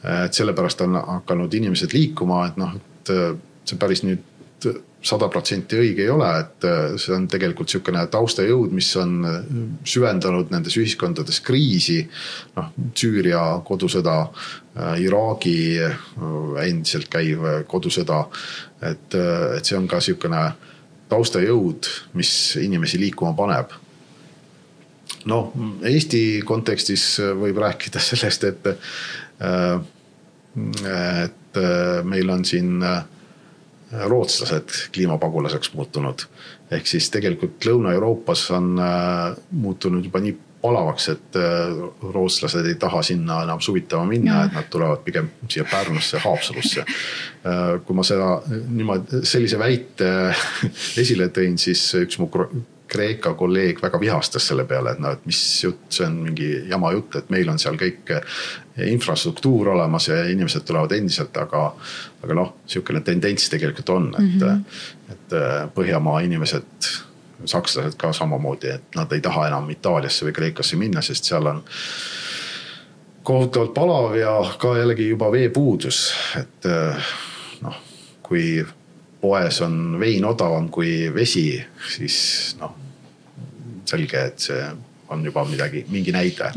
et 0.05 0.35
sellepärast 0.35 0.81
on 0.81 0.95
hakanud 0.95 1.55
inimesed 1.55 1.93
liikuma, 1.93 2.45
et 2.47 2.57
noh, 2.57 2.77
et 2.79 3.11
äh, 3.11 3.33
see 3.67 3.79
päris 3.81 4.05
nüüd 4.07 4.69
sada 5.03 5.29
protsenti 5.31 5.79
õige 5.79 6.03
ei 6.03 6.11
ole, 6.11 6.29
et 6.43 6.65
äh, 6.67 6.95
see 6.99 7.15
on 7.15 7.29
tegelikult 7.31 7.71
sihukene 7.71 8.05
taustajõud, 8.11 8.73
mis 8.75 8.89
on 8.99 9.19
äh, 9.29 9.37
süvendanud 9.87 10.51
nendes 10.51 10.77
ühiskondades 10.81 11.41
kriisi. 11.47 12.01
noh, 12.57 12.73
Süüria 12.99 13.43
kodusõda, 13.67 14.17
äh, 14.75 14.97
Iraagi 15.05 15.59
endiselt 16.65 17.09
käiv 17.13 17.47
kodusõda. 17.71 18.27
et, 18.83 19.15
et 19.57 19.65
see 19.65 19.77
on 19.77 19.89
ka 19.91 20.01
sihukene 20.01 20.43
taustajõud, 21.09 21.87
mis 22.15 22.57
inimesi 22.57 22.99
liikuma 22.99 23.35
paneb. 23.39 23.71
noh, 25.27 25.53
Eesti 25.83 26.43
kontekstis 26.45 27.21
võib 27.39 27.59
rääkida 27.63 28.01
sellest, 28.11 28.45
et, 28.45 28.67
et 30.91 31.63
meil 32.05 32.31
on 32.31 32.45
siin 32.45 32.83
rootslased 33.93 34.75
kliimapagulaseks 34.95 35.73
muutunud. 35.75 36.27
ehk 36.71 36.87
siis 36.87 37.11
tegelikult 37.11 37.65
Lõuna-Euroopas 37.65 38.51
on 38.53 38.75
äh, 38.79 39.37
muutunud 39.51 40.05
juba 40.05 40.21
nii 40.21 40.35
palavaks, 40.63 41.09
et 41.09 41.39
äh, 41.39 41.79
rootslased 42.15 42.67
ei 42.67 42.75
taha 42.75 43.03
sinna 43.03 43.43
enam 43.47 43.61
suvitama 43.65 44.05
minna, 44.05 44.43
et 44.45 44.57
nad 44.57 44.69
tulevad 44.71 45.01
pigem 45.07 45.31
siia 45.49 45.65
Pärnusse, 45.71 46.21
Haapsalusse. 46.25 46.85
Äh, 46.85 47.79
kui 47.87 47.97
ma 47.97 48.05
seda 48.05 48.35
niimoodi, 48.49 49.23
sellise 49.29 49.59
väite 49.59 50.11
esile 51.03 51.31
tõin, 51.33 51.57
siis 51.61 51.87
üks 52.03 52.21
mu 52.21 52.29
Kreeka 52.89 53.35
kolleeg 53.35 53.83
väga 53.83 54.01
vihastas 54.01 54.47
selle 54.49 54.65
peale, 54.69 54.95
et 54.95 55.03
noh, 55.03 55.13
et 55.13 55.27
mis 55.29 55.41
jutt, 55.65 55.83
see 55.93 56.07
on 56.07 56.17
mingi 56.25 56.49
jama 56.71 56.93
jutt, 56.97 57.19
et 57.21 57.31
meil 57.31 57.49
on 57.53 57.61
seal 57.61 57.77
kõik 57.81 58.15
infrastruktuur 58.89 59.73
olemas 59.75 60.09
ja 60.09 60.23
inimesed 60.31 60.65
tulevad 60.69 60.95
endiselt, 60.97 61.37
aga. 61.37 61.73
aga 62.25 62.35
noh, 62.35 62.55
sihukene 62.67 63.03
tendents 63.07 63.51
tegelikult 63.53 63.91
on, 63.95 64.09
et 64.19 64.25
mm, 64.25 64.41
-hmm. 64.41 65.13
et 65.13 65.37
Põhjamaa 65.75 66.21
inimesed, 66.25 66.89
sakslased 67.45 67.95
ka 67.97 68.13
samamoodi, 68.13 68.71
et 68.75 68.97
nad 68.97 69.13
ei 69.13 69.21
taha 69.21 69.47
enam 69.49 69.71
Itaaliasse 69.71 70.27
või 70.27 70.33
Kreekasse 70.33 70.77
minna, 70.77 71.03
sest 71.03 71.25
seal 71.25 71.47
on 71.47 71.63
kohutavalt 73.23 73.75
palav 73.75 74.17
ja 74.17 74.33
ka 74.59 74.77
jällegi 74.79 75.09
juba 75.09 75.31
veepuudus, 75.33 76.15
et 76.41 76.69
noh, 77.61 77.77
kui 78.23 78.65
poes 79.21 79.61
on 79.65 79.99
vein 80.01 80.25
odavam 80.25 80.69
kui 80.71 81.09
vesi, 81.15 81.51
siis 81.95 82.19
noh, 82.61 82.75
selge, 83.89 84.25
et 84.31 84.49
see 84.49 84.63
on 85.09 85.25
juba 85.25 85.45
midagi, 85.49 85.85
mingi 85.91 86.13
näide. 86.13 86.53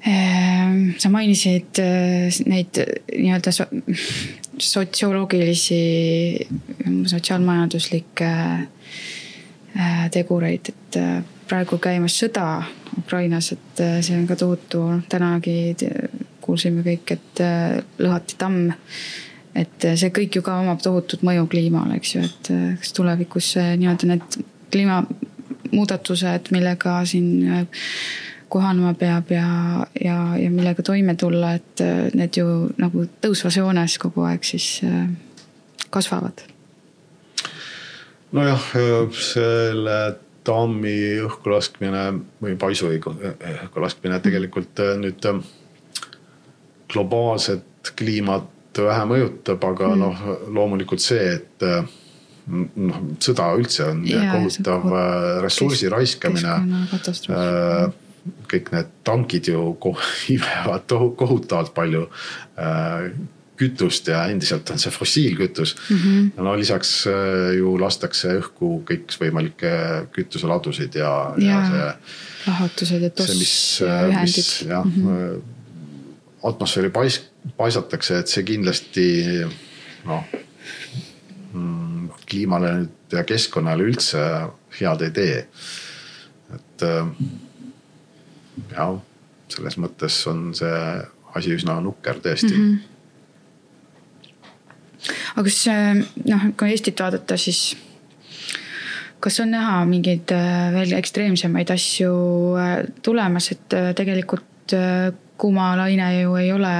Ehm, 0.00 0.92
sa 0.98 1.10
mainisid 1.12 1.78
äh, 1.82 2.40
neid 2.48 2.80
nii-öelda 3.12 3.52
sotsioloogilisi, 4.58 5.80
sotsiaalmajanduslikke 7.06 8.30
äh, 9.76 10.10
tegureid, 10.10 10.72
et 10.72 11.00
äh, 11.00 11.20
praegu 11.48 11.78
käimas 11.82 12.16
sõda 12.22 12.62
Ukrainas, 12.98 13.52
et 13.52 13.82
see 14.02 14.16
on 14.16 14.26
ka 14.26 14.36
tohutu, 14.40 14.82
tänagi 15.10 15.76
kuulsime 16.40 16.82
kõik, 16.84 17.12
et 17.14 17.42
lõhati 18.00 18.38
tamm 18.40 18.72
et 19.54 19.84
äh, 19.84 19.96
see 19.98 20.12
kõik 20.14 20.38
ju 20.38 20.42
ka 20.46 20.58
omab 20.62 20.82
tohutut 20.84 21.24
mõju 21.26 21.46
kliimale, 21.50 21.98
eks 21.98 22.14
ju, 22.14 22.24
et 22.26 22.50
äh, 22.54 22.66
kas 22.80 22.94
tulevikus 22.96 23.52
nii-öelda 23.58 24.10
need 24.12 24.38
kliimamuudatused, 24.70 26.52
millega 26.54 27.00
siin 27.08 27.66
kohanema 28.50 28.92
peab 28.98 29.30
ja, 29.34 29.48
ja, 29.98 30.18
ja 30.38 30.50
millega 30.50 30.82
toime 30.86 31.16
tulla, 31.18 31.54
et 31.58 31.82
need 32.18 32.38
ju 32.38 32.46
nagu 32.78 33.06
tõusvas 33.22 33.58
joones 33.58 33.98
kogu 34.02 34.24
aeg 34.26 34.46
siis 34.46 34.80
kasvavad. 35.90 36.42
nojah, 38.34 38.66
selle 39.26 39.98
tammi 40.46 40.94
õhku 41.26 41.50
laskmine 41.50 42.04
või 42.42 42.54
paisu 42.58 42.90
õhku 42.94 43.82
laskmine 43.82 44.20
tegelikult 44.22 44.82
nüüd 45.02 45.26
globaalset 46.90 47.92
kliimat 47.98 48.59
vähe 48.78 49.06
mõjutab, 49.08 49.64
aga 49.72 49.88
mm. 49.94 50.04
noh, 50.04 50.20
loomulikult 50.54 51.02
see, 51.02 51.24
et 51.38 51.66
äh, 51.66 51.88
noh, 52.50 53.02
sõda 53.22 53.50
üldse 53.58 53.88
on 53.88 54.04
yeah, 54.08 54.30
kohutav 54.36 54.86
äh, 54.92 55.26
ressursi 55.44 55.90
raiskamine. 55.92 56.54
Äh, 57.34 57.90
kõik 58.50 58.72
need 58.74 58.88
tankid 59.06 59.48
ju 59.48 59.74
imevad 60.36 60.90
kohutavalt 61.16 61.72
palju 61.74 62.06
kütust 63.60 64.08
ja 64.08 64.22
endiselt 64.32 64.68
on 64.72 64.80
see 64.80 64.92
fossiilkütus 64.92 65.72
mm. 65.76 65.96
-hmm. 65.96 66.44
no 66.44 66.52
lisaks 66.56 66.92
ju 67.56 67.72
lastakse 67.80 68.34
õhku 68.40 68.70
kõikvõimalikke 68.88 69.72
kütuseladusid 70.12 70.96
ja, 71.00 71.12
ja, 71.40 71.48
ja 71.48 71.62
see. 71.68 71.88
lahutused 72.46 73.08
ja 73.08 73.10
tossühendid. 73.10 74.52
jah 74.68 74.84
mm 74.84 75.08
-hmm., 75.08 75.40
atmosfääri 76.42 76.88
pais-, 76.88 77.29
paisatakse, 77.56 78.20
et 78.20 78.32
see 78.32 78.44
kindlasti 78.48 79.06
noh 80.08 80.24
mm, 81.52 82.10
kliimale 82.28 82.72
nüüd 82.78 83.16
ja 83.16 83.24
keskkonnale 83.26 83.86
üldse 83.90 84.22
head 84.78 85.02
ei 85.06 85.14
tee. 85.16 85.38
et 86.54 86.84
jah, 88.70 88.94
selles 89.50 89.76
mõttes 89.82 90.20
on 90.30 90.50
see 90.54 90.78
asi 91.34 91.54
üsna 91.56 91.80
nukker 91.82 92.22
tõesti 92.22 92.54
mm. 92.54 92.70
-hmm 92.70 92.88
aga 95.34 95.46
kas 95.46 95.62
noh, 96.28 96.42
kui 96.58 96.74
Eestit 96.74 97.00
vaadata, 97.00 97.38
siis 97.40 97.76
kas 99.20 99.40
on 99.42 99.52
näha 99.54 99.82
mingeid 99.88 100.32
äh, 100.34 100.70
veel 100.74 100.94
ekstreemsemaid 100.98 101.72
asju 101.74 102.12
äh, 102.60 102.76
tulemas, 103.04 103.50
et 103.54 103.76
äh, 103.76 103.90
tegelikult 103.96 104.74
kuumalaine 105.40 106.10
ju 106.20 106.36
ei 106.40 106.52
ole 106.52 106.74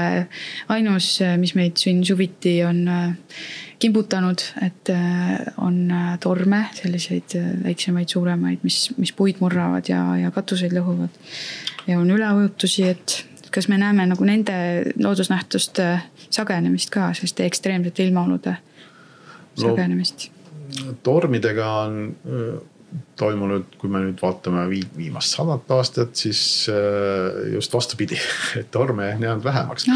ainus, 0.69 1.19
mis 1.41 1.55
meid 1.59 1.81
siin 1.81 2.05
suviti 2.07 2.61
on 2.65 2.85
kimbutanud, 3.81 4.43
et 4.61 4.91
on 5.65 5.79
torme, 6.21 6.67
selliseid 6.77 7.37
väiksemaid, 7.65 8.13
suuremaid, 8.13 8.61
mis, 8.67 8.83
mis 9.01 9.15
puid 9.17 9.41
murravad 9.41 9.89
ja, 9.89 10.03
ja 10.21 10.33
katuseid 10.35 10.75
lõhuvad. 10.77 11.17
ja 11.89 11.99
on 11.99 12.11
üleujutusi, 12.13 12.89
et 12.93 13.17
kas 13.51 13.69
me 13.69 13.79
näeme 13.81 14.07
nagu 14.07 14.25
nende 14.25 14.57
loodusnähtuste 15.01 15.87
sagenemist 16.31 16.93
ka, 16.93 17.11
selliste 17.17 17.47
ekstreemsete 17.49 18.05
ilmaolude 18.07 18.57
sagenemist 19.59 20.29
no,? 20.29 20.93
tormidega 21.03 21.71
on 21.81 21.97
äh, 22.27 22.61
toimunud, 23.17 23.77
kui 23.79 23.91
me 23.93 24.03
nüüd 24.05 24.21
vaatame 24.23 24.65
viimast 24.71 25.37
sadat 25.37 25.71
aastat, 25.77 26.15
siis 26.19 26.43
äh, 26.73 27.53
just 27.55 27.75
vastupidi, 27.75 28.19
et 28.61 28.71
torme 28.71 29.13
on 29.15 29.27
jäänud 29.29 29.45
vähemaks. 29.45 29.87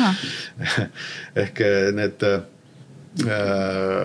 ehk 1.45 1.65
äh, 1.65 1.89
need 1.97 2.27
äh, 2.27 4.05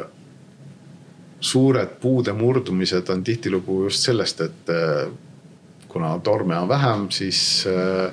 suured 1.40 2.00
puude 2.02 2.34
murdumised 2.34 3.10
on 3.10 3.24
tihtilugu 3.24 3.84
just 3.88 4.10
sellest, 4.10 4.42
et 4.42 4.74
äh, 4.74 5.12
kuna 5.88 6.16
torme 6.24 6.58
on 6.58 6.70
vähem, 6.70 7.08
siis 7.14 7.68
äh, 7.68 8.12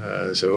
Äh, 0.00 0.34
see 0.34 0.48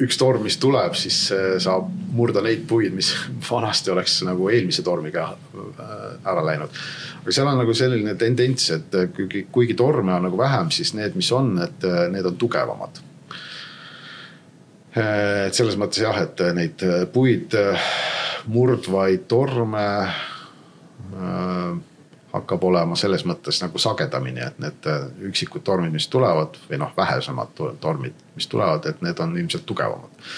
üks 0.00 0.16
torm, 0.20 0.44
mis 0.46 0.56
tuleb, 0.60 0.94
siis 0.98 1.16
saab 1.60 1.90
murda 2.16 2.42
neid 2.44 2.64
puid, 2.68 2.94
mis 2.96 3.12
vanasti 3.50 3.92
oleks 3.94 4.20
nagu 4.26 4.48
eelmise 4.52 4.84
tormiga 4.86 5.28
äh, 5.34 6.00
ära 6.24 6.44
läinud. 6.46 6.80
aga 7.20 7.36
seal 7.36 7.50
on 7.50 7.60
nagu 7.60 7.76
selline 7.76 8.16
tendents, 8.20 8.70
et 8.76 8.98
kuigi, 9.16 9.46
kuigi 9.52 9.76
torme 9.78 10.14
on 10.16 10.28
nagu 10.28 10.40
vähem, 10.40 10.72
siis 10.74 10.94
need, 10.96 11.16
mis 11.18 11.30
on, 11.36 11.52
et 11.64 11.86
need 12.12 12.26
on 12.26 12.40
tugevamad. 12.40 13.02
Äh, 14.96 15.46
et 15.46 15.54
selles 15.54 15.78
mõttes 15.80 16.02
jah, 16.02 16.16
et 16.24 16.42
neid 16.56 16.82
puid 17.12 17.54
murdvaid 18.50 19.28
torme 19.30 19.86
hakkab 22.32 22.64
olema 22.64 22.96
selles 22.98 23.24
mõttes 23.26 23.60
nagu 23.62 23.80
sagedamini, 23.80 24.42
et 24.44 24.58
need 24.62 24.88
äh, 24.90 25.06
üksikud 25.30 25.64
tormid, 25.66 25.92
mis 25.94 26.08
tulevad 26.10 26.58
või 26.68 26.80
noh, 26.82 26.92
vähesemad 26.96 27.54
tormid, 27.82 28.16
mis 28.36 28.48
tulevad, 28.50 28.86
et 28.86 29.02
need 29.02 29.18
on 29.22 29.36
ilmselt 29.38 29.66
tugevamad. 29.66 30.30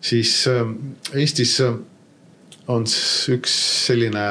siis 0.00 0.44
äh, 0.50 0.62
Eestis 1.14 1.60
äh, 1.60 1.74
on 2.66 2.86
üks 3.36 3.56
selline 3.86 4.26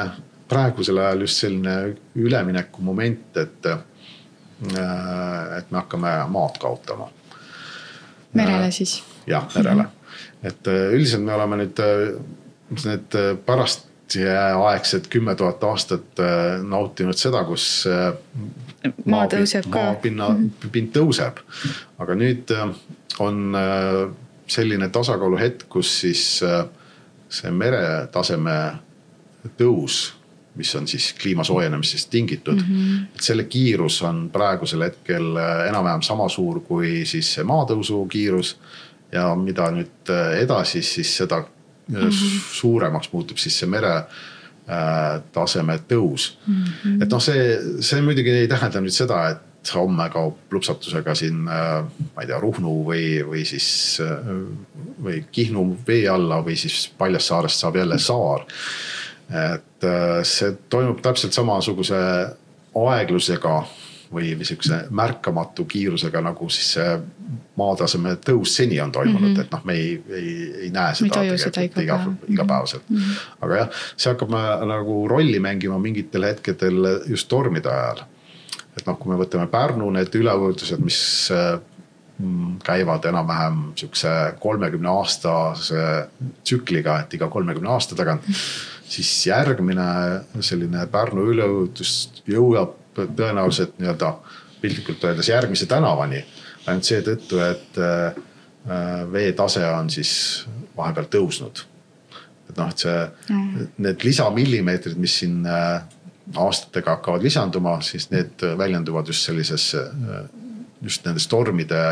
praegusel 0.49 0.99
ajal 1.01 1.25
just 1.25 1.41
selline 1.41 1.95
ülemineku 2.15 2.83
moment, 2.83 3.37
et, 3.37 3.65
et 3.65 5.71
me 5.71 5.79
hakkame 5.79 6.11
maad 6.29 6.59
kaotama. 6.61 7.09
merele 8.33 8.71
siis? 8.71 9.03
jah, 9.27 9.47
merele 9.55 9.83
-hmm. 9.83 10.43
et 10.43 10.67
üldiselt 10.67 11.23
me 11.23 11.33
oleme 11.33 11.63
nüüd 11.63 11.81
need 12.85 13.17
pärast 13.45 13.87
aegsed 14.23 15.07
kümme 15.09 15.35
tuhat 15.35 15.63
aastat 15.63 16.19
äh, 16.19 16.63
nautinud 16.63 17.17
seda, 17.17 17.43
kus 17.47 17.85
äh, 17.89 18.13
maa 19.05 19.27
tõuseb 19.31 19.69
ka. 19.69 19.91
maapinna, 19.91 20.29
mhm. 20.33 20.71
pind 20.73 20.91
tõuseb. 20.95 21.41
aga 21.99 22.17
nüüd 22.19 22.51
äh, 22.55 22.67
on 23.23 23.55
selline 24.47 24.89
tasakaaluhetk, 24.93 25.63
kus 25.71 25.89
siis 26.01 26.23
see 27.35 27.51
meretaseme 27.51 28.57
tõus, 29.57 30.13
mis 30.59 30.73
on 30.77 30.85
siis 30.87 31.07
kliima 31.17 31.43
soojenemisest 31.47 32.09
tingitud 32.11 32.59
mm. 32.59 32.67
-hmm. 32.67 33.15
et 33.15 33.23
selle 33.23 33.43
kiirus 33.43 34.01
on 34.05 34.29
praegusel 34.33 34.83
hetkel 34.83 35.39
enam-vähem 35.69 36.01
sama 36.01 36.29
suur 36.29 36.59
kui 36.67 37.05
siis 37.05 37.33
see 37.33 37.43
maatõusu 37.43 38.05
kiirus. 38.07 38.57
ja 39.11 39.35
mida 39.35 39.71
nüüd 39.71 40.11
edasi, 40.41 40.81
siis 40.81 41.17
seda 41.17 41.45
mm 41.87 41.95
-hmm. 41.95 42.39
suuremaks 42.51 43.09
muutub 43.13 43.37
siis 43.37 43.59
see 43.59 43.69
mere 43.69 43.95
äh, 43.95 45.21
taseme 45.31 45.79
tõus 45.91 46.37
mm. 46.47 46.63
-hmm. 46.63 47.03
et 47.03 47.09
noh, 47.09 47.21
see, 47.21 47.59
see 47.79 48.01
muidugi 48.01 48.29
ei 48.29 48.47
tähenda 48.47 48.81
nüüd 48.81 48.95
seda, 48.95 49.29
et 49.29 49.73
homme 49.73 50.09
kaob 50.13 50.51
lupsatusega 50.51 51.15
siin 51.15 51.47
äh,, 51.47 51.85
ma 52.15 52.21
ei 52.21 52.27
tea, 52.27 52.39
Ruhnu 52.39 52.75
või, 52.85 53.05
või 53.25 53.45
siis 53.45 53.99
äh, 54.01 54.29
või 55.03 55.23
Kihnu 55.31 55.77
vee 55.87 56.07
alla 56.09 56.41
või 56.45 56.57
siis 56.57 56.91
Paljassaarest 56.97 57.59
saab 57.59 57.75
jälle 57.75 57.99
saar. 57.99 58.45
et 59.29 59.85
see 60.23 60.51
toimub 60.69 60.99
täpselt 61.01 61.33
samasuguse 61.33 61.97
aeglusega 62.75 63.63
või, 64.15 64.31
või 64.39 64.47
sihukese 64.47 64.85
märkamatu 64.95 65.65
kiirusega, 65.69 66.21
nagu 66.25 66.49
siis 66.53 66.71
see 66.77 66.95
maataseme 67.59 68.15
tõus 68.23 68.55
seni 68.59 68.79
on 68.83 68.91
toimunud 68.91 69.29
mm, 69.29 69.35
-hmm. 69.35 69.45
et 69.45 69.51
noh, 69.51 69.63
me 69.65 69.77
ei, 69.79 69.91
ei, 70.09 70.33
ei 70.65 70.71
näe 70.73 70.95
seda 70.95 71.21
tegelikult 71.21 71.79
iga, 71.83 71.99
igapäevaselt 72.27 72.89
mm. 72.89 72.97
-hmm. 72.97 73.23
aga 73.47 73.61
jah, 73.61 73.85
see 73.95 74.11
hakkab 74.11 74.35
nagu 74.71 74.97
rolli 75.11 75.39
mängima 75.39 75.79
mingitel 75.79 76.27
hetkedel 76.29 76.91
just 77.07 77.27
tormide 77.31 77.71
ajal. 77.71 78.03
et 78.77 78.85
noh, 78.85 78.99
kui 78.99 79.13
me 79.13 79.19
võtame 79.21 79.47
Pärnu 79.47 79.89
need 79.95 80.15
üleujutused, 80.19 80.83
mis 80.83 80.99
mm, 81.31 82.57
käivad 82.63 83.05
enam-vähem 83.07 83.61
sihukese 83.75 84.15
kolmekümne 84.39 84.89
aastase 84.89 86.07
tsükliga, 86.43 86.99
et 86.99 87.13
iga 87.13 87.27
kolmekümne 87.27 87.69
aasta 87.69 87.95
tagant. 87.95 88.23
siis 88.87 89.27
järgmine 89.27 89.85
selline 90.39 90.87
Pärnu 90.91 91.29
üleujutus 91.31 92.23
jõuab 92.27 92.84
tõenäoliselt 92.95 93.77
nii-öelda 93.79 94.13
piltlikult 94.61 95.03
öeldes 95.03 95.29
järgmise 95.29 95.65
tänavani. 95.65 96.25
ainult 96.65 96.87
seetõttu, 96.87 97.39
et 97.45 97.77
äh, 97.77 98.15
veetase 99.11 99.61
on 99.69 99.89
siis 99.93 100.11
vahepeal 100.77 101.05
tõusnud. 101.13 101.65
et 102.49 102.57
noh, 102.57 102.69
et 102.69 102.77
see 102.77 102.95
mm., 103.29 103.67
need 103.77 104.03
lisamillimeetrid, 104.03 104.97
mis 104.97 105.19
siin 105.19 105.45
äh, 105.45 105.83
aastatega 106.35 106.97
hakkavad 106.97 107.23
lisanduma, 107.23 107.77
siis 107.81 108.09
need 108.09 108.41
väljenduvad 108.57 109.07
just 109.07 109.25
sellises, 109.29 109.73
äh, 109.75 110.25
just 110.81 111.05
nendes 111.05 111.27
tormide 111.27 111.83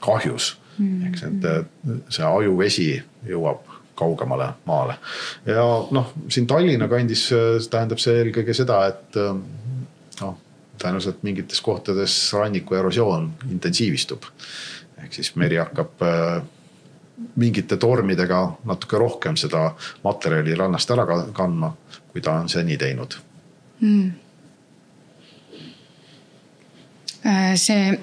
kahjus 0.00 0.58
mm.. 0.78 1.06
ehk 1.06 1.18
see, 1.18 1.54
see 2.12 2.24
ajuvesi 2.26 2.88
jõuab 3.26 3.66
kaugemale 4.00 4.52
maale. 4.68 4.94
ja 5.46 5.64
noh, 5.90 6.12
siin 6.28 6.46
Tallinna 6.46 6.88
kandis 6.88 7.26
tähendab 7.72 8.00
see 8.02 8.20
eelkõige 8.22 8.54
seda, 8.56 8.84
et 8.92 9.18
noh, 10.20 10.38
tõenäoliselt 10.80 11.22
mingites 11.26 11.60
kohtades 11.60 12.16
ranniku 12.32 12.74
erosioon 12.74 13.32
intensiivistub. 13.50 14.24
ehk 15.02 15.12
siis 15.12 15.34
meri 15.36 15.56
hakkab 15.56 16.02
äh, 16.02 16.42
mingite 17.36 17.76
tormidega 17.76 18.40
natuke 18.64 18.98
rohkem 18.98 19.36
seda 19.36 19.74
materjali 20.04 20.54
rannast 20.54 20.90
ära 20.90 21.06
kandma, 21.32 21.74
kui 22.12 22.20
ta 22.20 22.40
on 22.40 22.48
seni 22.48 22.76
teinud 22.76 23.20
mm 23.80 24.10
see, 27.54 27.98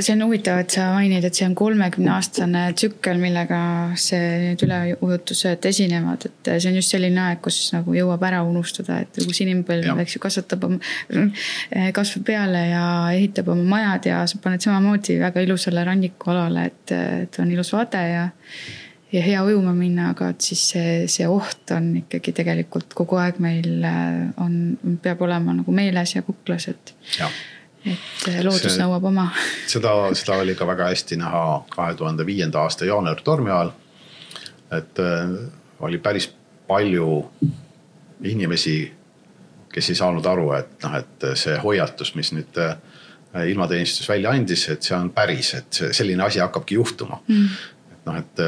see 0.00 0.14
on 0.14 0.24
huvitav, 0.26 0.58
et 0.62 0.74
sa 0.74 0.88
mainid, 0.94 1.24
et 1.24 1.36
see 1.36 1.46
on 1.46 1.54
kolmekümne 1.58 2.12
aastane 2.14 2.64
tsükkel, 2.76 3.20
millega 3.22 3.60
see, 4.00 4.20
need 4.46 4.64
üleujutused 4.66 5.68
esinevad, 5.70 6.26
et 6.28 6.52
see 6.52 6.70
on 6.70 6.78
just 6.78 6.94
selline 6.94 7.22
aeg, 7.24 7.40
kus 7.44 7.60
nagu 7.74 7.96
jõuab 7.96 8.22
ära 8.28 8.42
unustada, 8.46 9.00
et 9.04 9.22
kus 9.22 9.42
inimpõlv, 9.44 10.02
eks 10.04 10.18
ju, 10.18 10.22
kasvatab 10.22 10.68
oma, 10.68 10.92
kasvab 11.96 12.28
peale 12.28 12.66
ja 12.70 12.84
ehitab 13.16 13.50
oma 13.54 13.66
majad 13.76 14.12
ja 14.12 14.22
sa 14.30 14.40
paned 14.42 14.64
samamoodi 14.64 15.18
väga 15.22 15.44
ilusale 15.46 15.84
rannikualale, 15.88 16.68
et, 16.72 16.96
et 17.26 17.42
on 17.42 17.52
ilus 17.52 17.74
vade 17.76 18.06
ja 18.12 18.28
ja 19.12 19.20
hea 19.20 19.42
ujuma 19.44 19.74
minna, 19.76 20.10
aga 20.14 20.30
et 20.32 20.44
siis 20.44 20.62
see, 20.72 20.92
see 21.12 21.26
oht 21.28 21.72
on 21.76 21.90
ikkagi 22.00 22.32
tegelikult 22.36 22.94
kogu 22.96 23.18
aeg 23.20 23.40
meil 23.44 23.84
on, 24.40 24.54
peab 25.04 25.20
olema 25.26 25.52
nagu 25.58 25.74
meeles 25.76 26.16
ja 26.16 26.24
kuklas, 26.24 26.70
et. 26.72 26.94
Et 27.82 28.28
eh, 28.30 28.40
loodus 28.44 28.68
see, 28.68 28.78
nõuab 28.82 29.08
oma. 29.10 29.26
seda, 29.66 29.92
seda 30.18 30.38
oli 30.44 30.54
ka 30.58 30.66
väga 30.68 30.90
hästi 30.92 31.18
näha 31.18 31.42
kahe 31.72 31.96
tuhande 31.98 32.26
viienda 32.26 32.62
aasta 32.62 32.86
jaanuari 32.86 33.24
tormi 33.26 33.50
ajal. 33.50 33.72
et 34.72 35.00
oli 35.80 35.98
päris 35.98 36.30
palju 36.66 37.08
inimesi, 38.24 38.76
kes 39.72 39.90
ei 39.90 39.98
saanud 39.98 40.26
aru, 40.26 40.52
et 40.56 40.78
noh, 40.84 40.94
et 40.96 41.26
see 41.36 41.58
hoiatus, 41.60 42.14
mis 42.14 42.30
nüüd 42.32 42.60
ilmateenistus 43.50 44.08
välja 44.08 44.30
andis, 44.30 44.68
et 44.70 44.82
see 44.86 44.96
on 44.96 45.10
päris, 45.10 45.54
et 45.58 45.82
selline 45.92 46.24
asi 46.24 46.40
hakkabki 46.40 46.78
juhtuma 46.78 47.20
mm 47.26 47.48
noh, 48.06 48.18
et 48.18 48.42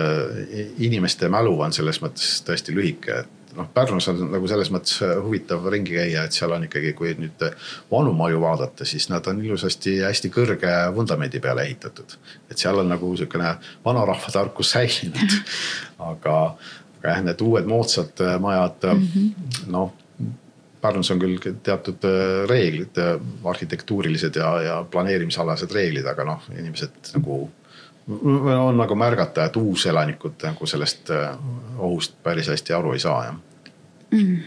inimeste 0.82 1.28
mälu 1.32 1.54
on 1.62 1.72
selles 1.74 2.00
mõttes 2.02 2.40
tõesti 2.46 2.74
lühike, 2.74 3.22
et 3.22 3.43
noh, 3.56 3.68
Pärnus 3.74 4.08
on 4.12 4.20
nagu 4.32 4.48
selles 4.50 4.70
mõttes 4.74 5.00
huvitav 5.24 5.66
ringi 5.72 5.96
käia, 5.96 6.24
et 6.24 6.36
seal 6.36 6.52
on 6.56 6.66
ikkagi, 6.66 6.92
kui 6.98 7.14
nüüd 7.18 7.42
vanu 7.90 8.12
maju 8.16 8.40
vaadata, 8.44 8.86
siis 8.88 9.08
nad 9.12 9.26
on 9.30 9.42
ilusasti 9.44 9.98
hästi 10.04 10.30
kõrge 10.34 10.72
vundamendi 10.96 11.40
peale 11.40 11.66
ehitatud. 11.68 12.16
et 12.50 12.58
seal 12.58 12.78
on 12.78 12.88
nagu 12.88 13.16
sihukene 13.16 13.56
vanarahva 13.84 14.32
tarkus 14.32 14.74
säilinud. 14.76 15.36
aga, 16.10 16.38
aga 16.98 17.12
jah, 17.12 17.22
need 17.24 17.44
uued 17.44 17.68
moodsad 17.70 18.24
majad 18.40 18.90
mm 18.92 19.06
-hmm. 19.14 19.70
noh 19.72 19.92
Pärnus 20.84 21.10
on 21.14 21.20
küll 21.22 21.38
teatud 21.64 22.04
äh, 22.04 22.44
reeglid, 22.48 22.98
äh, 23.00 23.16
arhitektuurilised 23.48 24.36
ja, 24.36 24.50
ja 24.62 24.74
planeerimisalased 24.90 25.72
reeglid, 25.72 26.04
aga 26.10 26.26
noh, 26.28 26.48
inimesed 26.52 27.14
nagu 27.14 27.46
on 28.08 28.76
nagu 28.76 28.94
märgata, 28.94 29.44
et 29.48 29.56
uuselanikud 29.56 30.42
nagu 30.44 30.66
sellest 30.66 31.10
äh, 31.10 31.36
ohust 31.78 32.18
päris 32.22 32.48
hästi 32.52 32.76
aru 32.76 32.92
ei 32.92 33.04
saa, 33.04 33.24
jah 33.24 33.36
mm 34.10 34.38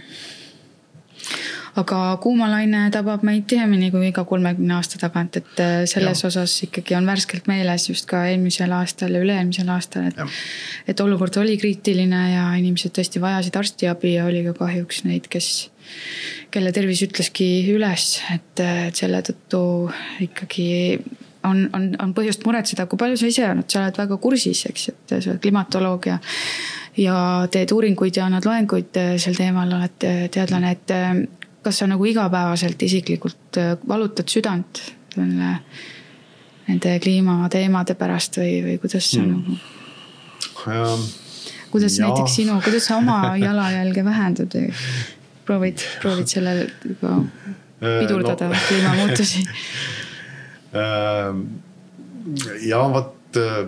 aga 1.78 1.98
kuumalaine 2.22 2.88
tabab 2.94 3.24
meid 3.28 3.46
tihemini 3.50 3.90
kui 3.94 4.10
iga 4.10 4.24
kolmekümne 4.28 4.76
aasta 4.78 5.00
tagant, 5.02 5.38
et 5.40 5.62
äh, 5.62 5.76
selles 5.90 6.24
ja. 6.24 6.32
osas 6.32 6.56
ikkagi 6.66 6.96
on 6.98 7.08
värskelt 7.10 7.50
meeles 7.50 7.88
just 7.90 8.08
ka 8.10 8.24
eelmisel 8.32 8.74
aastal 8.74 9.14
ja 9.14 9.22
üle-eelmisel 9.24 9.70
aastal, 9.74 10.10
et. 10.10 10.40
et 10.90 11.04
olukord 11.04 11.38
oli 11.42 11.58
kriitiline 11.62 12.24
ja 12.34 12.48
inimesed 12.58 12.96
tõesti 12.98 13.22
vajasid 13.22 13.60
arstiabi 13.60 14.16
ja 14.16 14.26
oli 14.30 14.44
ka 14.48 14.56
kahjuks 14.58 15.04
neid, 15.06 15.30
kes, 15.32 15.52
kelle 16.54 16.74
tervis 16.74 17.04
ütleski 17.06 17.50
üles, 17.76 18.10
et, 18.34 18.66
et 18.88 18.98
selle 18.98 19.22
tõttu 19.30 19.62
ikkagi 20.26 20.68
on, 21.44 21.70
on, 21.74 21.88
on 22.02 22.14
põhjust 22.18 22.46
muretseda, 22.46 22.88
kui 22.90 23.00
palju 23.00 23.20
sa 23.20 23.30
ise 23.30 23.46
oled, 23.50 23.68
sa 23.72 23.84
oled 23.84 24.00
väga 24.02 24.18
kursis, 24.22 24.64
eks, 24.70 24.88
et 24.94 25.14
sa 25.18 25.20
oled 25.34 25.42
klimatoloog 25.44 26.08
ja. 26.10 26.18
ja 27.02 27.18
teed 27.54 27.74
uuringuid 27.76 28.18
ja 28.20 28.28
annad 28.28 28.48
loenguid 28.48 29.00
äh, 29.02 29.14
sel 29.22 29.38
teemal, 29.38 29.72
oled 29.80 30.08
äh, 30.08 30.24
teadlane, 30.34 30.74
et 30.78 30.96
äh, 30.96 31.12
kas 31.66 31.82
sa 31.82 31.90
nagu 31.90 32.06
igapäevaselt 32.08 32.82
isiklikult 32.88 33.60
valutad 33.88 34.30
südant 34.32 34.82
selle, 35.14 35.54
nende 36.68 36.98
kliimateemade 37.04 37.96
pärast 38.00 38.40
või, 38.40 38.60
või 38.64 38.80
kuidas 38.82 39.12
sa 39.12 39.24
mm. 39.24 39.34
nagu 39.36 40.92
um,? 40.96 41.06
kuidas 41.72 41.98
ja. 41.98 42.08
näiteks 42.08 42.40
sinu, 42.40 42.58
kuidas 42.64 42.88
sa 42.88 42.98
oma 43.02 43.20
jalajälge 43.48 44.04
vähendad 44.06 44.56
või 44.56 44.72
proovid, 45.48 45.84
proovid 46.02 46.32
sellel 46.32 46.66
juba 46.88 47.18
pidurdada 47.78 48.48
no. 48.52 48.62
kliimamuutusi 48.68 49.44
ja 52.68 52.82
vot 52.92 53.40
äh, 53.40 53.62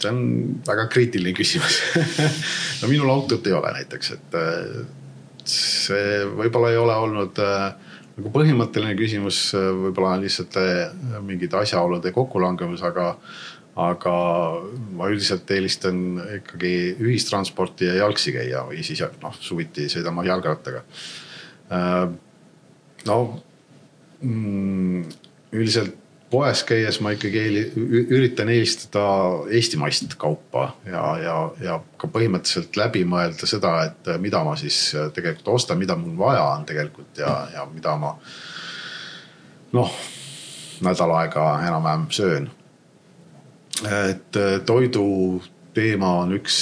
see 0.00 0.12
on 0.12 0.20
väga 0.66 0.86
kriitiline 0.92 1.34
küsimus 1.36 1.80
no 2.82 2.90
minul 2.90 3.10
autot 3.12 3.46
ei 3.46 3.56
ole 3.56 3.72
näiteks, 3.80 4.12
et 4.16 4.38
äh, 4.38 4.86
see 5.46 6.22
võib-olla 6.38 6.72
ei 6.72 6.80
ole 6.80 6.96
olnud 7.06 7.42
äh, 7.42 7.66
nagu 8.16 8.32
põhimõtteline 8.32 8.96
küsimus, 8.96 9.50
võib-olla 9.54 10.14
on 10.16 10.24
lihtsalt 10.24 10.54
mingite 11.26 11.58
asjaolude 11.58 12.14
kokkulangevus, 12.16 12.80
aga, 12.88 13.10
aga 13.76 14.14
ma 14.96 15.10
üldiselt 15.12 15.52
eelistan 15.52 16.22
ikkagi 16.38 16.94
ühistransporti 16.96 17.90
ja 17.90 17.98
jalgsi 17.98 18.32
käia 18.32 18.62
või 18.70 18.80
siis 18.88 19.04
noh, 19.20 19.36
suviti 19.36 19.90
sõidama 19.92 20.24
jalgrattaga. 20.24 20.80
no 23.10 23.18
mm, 24.24 25.04
üldiselt 25.52 26.05
poes 26.30 26.62
käies 26.66 26.98
ma 27.04 27.12
ikkagi 27.14 27.38
eeli, 27.38 27.62
üritan 28.10 28.50
eelistada 28.50 29.04
eestimaist 29.54 30.16
kaupa 30.18 30.68
ja, 30.86 31.04
ja, 31.22 31.36
ja 31.62 31.78
ka 32.00 32.10
põhimõtteliselt 32.10 32.76
läbi 32.78 33.04
mõelda 33.06 33.46
seda, 33.48 33.76
et 33.86 34.10
mida 34.22 34.42
ma 34.46 34.56
siis 34.58 34.80
tegelikult 35.14 35.54
ostan, 35.54 35.78
mida 35.78 35.96
mul 35.98 36.16
vaja 36.18 36.44
on 36.56 36.66
tegelikult 36.66 37.22
ja, 37.22 37.32
ja 37.54 37.66
mida 37.70 37.94
ma 38.00 38.16
noh, 39.76 39.98
nädal 40.86 41.14
aega 41.20 41.46
enam-vähem 41.68 42.08
söön. 42.10 42.50
et 44.08 44.40
toidu 44.66 45.06
teema 45.76 46.12
on 46.24 46.32
üks 46.38 46.58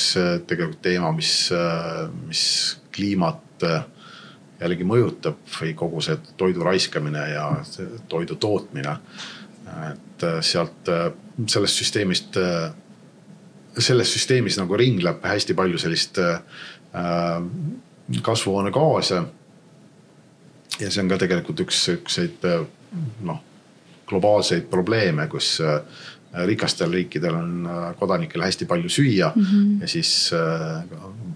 tegelikult 0.46 0.82
teema, 0.82 1.12
mis, 1.14 1.48
mis 2.26 2.44
kliimat 2.94 3.64
jällegi 4.60 4.84
mõjutab 4.86 5.40
või 5.60 5.72
kogu 5.78 6.02
see 6.04 6.18
toidu 6.36 6.62
raiskamine 6.66 7.24
ja 7.32 7.48
toidu 8.08 8.36
tootmine 8.40 8.98
et 9.66 10.22
äh, 10.22 10.40
sealt 10.42 10.88
äh, 10.88 11.10
sellest 11.46 11.80
süsteemist, 11.80 12.36
äh, 12.36 12.70
selles 13.78 14.12
süsteemis 14.14 14.58
nagu 14.60 14.76
ringleb 14.78 15.24
hästi 15.26 15.54
palju 15.58 15.78
sellist 15.82 16.20
kasvuhoonegaase. 18.22 19.22
ja 20.80 20.90
see 20.90 21.02
on 21.02 21.10
ka 21.10 21.18
tegelikult 21.18 21.64
üks 21.64 21.80
siukseid 21.88 22.44
noh, 23.26 23.40
globaalseid 24.06 24.68
probleeme, 24.70 25.26
kus 25.26 25.56
rikastel 26.46 26.94
riikidel 26.94 27.34
on 27.34 27.68
kodanikel 27.98 28.42
hästi 28.46 28.66
palju 28.70 28.88
süüa 28.88 29.32
mm 29.34 29.42
-hmm. 29.42 29.80
ja 29.80 29.88
siis 29.88 30.30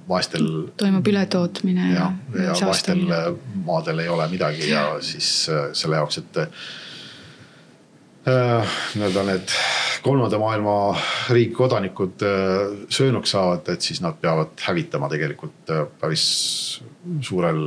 vaestel. 0.08 0.46
toimub 0.76 1.06
ületootmine 1.06 1.92
ja, 1.92 2.12
ja, 2.34 2.42
ja 2.42 2.66
vaestel 2.66 3.02
maadel 3.64 3.98
ei 3.98 4.08
ole 4.08 4.28
midagi 4.28 4.70
ja 4.70 4.96
siis 5.00 5.50
selle 5.72 5.96
jaoks, 5.96 6.18
et 6.18 6.38
nii-öelda 8.28 9.24
need 9.28 9.52
kolmanda 10.02 10.38
maailma 10.40 10.74
riigi 11.34 11.54
kodanikud 11.56 12.22
äh, 12.26 12.62
söönuks 12.92 13.34
saavad, 13.34 13.68
et 13.72 13.84
siis 13.84 14.00
nad 14.04 14.18
peavad 14.20 14.54
hävitama 14.66 15.10
tegelikult 15.12 15.72
äh, 15.74 15.84
päris 16.00 16.24
suurel 17.24 17.62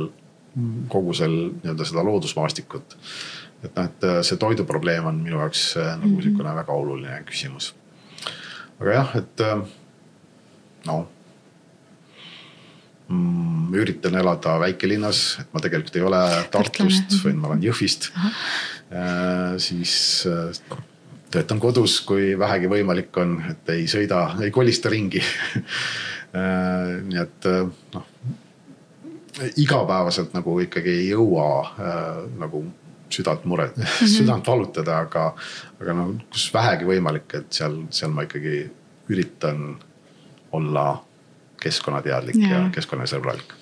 kogusel 0.92 1.32
nii-öelda 1.62 1.86
seda 1.88 2.04
loodusmaastikut. 2.04 2.96
et 3.62 3.76
noh, 3.76 3.86
et 3.86 4.04
see 4.26 4.36
toiduprobleem 4.36 5.06
on 5.06 5.22
minu 5.22 5.38
jaoks 5.38 5.76
nagu 5.76 6.08
mm 6.08 6.16
-hmm. 6.16 6.22
sihukene 6.22 6.54
väga 6.54 6.72
oluline 6.72 7.22
küsimus. 7.30 7.74
aga 8.80 8.92
jah, 8.92 9.16
et 9.16 9.40
no 10.86 11.08
mm, 13.08 13.74
üritan 13.74 14.14
elada 14.14 14.58
väikelinnas, 14.60 15.38
et 15.40 15.54
ma 15.54 15.60
tegelikult 15.60 15.96
ei 15.96 16.02
ole 16.02 16.22
Tartust, 16.50 17.24
vaid 17.24 17.34
ma 17.34 17.48
olen 17.48 17.62
Jõhvist 17.62 18.10
Äh, 18.12 18.81
siis 19.62 20.26
äh, 20.28 20.78
töötan 21.32 21.60
kodus, 21.60 22.00
kui 22.06 22.32
vähegi 22.38 22.68
võimalik 22.68 23.16
on, 23.22 23.38
et 23.50 23.72
ei 23.72 23.86
sõida, 23.88 24.24
ei 24.44 24.50
kolista 24.52 24.92
ringi 24.92 25.22
äh, 26.36 27.00
nii 27.08 27.22
et 27.22 27.50
noh, 27.94 28.06
igapäevaselt 29.56 30.34
nagu 30.36 30.58
ikkagi 30.60 30.92
ei 30.92 31.08
jõua 31.08 31.46
nagu 32.36 32.66
südant 33.12 33.44
muret 33.44 33.76
mm, 33.76 33.84
-hmm. 33.84 34.12
südant 34.18 34.46
valutada, 34.46 34.98
aga, 34.98 35.34
aga 35.80 35.94
no 35.96 36.06
kus 36.32 36.50
vähegi 36.54 36.88
võimalik, 36.88 37.34
et 37.34 37.52
seal, 37.52 37.82
seal 37.90 38.12
ma 38.12 38.26
ikkagi 38.28 38.70
üritan 39.12 39.76
olla 40.52 40.86
keskkonnateadlik 41.62 42.36
ja, 42.42 42.48
ja 42.48 42.70
keskkonnasõbralik. 42.74 43.54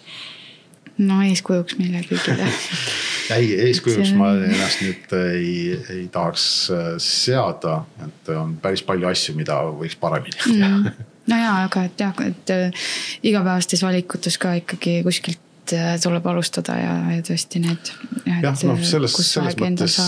No 1.00 1.20
eeskujuks 1.24 1.78
meile 1.80 2.02
kõigile 2.06 2.46
ei, 3.36 3.52
eeskujuks 3.68 4.12
ma 4.18 4.32
ennast 4.36 4.82
nüüd 4.84 5.14
ei, 5.18 5.52
ei 5.92 6.08
tahaks 6.12 6.46
äh, 6.74 6.88
seada, 7.02 7.80
et 8.04 8.32
on 8.34 8.56
päris 8.62 8.82
palju 8.86 9.08
asju, 9.10 9.36
mida 9.38 9.60
võiks 9.68 9.96
paremini 10.00 10.36
teha 10.42 10.70
mm.. 10.70 11.06
no 11.30 11.38
ja, 11.40 11.54
aga 11.66 11.86
et 11.88 12.02
jah, 12.02 12.24
et 12.26 12.54
äh, 12.54 12.90
igapäevastes 13.22 13.84
valikutes 13.86 14.38
ka 14.42 14.56
ikkagi 14.60 15.00
kuskilt 15.06 15.76
äh, 15.76 15.94
tuleb 16.02 16.26
alustada 16.32 16.78
ja, 16.80 16.96
ja 17.16 17.26
tõesti 17.26 17.62
need. 17.64 17.94
jah, 18.26 18.42
noh, 18.44 18.84
selles, 18.84 19.16
selles 19.32 19.58
mõttes 19.60 20.00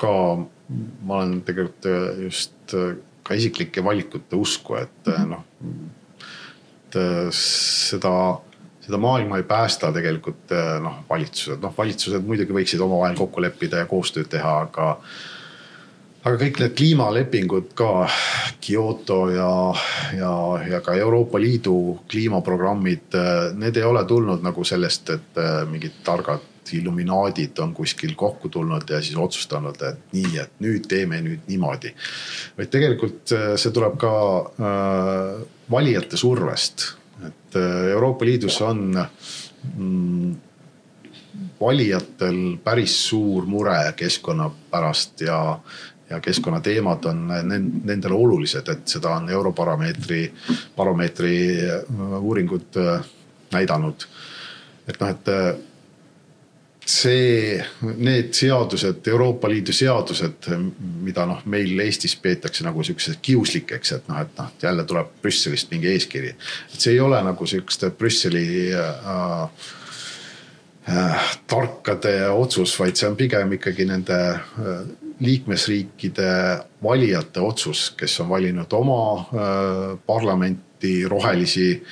ka 0.00 0.12
ma 1.04 1.16
olen 1.20 1.40
tegelikult 1.44 1.88
just 2.24 2.76
ka 3.26 3.36
isiklike 3.36 3.82
valikute 3.84 4.38
usku, 4.38 4.78
et 4.80 5.06
mm 5.06 5.12
-hmm. 5.12 5.30
noh, 5.30 5.42
et 6.90 7.34
seda 7.36 8.12
seda 8.90 8.98
maailma 8.98 9.38
ei 9.38 9.46
päästa 9.46 9.92
tegelikult 9.94 10.54
eh, 10.54 10.78
noh, 10.82 11.02
valitsused, 11.10 11.60
noh 11.62 11.74
valitsused 11.76 12.26
muidugi 12.26 12.56
võiksid 12.56 12.82
omavahel 12.82 13.18
kokku 13.18 13.42
leppida 13.44 13.84
ja 13.84 13.90
koostööd 13.90 14.30
teha, 14.32 14.56
aga. 14.66 14.90
aga 16.24 16.36
kõik 16.42 16.58
need 16.60 16.76
kliimalepingud 16.76 17.72
ka, 17.78 18.08
Kyoto 18.60 19.22
ja, 19.32 19.50
ja, 20.18 20.34
ja 20.74 20.80
ka 20.84 20.94
Euroopa 20.98 21.40
Liidu 21.40 22.00
kliimaprogrammid, 22.10 23.06
eh, 23.14 23.50
need 23.54 23.78
ei 23.78 23.86
ole 23.86 24.04
tulnud 24.04 24.42
nagu 24.42 24.66
sellest, 24.66 25.14
et 25.16 25.40
eh, 25.40 25.60
mingid 25.70 26.02
targad 26.04 26.48
illuminaadid 26.70 27.58
on 27.64 27.72
kuskil 27.74 28.12
kokku 28.14 28.48
tulnud 28.48 28.90
ja 28.90 29.00
siis 29.02 29.16
otsustanud, 29.18 29.80
et 29.82 30.12
nii, 30.14 30.36
et 30.38 30.60
nüüd 30.62 30.86
teeme 30.86 31.18
nüüd 31.24 31.48
niimoodi. 31.50 31.90
vaid 32.58 32.70
tegelikult 32.70 33.32
see 33.58 33.72
tuleb 33.74 33.96
ka 33.98 34.12
äh, 34.38 35.40
valijate 35.70 36.20
survest, 36.20 36.99
et 37.26 37.56
äh, 37.56 37.90
Euroopa 37.92 38.24
Liidus 38.24 38.60
on 38.62 39.06
mm, 39.76 40.34
valijatel 41.60 42.58
päris 42.64 42.96
suur 43.08 43.46
mure 43.46 43.92
keskkonna 43.96 44.50
pärast 44.70 45.20
ja 45.20 45.58
ja 46.10 46.18
keskkonnateemad 46.20 47.04
on 47.04 47.28
nendele 47.84 48.14
olulised, 48.14 48.66
et 48.68 48.88
seda 48.88 49.12
on 49.14 49.28
Europarameetri, 49.30 50.24
baromeetri 50.76 51.34
äh, 51.68 51.84
uuringud 52.20 52.76
äh, 52.82 53.04
näidanud. 53.52 54.06
et 54.88 55.00
noh, 55.00 55.08
et 55.08 55.28
see, 56.86 57.60
need 57.96 58.32
seadused, 58.34 59.06
Euroopa 59.08 59.48
Liidu 59.48 59.72
seadused, 59.72 60.48
mida 61.04 61.26
noh, 61.28 61.42
meil 61.50 61.78
Eestis 61.84 62.16
peetakse 62.16 62.64
nagu 62.66 62.84
sihukeseks 62.84 63.20
kiuslikeks, 63.22 63.92
et 63.98 64.08
noh, 64.10 64.22
et 64.24 64.32
noh, 64.38 64.54
jälle 64.62 64.86
tuleb 64.88 65.12
Brüsselist 65.22 65.70
mingi 65.70 65.92
eeskiri. 65.92 66.34
et 66.72 66.80
see 66.80 66.94
ei 66.96 67.00
ole 67.00 67.20
nagu 67.22 67.46
sihukeste 67.46 67.90
Brüsseli 67.90 68.72
äh, 68.74 69.42
äh, 70.88 71.30
tarkade 71.46 72.30
otsus, 72.30 72.78
vaid 72.80 72.96
see 72.96 73.08
on 73.08 73.16
pigem 73.16 73.52
ikkagi 73.58 73.86
nende 73.86 74.20
äh, 74.34 74.82
liikmesriikide 75.20 76.32
valijate 76.82 77.40
otsus, 77.40 77.90
kes 77.96 78.20
on 78.20 78.28
valinud 78.28 78.72
oma 78.72 79.02
äh, 79.20 79.98
parlamenti 80.06 81.04
rohelisi 81.08 81.82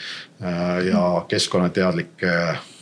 äh, 0.42 0.86
ja 0.86 1.24
keskkonnateadlikke, 1.28 2.32
mm, 2.56 2.77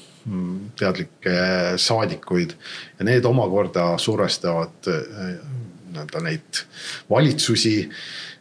teadlikke 0.76 1.34
saadikuid. 1.76 2.50
ja 2.98 3.04
need 3.04 3.24
omakorda 3.24 3.98
survestavad 3.98 4.88
äh, 4.90 5.36
nii-öelda 5.92 6.20
neid 6.20 6.62
valitsusi 7.10 7.88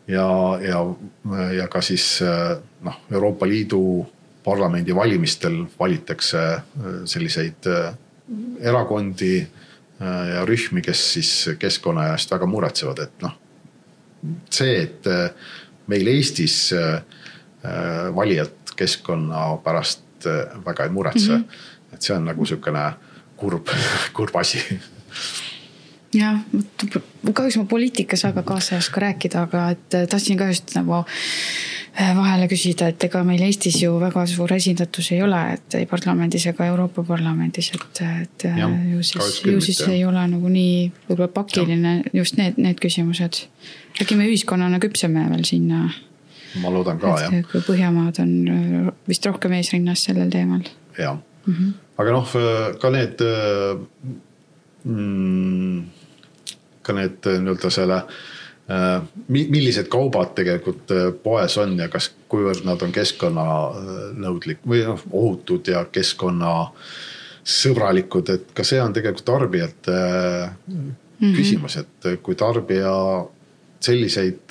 ja, 0.08 0.28
ja, 0.62 0.82
ja 1.56 1.68
ka 1.68 1.82
siis 1.82 2.20
noh, 2.82 3.00
Euroopa 3.12 3.48
Liidu 3.48 4.06
parlamendi 4.44 4.96
valimistel 4.96 5.64
valitakse 5.80 6.42
selliseid 7.06 7.70
erakondi 8.60 9.48
ja 10.00 10.44
rühmi, 10.46 10.82
kes 10.86 11.02
siis 11.14 11.32
keskkonna 11.60 12.12
eest 12.12 12.32
väga 12.32 12.46
muretsevad, 12.46 13.00
et 13.00 13.24
noh. 13.24 13.34
see, 14.50 14.84
et 14.84 15.10
meil 15.88 16.08
Eestis 16.14 16.74
valijad 18.16 18.76
keskkonna 18.76 19.48
pärast 19.64 20.06
väga 20.66 20.84
ei 20.84 20.90
muretse 20.90 21.32
mm, 21.32 21.44
-hmm. 21.44 21.75
Et 21.96 22.06
see 22.06 22.16
on 22.16 22.28
nagu 22.30 22.46
sihukene 22.46 22.86
kurb, 23.40 23.72
kurb 24.18 24.36
asi 24.42 24.62
jah, 26.16 26.42
kahjuks 27.32 27.58
ma 27.62 27.66
poliitikas 27.70 28.28
väga 28.30 28.46
kaasa 28.48 28.76
ei 28.76 28.84
oska 28.84 29.08
rääkida, 29.08 29.48
aga 29.48 29.70
et 29.76 29.98
tahtsin 30.12 30.38
ka 30.40 30.52
just 30.52 30.76
nagu 30.78 31.04
Äh, 31.96 32.12
vahele 32.12 32.50
küsida, 32.52 32.90
et 32.92 33.04
ega 33.08 33.22
meil 33.24 33.40
Eestis 33.46 33.78
ju 33.80 33.94
väga 34.02 34.26
suur 34.28 34.52
esindatus 34.52 35.14
ei 35.16 35.22
ole, 35.24 35.38
et 35.54 35.78
ei 35.80 35.86
parlamendis 35.88 36.44
ega 36.52 36.66
Euroopa 36.68 37.06
Parlamendis, 37.08 37.70
et, 37.72 38.02
et 38.04 38.44
äh, 38.50 38.58
ja, 38.60 38.68
ju 38.92 39.00
siis, 39.00 39.38
ju 39.46 39.62
siis 39.64 39.80
mitte. 39.80 39.94
ei 39.94 40.02
ole 40.04 40.26
nagu 40.28 40.52
nii 40.52 40.90
võib-olla 41.06 41.30
pakiline 41.32 41.94
ja. 42.02 42.12
just 42.18 42.36
need, 42.36 42.60
need 42.60 42.82
küsimused. 42.84 43.46
äkki 44.02 44.18
me 44.20 44.28
ühiskonnana 44.28 44.82
küpseme 44.84 45.24
veel 45.30 45.48
sinna. 45.48 45.86
ma 46.60 46.74
loodan 46.76 47.00
ka 47.00 47.16
jah. 47.22 47.40
Põhjamaad 47.56 48.20
on 48.26 48.36
vist 49.08 49.32
rohkem 49.32 49.56
eesrinnas 49.56 50.04
sellel 50.10 50.36
teemal. 50.36 50.68
jah 51.00 51.16
mm 51.46 51.54
-hmm., 51.54 51.74
aga 51.98 52.12
noh, 52.12 52.30
ka 52.82 52.90
need 52.90 53.22
mm,, 54.84 55.84
ka 56.82 56.94
need 56.94 57.20
nii-öelda 57.26 57.70
selle 57.72 58.04
Äh, 58.66 58.98
millised 59.30 59.86
kaubad 59.94 60.32
tegelikult 60.34 60.90
äh, 60.90 61.14
poes 61.24 61.54
on 61.62 61.78
ja 61.78 61.86
kas, 61.94 62.08
kuivõrd 62.32 62.64
nad 62.66 62.82
on 62.82 62.90
keskkonnanõudlik 62.96 64.64
või 64.66 64.82
noh, 64.88 64.98
ohutud 65.14 65.68
ja 65.70 65.86
keskkonnasõbralikud, 65.86 68.30
et 68.34 68.50
ka 68.58 68.66
see 68.66 68.82
on 68.82 68.90
tegelikult 68.96 69.26
tarbijate 69.28 69.94
mm 69.94 70.82
-hmm. 70.82 71.36
küsimus, 71.38 71.78
et 71.78 72.02
kui 72.26 72.36
tarbija 72.36 72.90
selliseid 73.86 74.50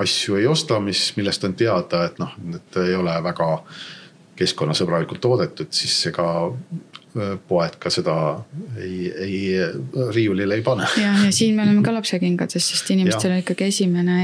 asju 0.00 0.40
ei 0.40 0.48
osta, 0.48 0.80
mis, 0.80 1.12
millest 1.20 1.44
on 1.44 1.52
teada, 1.52 2.08
et 2.08 2.16
noh, 2.18 2.32
et 2.56 2.76
ei 2.80 2.96
ole 2.96 3.12
väga 3.28 3.60
keskkonnasõbralikult 4.40 5.20
toodetud, 5.20 5.70
siis 5.74 5.94
ega 6.10 6.26
poed 7.48 7.76
ka 7.82 7.90
seda 7.90 8.14
ei, 8.78 9.10
ei 9.10 9.38
riiulile 10.14 10.60
ei 10.60 10.62
pane. 10.62 10.86
ja, 11.00 11.14
ja 11.24 11.32
siin 11.34 11.56
me 11.56 11.64
oleme 11.66 11.82
ka 11.82 11.94
lapsekingades, 11.94 12.68
sest 12.72 12.92
inimestel 12.94 13.34
on 13.34 13.42
ikkagi 13.42 13.66
esimene 13.66 14.18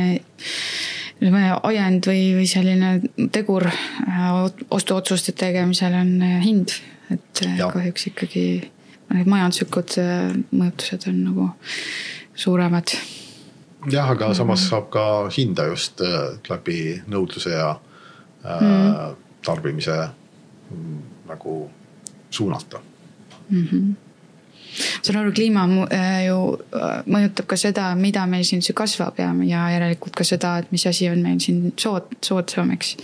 ajend 1.16 2.06
või, 2.06 2.22
või 2.36 2.46
selline 2.46 3.28
tegur 3.32 3.66
äh, 3.66 4.30
ostuotsuste 4.70 5.32
tegemisel 5.32 5.94
on 5.94 6.22
äh, 6.22 6.38
hind. 6.44 6.76
et 7.10 7.42
äh, 7.46 7.58
ja. 7.58 7.70
kahjuks 7.72 8.06
ikkagi 8.12 8.46
need 9.14 9.28
majanduslikud 9.30 9.94
mõjutused 10.50 11.06
on 11.08 11.20
nagu 11.24 11.50
suuremad. 12.34 12.96
jah, 13.90 14.10
aga 14.10 14.34
samas 14.34 14.62
mm. 14.62 14.68
saab 14.68 14.90
ka 14.90 15.04
hinda 15.30 15.66
just 15.70 16.02
läbi 16.50 17.00
nõudluse 17.06 17.50
ja 17.50 17.76
mm. 18.44 19.16
Tarbimise 19.46 19.96
mm, 20.70 20.98
nagu 21.30 21.60
suunata 22.30 22.82
mm. 23.50 23.68
-hmm 23.70 23.94
saan 24.76 25.20
aru, 25.20 25.32
kliima 25.32 25.64
äh, 25.90 26.26
ju 26.26 26.38
äh, 26.76 26.98
mõjutab 27.08 27.48
ka 27.50 27.58
seda, 27.60 27.88
mida 27.98 28.26
meil 28.30 28.44
siin 28.46 28.62
kasvab 28.76 29.18
ja, 29.20 29.30
ja 29.46 29.62
järelikult 29.76 30.16
ka 30.18 30.26
seda, 30.26 30.56
et 30.62 30.72
mis 30.74 30.86
asi 30.88 31.08
on 31.10 31.22
meil 31.24 31.40
siin 31.42 31.72
sood, 31.80 32.10
soodsam, 32.24 32.72
eks. 32.76 32.96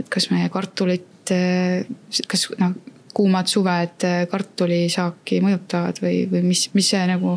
et 0.00 0.08
kas 0.12 0.28
meie 0.32 0.50
kartulit, 0.52 1.32
äh, 1.32 1.86
kas 2.28 2.48
noh, 2.60 2.76
kuumad 3.12 3.48
suved 3.50 4.06
kartulisaaki 4.30 5.42
mõjutavad 5.44 5.98
või, 6.00 6.22
või 6.30 6.46
mis, 6.48 6.68
mis 6.72 6.92
see 6.94 7.02
nagu 7.10 7.36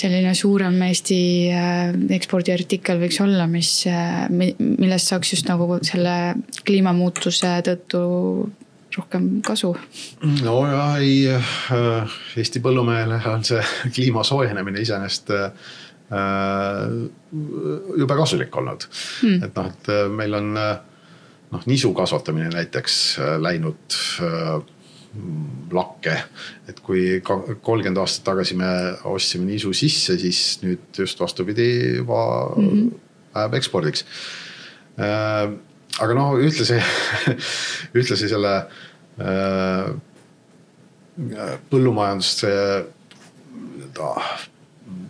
selline 0.00 0.32
suurem 0.38 0.78
Eesti 0.86 1.20
ekspordiartikkel 2.16 3.02
võiks 3.02 3.20
olla, 3.24 3.46
mis, 3.50 3.84
millest 4.32 5.12
saaks 5.12 5.34
just 5.36 5.50
nagu 5.50 5.78
selle 5.86 6.16
kliimamuutuse 6.64 7.58
tõttu 7.68 8.02
rohkem 8.96 9.28
kasu? 9.46 9.74
no 10.44 10.56
ja 10.66 10.84
ei, 10.98 11.28
äh, 11.30 12.18
Eesti 12.38 12.62
põllumehele 12.64 13.20
on 13.30 13.44
see 13.46 13.62
kliima 13.94 14.24
soojenemine 14.26 14.82
iseenesest 14.82 15.32
äh, 15.36 15.78
jube 18.00 18.18
kasulik 18.18 18.56
olnud 18.56 18.86
mm.. 19.22 19.44
et 19.46 19.56
noh, 19.56 19.70
et 19.70 19.92
äh, 19.94 20.04
meil 20.10 20.34
on 20.38 20.52
noh, 20.56 21.64
nisu 21.70 21.92
kasvatamine 21.94 22.50
näiteks 22.54 23.00
läinud 23.42 23.98
lakke. 25.72 26.16
et 26.68 26.80
kui 26.86 27.20
kolmkümmend 27.24 27.98
aastat 27.98 28.24
tagasi 28.30 28.56
me 28.58 28.70
ostsime 29.04 29.46
nisu 29.46 29.72
sisse, 29.74 30.18
siis 30.18 30.60
nüüd 30.62 30.98
just 30.98 31.20
vastupidi 31.20 31.96
juba 31.96 32.52
mm 32.56 32.68
-hmm. 32.68 32.92
läheb 33.34 33.54
ekspordiks 33.54 34.04
aga 35.98 36.14
noh, 36.16 36.36
ühtlasi, 36.40 36.78
ühtlasi 37.98 38.28
selle 38.30 38.54
äh, 39.20 39.90
põllumajanduse 41.70 42.52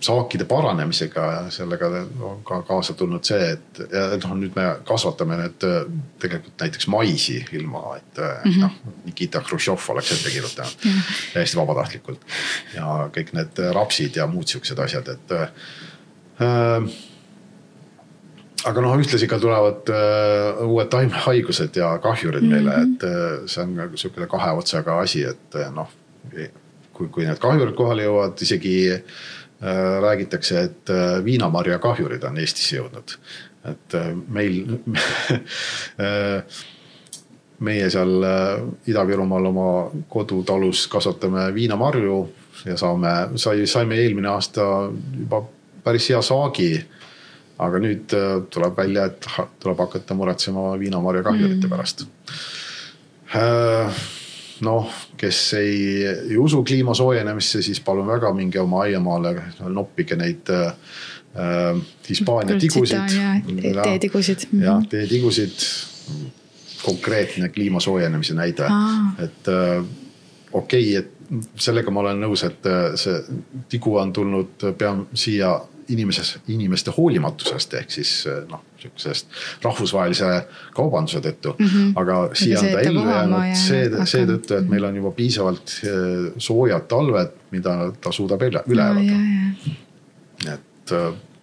saakide 0.01 0.45
paranemisega 0.45 1.51
sellega 1.53 1.89
on 2.25 2.41
ka 2.45 2.63
kaasa 2.69 2.95
tulnud 2.97 3.25
see, 3.25 3.51
et 3.53 3.81
ja 3.93 4.07
noh, 4.23 4.33
nüüd 4.39 4.57
me 4.57 4.65
kasvatame 4.89 5.37
need 5.43 5.67
tegelikult 6.23 6.65
näiteks 6.65 6.89
maisi 6.93 7.37
ilma, 7.53 7.97
et 7.97 8.23
mm 8.23 8.51
-hmm. 8.51 8.61
noh, 8.65 8.95
Nikita 9.05 9.43
Hruštšov 9.45 9.91
oleks 9.95 10.13
ette 10.13 10.31
kirjutanud 10.31 10.85
mm 10.85 10.91
-hmm. 10.91 11.35
täiesti 11.35 11.57
vabatahtlikult. 11.57 12.21
ja 12.75 13.11
kõik 13.17 13.33
need 13.33 13.63
rapsid 13.73 14.17
ja 14.17 14.27
muud 14.27 14.49
siuksed 14.49 14.79
asjad, 14.79 15.09
et 15.09 15.33
äh, 15.33 15.49
aga 18.65 18.81
noh, 18.81 18.97
ühtlasi 18.97 19.29
ka 19.29 19.39
tulevad 19.39 19.89
uh, 19.89 20.69
uued 20.69 20.89
taimehaigused 20.89 21.77
ja 21.77 21.99
kahjurid 21.99 22.43
mm 22.43 22.53
-hmm. 22.53 22.63
meile, 22.63 22.83
et 22.83 23.51
see 23.51 23.63
on 23.63 23.91
sihukene 23.95 24.27
kahe 24.27 24.51
otsaga 24.51 24.99
asi, 25.01 25.25
et 25.25 25.55
noh. 25.75 25.89
kui, 26.93 27.09
kui 27.09 27.25
need 27.25 27.39
kahjurid 27.39 27.75
kohale 27.75 28.03
jõuavad, 28.05 28.43
isegi 28.43 28.93
uh, 28.93 29.01
räägitakse, 29.61 30.61
et 30.61 30.93
uh, 30.93 31.25
viinamarja 31.25 31.79
kahjurid 31.79 32.23
on 32.25 32.39
Eestisse 32.41 32.79
jõudnud. 32.79 33.17
et 33.69 33.97
uh, 33.99 34.07
meil 34.29 34.63
meie 37.61 37.91
seal 37.93 38.25
Ida-Virumaal 38.89 39.51
oma 39.51 39.67
kodutalus 40.09 40.87
kasvatame 40.89 41.51
viinamarju 41.55 42.17
ja 42.65 42.77
saame, 42.81 43.13
sai, 43.37 43.67
saime 43.69 44.01
eelmine 44.01 44.33
aasta 44.33 44.65
juba 45.19 45.43
päris 45.85 46.09
hea 46.09 46.23
saagi 46.25 46.71
aga 47.61 47.81
nüüd 47.83 48.15
äh, 48.17 48.39
tuleb 48.53 48.79
välja, 48.79 49.07
et 49.11 49.29
tuleb 49.61 49.81
hakata 49.85 50.17
muretsema 50.17 50.73
viinamarja 50.81 51.25
kahjurite 51.27 51.67
mm. 51.67 51.73
pärast. 51.73 52.05
Äh, 53.37 54.01
noh, 54.67 55.01
kes 55.21 55.39
ei, 55.59 56.07
ei 56.07 56.37
usu 56.41 56.63
kliima 56.65 56.95
soojenemisse, 56.97 57.63
siis 57.63 57.81
palun 57.85 58.09
väga, 58.09 58.33
minge 58.35 58.61
oma 58.61 58.85
aiamaale, 58.87 59.35
noppige 59.69 60.17
neid 60.17 60.49
äh, 60.55 60.73
Hispaania 62.09 62.59
tigusid. 62.59 63.17
teetigusid. 63.83 64.49
jah, 64.61 64.83
teetigusid, 64.89 65.65
konkreetne 66.83 67.49
kliima 67.53 67.81
soojenemise 67.81 68.35
näide, 68.35 68.71
et 69.25 69.49
äh, 69.53 69.85
okei 70.53 70.99
okay,, 70.99 71.05
et 71.05 71.17
sellega 71.61 71.93
ma 71.95 72.03
olen 72.03 72.25
nõus, 72.25 72.43
et 72.47 72.67
äh, 72.67 72.95
see 72.99 73.21
tigu 73.71 73.95
on 74.01 74.13
tulnud 74.13 74.71
pea 74.79 74.95
siia 75.15 75.53
inimeses, 75.91 76.37
inimeste 76.51 76.95
hoolimatusest 76.97 77.77
ehk 77.83 77.95
siis 77.95 78.15
äh, 78.31 78.43
noh, 78.51 78.65
sihukesest 78.83 79.39
rahvusvahelise 79.63 80.31
kaubanduse 80.77 81.23
tõttu 81.25 81.55
mm. 81.59 81.67
-hmm. 81.67 81.93
aga 82.03 82.19
siia 82.33 82.61
on 82.61 82.73
ta 82.73 82.81
ellu 82.81 83.07
jäänud 83.07 83.55
see, 83.63 83.87
seetõttu, 84.15 84.59
et 84.59 84.69
meil 84.69 84.89
on 84.89 85.01
juba 85.03 85.15
piisavalt 85.17 85.77
äh, 85.85 86.33
soojad 86.39 86.89
talved, 86.91 87.33
mida 87.51 87.79
ta 88.01 88.13
suudab 88.13 88.43
üle, 88.49 88.63
üle 88.67 88.91
elada. 88.91 90.55
et 90.55 90.95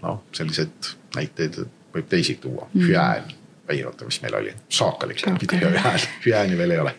noh, 0.01 0.21
selliseid 0.35 0.93
näiteid 1.15 1.59
võib 1.93 2.07
teisi 2.09 2.35
tuua 2.41 2.67
mm, 2.67 2.81
-hmm. 2.81 2.88
hüään 2.88 3.35
ei 3.69 3.85
oota, 3.85 4.05
mis 4.05 4.21
meil 4.21 4.35
oli, 4.35 4.53
Saakal 4.69 5.11
ikka 5.11 5.33
pidi 5.39 5.59
ka 5.59 5.69
hääl, 5.83 5.99
hääni 6.33 6.57
veel 6.57 6.71
ei 6.71 6.79
ole. 6.79 6.95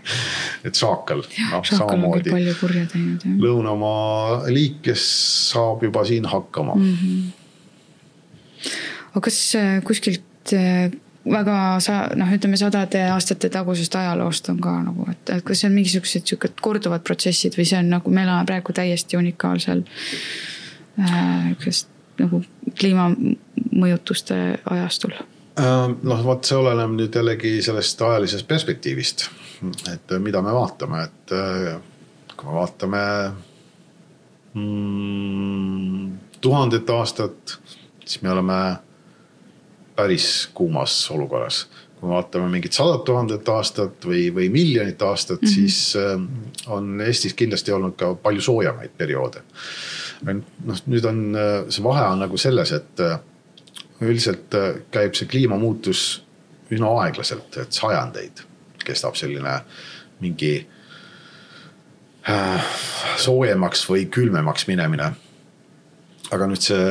et 0.64 0.74
Saakal, 0.74 1.22
noh 1.52 1.64
samamoodi. 1.64 2.30
palju 2.30 2.54
kurja 2.60 2.86
teinud 2.92 3.24
jah. 3.24 3.36
lõunamaa 3.44 4.52
liik, 4.52 4.82
kes 4.90 5.04
saab 5.50 5.82
juba 5.86 6.04
siin 6.04 6.28
hakkama 6.28 6.74
mm. 6.74 6.96
-hmm. 7.02 8.72
aga 9.10 9.24
kas 9.30 9.40
äh, 9.56 9.82
kuskilt 9.84 10.27
äh, 10.56 10.90
väga 11.32 11.56
sa 11.84 11.98
noh, 12.16 12.30
ütleme 12.32 12.56
sadade 12.56 13.02
aastate 13.12 13.50
tagusest 13.52 13.94
ajaloost 13.98 14.48
on 14.52 14.60
ka 14.62 14.74
nagu, 14.86 15.06
et, 15.10 15.30
et 15.36 15.44
kas 15.44 15.62
see 15.62 15.70
on 15.70 15.76
mingisugused 15.76 16.26
sihuke 16.28 16.50
korduvad 16.62 17.04
protsessid 17.06 17.58
või 17.58 17.66
see 17.68 17.80
on 17.80 17.90
nagu, 17.92 18.12
me 18.12 18.24
elame 18.24 18.46
praegu 18.48 18.74
täiesti 18.76 19.18
unikaalsel 19.18 19.84
äh, 19.84 21.48
sihukesest 21.48 21.94
nagu 22.18 22.42
kliimamõjutuste 22.78 24.38
ajastul. 24.70 25.14
Äh, 25.58 25.84
noh, 26.02 26.24
vot 26.24 26.48
see 26.48 26.58
oleneb 26.58 26.96
nüüd 26.96 27.20
jällegi 27.20 27.58
sellest 27.64 28.02
ajalisest 28.02 28.48
perspektiivist, 28.48 29.28
et 29.92 30.18
mida 30.22 30.42
me 30.42 30.54
vaatame, 30.54 31.04
et 31.08 31.36
äh, 31.36 31.78
kui 32.34 32.50
me 32.50 32.58
vaatame 32.58 33.04
mm, 34.54 36.12
tuhandet 36.40 36.90
aastat, 36.94 37.58
siis 38.04 38.22
me 38.22 38.32
oleme 38.34 38.60
päris 39.98 40.48
kuumas 40.54 40.94
olukorras. 41.10 41.66
kui 41.98 42.06
me 42.06 42.14
vaatame 42.14 42.46
mingit 42.52 42.72
sadat 42.72 43.02
tuhandet 43.04 43.48
aastat 43.50 44.04
või, 44.06 44.28
või 44.34 44.46
miljonit 44.54 45.02
aastat 45.02 45.42
mm, 45.42 45.48
-hmm. 45.48 45.54
siis 45.54 45.96
äh, 45.98 46.70
on 46.70 47.00
Eestis 47.00 47.34
kindlasti 47.34 47.74
olnud 47.74 47.96
ka 47.98 48.14
palju 48.14 48.40
soojemaid 48.40 48.94
perioode. 48.98 49.42
noh, 50.22 50.84
nüüd 50.86 51.04
on 51.04 51.18
see 51.68 51.82
vahe 51.82 52.06
on 52.12 52.22
nagu 52.22 52.38
selles, 52.38 52.72
et 52.72 53.02
üldiselt 54.00 54.54
äh, 54.54 54.80
käib 54.90 55.16
see 55.18 55.28
kliimamuutus 55.30 56.22
üsna 56.70 56.90
aeglaselt, 57.02 57.56
et 57.56 57.72
sajandeid 57.74 58.44
kestab 58.84 59.16
selline 59.18 59.58
mingi 60.22 60.52
äh, 62.28 62.74
soojemaks 63.20 63.84
või 63.90 64.06
külmemaks 64.12 64.68
minemine. 64.68 65.12
Aga 66.34 66.48
nüüd 66.50 66.62
see 66.62 66.88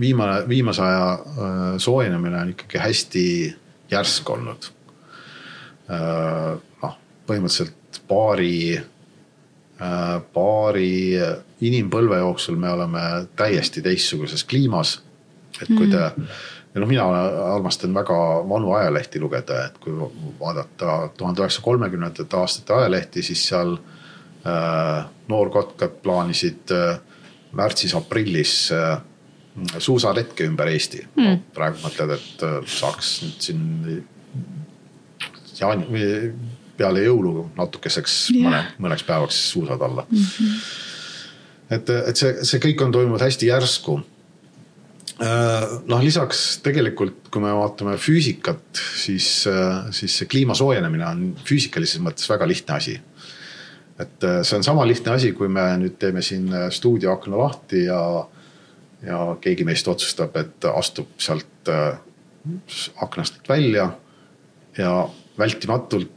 viimane, 0.00 0.42
viimase 0.48 0.82
aja 0.82 1.04
äh, 1.12 1.60
soojenemine 1.82 2.40
on 2.40 2.54
ikkagi 2.54 2.80
hästi 2.82 3.26
järsk 3.92 4.30
olnud. 4.30 4.70
noh, 5.92 6.92
põhimõtteliselt 7.28 7.98
paari, 8.08 8.78
paari 10.32 10.92
inimpõlve 11.60 12.20
jooksul 12.22 12.56
me 12.56 12.70
oleme 12.72 13.02
täiesti 13.36 13.82
teistsuguses 13.84 14.46
kliimas 14.48 14.94
et 15.60 15.70
kui 15.70 15.88
te 15.90 16.00
mm. 16.00 16.28
ja 16.74 16.82
noh, 16.82 16.88
mina 16.88 17.06
armastan 17.52 17.94
väga 17.94 18.18
vanu 18.48 18.72
ajalehti 18.78 19.20
lugeda, 19.20 19.66
et 19.68 19.78
kui 19.82 19.94
vaadata 20.40 21.10
tuhande 21.18 21.42
üheksasaja 21.42 21.66
kolmekümnendate 21.66 22.38
aastate 22.38 22.76
ajalehti, 22.76 23.24
siis 23.26 23.44
seal 23.50 23.74
äh, 23.76 25.04
noorkotkad 25.28 26.00
plaanisid 26.04 26.72
äh, 26.76 27.00
märtsis-aprillis 27.56 28.54
äh, 28.76 29.00
suusaretke 29.78 30.46
ümber 30.48 30.70
Eesti 30.72 31.02
mm.. 31.04 31.26
No, 31.26 31.36
praegu 31.56 31.82
mõtled, 31.84 32.16
et 32.16 32.46
äh, 32.46 32.58
saaks 32.68 33.12
nüüd 33.24 33.48
siin 33.48 33.66
jaani, 35.58 36.06
peale 36.78 37.04
jõulu 37.04 37.50
natukeseks 37.58 38.16
yeah. 38.32 38.46
mõne, 38.46 38.62
mõneks 38.86 39.04
päevaks 39.08 39.42
suusad 39.52 39.82
alla 39.84 40.06
mm. 40.08 40.24
-hmm. 40.24 40.64
et, 41.76 41.94
et 42.12 42.24
see, 42.24 42.48
see 42.48 42.64
kõik 42.64 42.86
on 42.86 42.96
toimunud 42.96 43.22
hästi 43.22 43.52
järsku 43.52 44.00
Äh, 45.22 45.64
noh, 45.86 46.00
lisaks 46.02 46.58
tegelikult, 46.64 47.28
kui 47.30 47.42
me 47.44 47.52
vaatame 47.54 47.94
füüsikat, 48.00 48.64
siis, 48.98 49.28
siis 49.94 50.16
see 50.18 50.28
kliima 50.30 50.56
soojenemine 50.58 51.06
on 51.06 51.24
füüsikalises 51.46 52.00
mõttes 52.02 52.26
väga 52.30 52.48
lihtne 52.48 52.78
asi. 52.78 52.96
Et 54.00 54.24
äh, 54.24 54.40
see 54.42 54.56
on 54.56 54.64
sama 54.64 54.86
lihtne 54.88 55.16
asi, 55.16 55.32
kui 55.36 55.48
me 55.48 55.64
nüüd 55.80 55.98
teeme 56.00 56.22
siin 56.22 56.48
stuudioakna 56.70 57.38
lahti 57.38 57.84
ja, 57.84 58.00
ja 59.02 59.20
keegi 59.40 59.66
meist 59.68 59.88
otsustab, 59.88 60.36
et 60.40 60.70
astub 60.72 61.12
sealt 61.20 61.70
aknast 63.02 63.38
välja 63.48 63.92
ja 64.78 64.92
vältimatult 65.38 66.10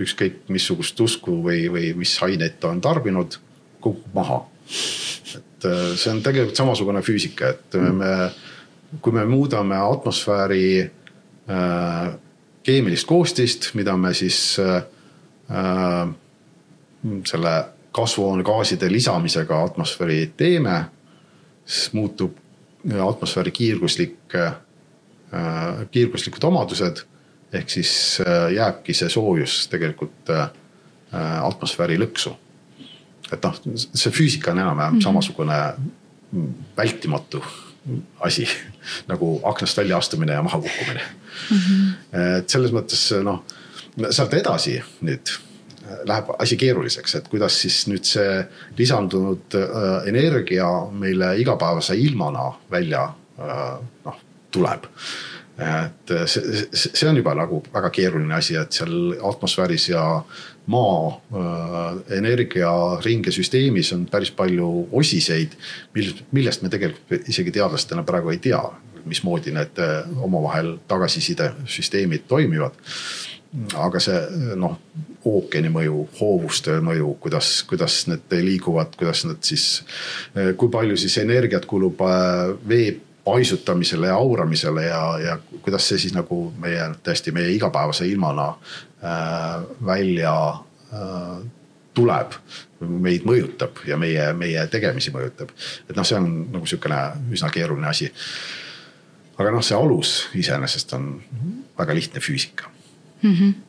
ükskõik 0.00 0.44
missugust 0.52 1.00
usku 1.00 1.38
või, 1.44 1.66
või 1.72 1.92
mis 1.96 2.16
aineid 2.24 2.58
ta 2.60 2.70
on 2.72 2.82
tarbinud, 2.84 3.38
kukub 3.80 4.12
maha. 4.16 4.42
Et 5.36 5.68
äh, 5.68 5.94
see 5.96 6.12
on 6.12 6.22
tegelikult 6.24 6.58
samasugune 6.58 7.02
füüsika, 7.06 7.54
et 7.54 7.78
me, 7.96 8.12
kui 9.00 9.14
me 9.16 9.24
muudame 9.28 9.78
atmosfääri 9.80 10.66
äh, 10.84 12.06
keemilist 12.66 13.08
koostist, 13.08 13.72
mida 13.78 13.96
me 13.96 14.14
siis 14.14 14.58
äh, 14.62 14.84
äh 15.50 16.14
selle 17.26 17.64
kasvuhoonegaaside 17.92 18.92
lisamisega 18.92 19.62
atmosfääri 19.64 20.32
teeme, 20.36 20.84
siis 21.64 21.92
muutub 21.92 22.36
atmosfääri 23.08 23.50
kiirguslik 23.50 24.34
äh,, 24.34 24.54
kiirguslikud 25.90 26.44
omadused 26.44 27.04
ehk 27.52 27.70
siis 27.70 28.18
äh, 28.20 28.52
jääbki 28.52 28.94
see 28.94 29.08
soojus 29.08 29.68
tegelikult 29.72 30.30
äh, 30.30 30.50
atmosfääri 31.42 31.98
lõksu 31.98 32.34
et 33.32 33.46
noh, 33.46 33.56
see 33.74 34.12
füüsika 34.14 34.52
on 34.52 34.58
enam-vähem 34.62 34.92
mm 34.92 34.98
-hmm. 34.98 35.02
samasugune 35.02 35.74
vältimatu 36.76 37.44
asi 38.20 38.48
nagu 39.10 39.40
aknast 39.44 39.76
välja 39.76 39.98
astumine 39.98 40.32
ja 40.32 40.42
maha 40.42 40.60
kukkumine 40.60 41.02
mm. 41.50 41.58
-hmm. 41.58 42.38
et 42.38 42.50
selles 42.50 42.72
mõttes 42.72 43.10
noh, 43.22 43.44
sealt 44.10 44.34
edasi 44.34 44.82
nüüd 45.00 45.38
läheb 46.08 46.32
asi 46.38 46.56
keeruliseks, 46.56 47.14
et 47.18 47.28
kuidas 47.28 47.60
siis 47.62 47.84
nüüd 47.90 48.04
see 48.08 48.40
lisandunud 48.78 49.56
äh, 49.58 49.86
energia 50.10 50.68
meile 50.92 51.34
igapäevase 51.40 51.96
ilmana 52.00 52.50
välja 52.70 53.08
äh, 53.38 53.72
noh 54.04 54.22
tuleb 54.50 54.86
et 55.56 56.12
see, 56.28 56.66
see 56.76 57.06
on 57.08 57.16
juba 57.16 57.32
nagu 57.36 57.62
väga 57.72 57.88
keeruline 57.94 58.34
asi, 58.36 58.58
et 58.60 58.76
seal 58.76 59.14
atmosfääris 59.24 59.88
ja 59.88 60.02
maa 60.66 61.06
äh, 61.08 62.18
energiaringesüsteemis 62.18 63.92
on 63.96 64.04
päris 64.10 64.30
palju 64.36 64.88
osiseid, 64.92 65.56
millest 66.32 66.62
me 66.62 66.68
tegelikult 66.72 67.28
isegi 67.30 67.54
teadlastena 67.56 68.04
praegu 68.06 68.34
ei 68.34 68.42
tea, 68.42 68.60
mismoodi 69.06 69.54
need 69.56 69.80
äh, 69.80 70.04
omavahel 70.22 70.76
tagasisidesüsteemid 70.88 72.28
toimivad. 72.28 72.76
aga 73.80 74.00
see 74.02 74.18
noh, 74.58 74.74
ookeani 75.26 75.72
mõju, 75.74 76.04
hoovuste 76.20 76.78
mõju, 76.84 77.14
kuidas, 77.20 77.62
kuidas 77.68 78.04
need 78.10 78.38
liiguvad, 78.46 78.94
kuidas 78.98 79.24
nad 79.26 79.42
siis, 79.46 79.82
äh, 80.36 80.54
kui 80.56 80.70
palju 80.72 80.96
siis 80.96 81.18
energiat 81.22 81.66
kulub 81.66 82.00
vee 82.68 82.94
paisutamisele 83.26 84.06
ja 84.06 84.14
auramisele 84.14 84.84
ja, 84.86 85.00
ja 85.18 85.38
kuidas 85.62 85.88
see 85.88 85.98
siis 85.98 86.12
nagu 86.14 86.52
meie 86.62 86.92
tõesti 87.02 87.32
meie 87.34 87.50
igapäevase 87.56 88.06
ilmana 88.06 88.52
Äh, 89.06 89.62
välja 89.86 90.32
äh, 90.92 91.42
tuleb, 91.94 92.32
meid 92.80 93.26
mõjutab 93.28 93.82
ja 93.84 93.98
meie, 94.00 94.30
meie 94.32 94.62
tegemisi 94.72 95.12
mõjutab. 95.12 95.52
et 95.84 95.92
noh, 95.96 96.06
see 96.06 96.16
on 96.16 96.30
nagu 96.54 96.64
sihukene 96.66 97.00
üsna 97.36 97.50
keeruline 97.52 97.90
asi. 97.90 98.08
aga 99.36 99.52
noh, 99.52 99.62
see 99.62 99.76
alus 99.76 100.14
iseenesest 100.34 100.96
on 100.96 101.10
väga 101.78 101.94
lihtne 101.94 102.24
füüsika 102.24 102.72
mm. 103.22 103.34
-hmm 103.34 103.65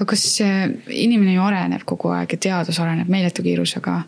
aga 0.00 0.08
kas 0.14 0.24
inimene 0.40 1.36
ju 1.36 1.44
areneb 1.44 1.84
kogu 1.88 2.14
aeg 2.16 2.32
ja 2.32 2.40
teadus 2.48 2.80
areneb 2.80 3.10
meeletu 3.12 3.44
kiirusega. 3.44 4.00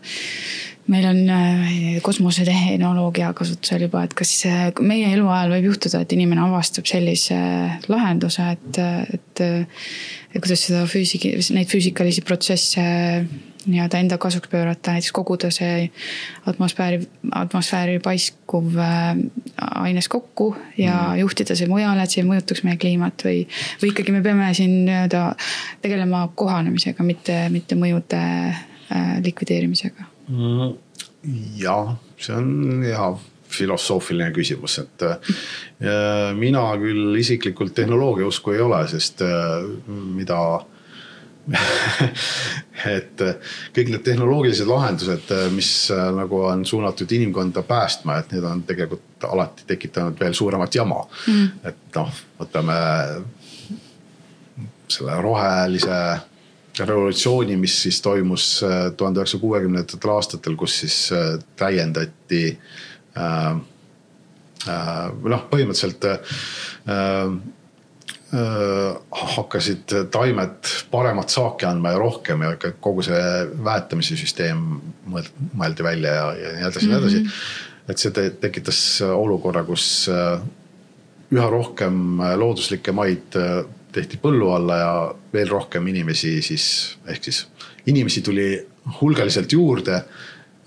meil 0.91 1.05
on 1.07 1.29
äh, 1.31 1.67
kosmosetehnoloogia 2.03 3.29
kasutusel 3.37 3.85
juba, 3.85 4.01
et 4.03 4.13
kas 4.17 4.33
meie 4.81 5.13
eluajal 5.13 5.53
võib 5.53 5.69
juhtuda, 5.69 6.01
et 6.03 6.11
inimene 6.11 6.43
avastab 6.43 6.89
sellise 6.89 7.37
lahenduse, 7.87 8.49
et, 8.57 8.81
et, 9.15 9.43
et 10.33 10.41
kuidas 10.41 10.65
seda 10.67 10.83
füüsiki-, 10.91 11.37
neid 11.55 11.71
füüsikalisi 11.71 12.25
protsesse 12.27 12.83
nii-öelda 13.65 13.99
enda 13.99 14.17
kasuks 14.17 14.49
pöörata, 14.51 14.91
näiteks 14.91 15.11
koguda 15.15 15.49
see 15.53 15.89
atmosfääri, 16.49 16.99
atmosfääri 17.31 17.99
paiskuv 18.03 18.77
äh, 18.77 19.15
aines 19.83 20.07
kokku 20.11 20.55
ja 20.77 20.93
mm. 20.93 21.19
juhtida 21.23 21.55
see 21.55 21.69
mujale, 21.71 22.03
et 22.03 22.13
see 22.13 22.23
ei 22.23 22.29
mõjutaks 22.29 22.63
meie 22.67 22.79
kliimat 22.81 23.25
või, 23.25 23.43
või 23.81 23.91
ikkagi 23.93 24.15
me 24.15 24.23
peame 24.25 24.49
siin 24.57 24.83
nii-öelda 24.87 25.25
tegelema 25.83 26.25
kohanemisega, 26.35 27.05
mitte, 27.07 27.37
mitte 27.53 27.77
mõjude 27.79 28.23
äh, 28.23 29.13
likvideerimisega 29.23 30.09
mm,? 30.27 30.73
jah, 31.59 31.95
see 32.19 32.35
on 32.35 32.83
hea 32.83 33.13
filosoofiline 33.53 34.31
küsimus, 34.33 34.79
et 34.81 35.07
äh, 35.07 35.33
mina 36.35 36.65
küll 36.81 37.15
isiklikult 37.21 37.75
tehnoloogia 37.77 38.27
usku 38.27 38.55
ei 38.55 38.63
ole, 38.65 38.81
sest 38.91 39.21
mida 39.87 40.39
et 42.97 43.23
kõik 43.75 43.89
need 43.91 44.03
tehnoloogilised 44.05 44.67
lahendused, 44.69 45.31
mis 45.55 45.71
äh, 45.91 46.03
nagu 46.15 46.43
on 46.47 46.65
suunatud 46.65 47.11
inimkonda 47.11 47.65
päästma, 47.67 48.21
et 48.21 48.31
need 48.35 48.45
on 48.47 48.63
tegelikult 48.67 49.27
alati 49.27 49.67
tekitanud 49.67 50.19
veel 50.19 50.35
suuremat 50.37 50.75
jama. 50.75 51.01
Mm.. 51.27 51.49
et 51.67 51.97
noh, 51.99 52.21
võtame 52.39 52.77
selle 54.93 55.17
rohelise 55.21 55.99
revolutsiooni, 56.79 57.57
mis 57.57 57.75
siis 57.85 58.01
toimus 58.01 58.47
äh, 58.65 58.91
tuhande 58.97 59.21
üheksasaja 59.21 59.41
kuuekümnendatel 59.41 60.13
aastatel, 60.15 60.55
kus 60.57 60.79
siis 60.83 60.97
äh, 61.13 61.35
täiendati 61.59 62.43
äh, 63.17 63.51
äh, 64.67 65.11
noh, 65.35 65.45
põhimõtteliselt 65.51 66.07
äh, 66.09 66.39
hakkasid 68.33 69.93
taimed 70.11 70.71
paremat 70.91 71.29
saaki 71.29 71.67
andma 71.69 71.91
ja 71.93 71.99
rohkem 72.01 72.41
ja 72.41 72.55
kogu 72.81 73.03
see 73.05 73.21
väetamise 73.65 74.17
süsteem 74.17 74.63
mõeldi 75.09 75.85
välja 75.85 76.15
ja, 76.15 76.25
ja 76.39 76.55
nii 76.55 76.65
edasi 76.69 76.87
ja 76.87 76.89
nii 76.89 76.99
edasi. 77.01 77.21
Mhm. 77.21 77.91
et 77.93 78.01
see 78.01 78.15
te 78.15 78.29
tekitas 78.41 78.79
olukorra, 79.05 79.63
kus 79.67 79.85
üha 81.33 81.47
rohkem 81.49 82.21
looduslikke 82.41 82.93
maid 82.95 83.37
tehti 83.93 84.17
põllu 84.21 84.49
alla 84.55 84.77
ja 84.77 84.93
veel 85.33 85.49
rohkem 85.51 85.87
inimesi 85.93 86.39
siis, 86.45 86.67
ehk 87.09 87.29
siis 87.29 87.43
inimesi 87.85 88.21
tuli 88.25 88.47
hulgaliselt 89.01 89.51
juurde. 89.51 90.03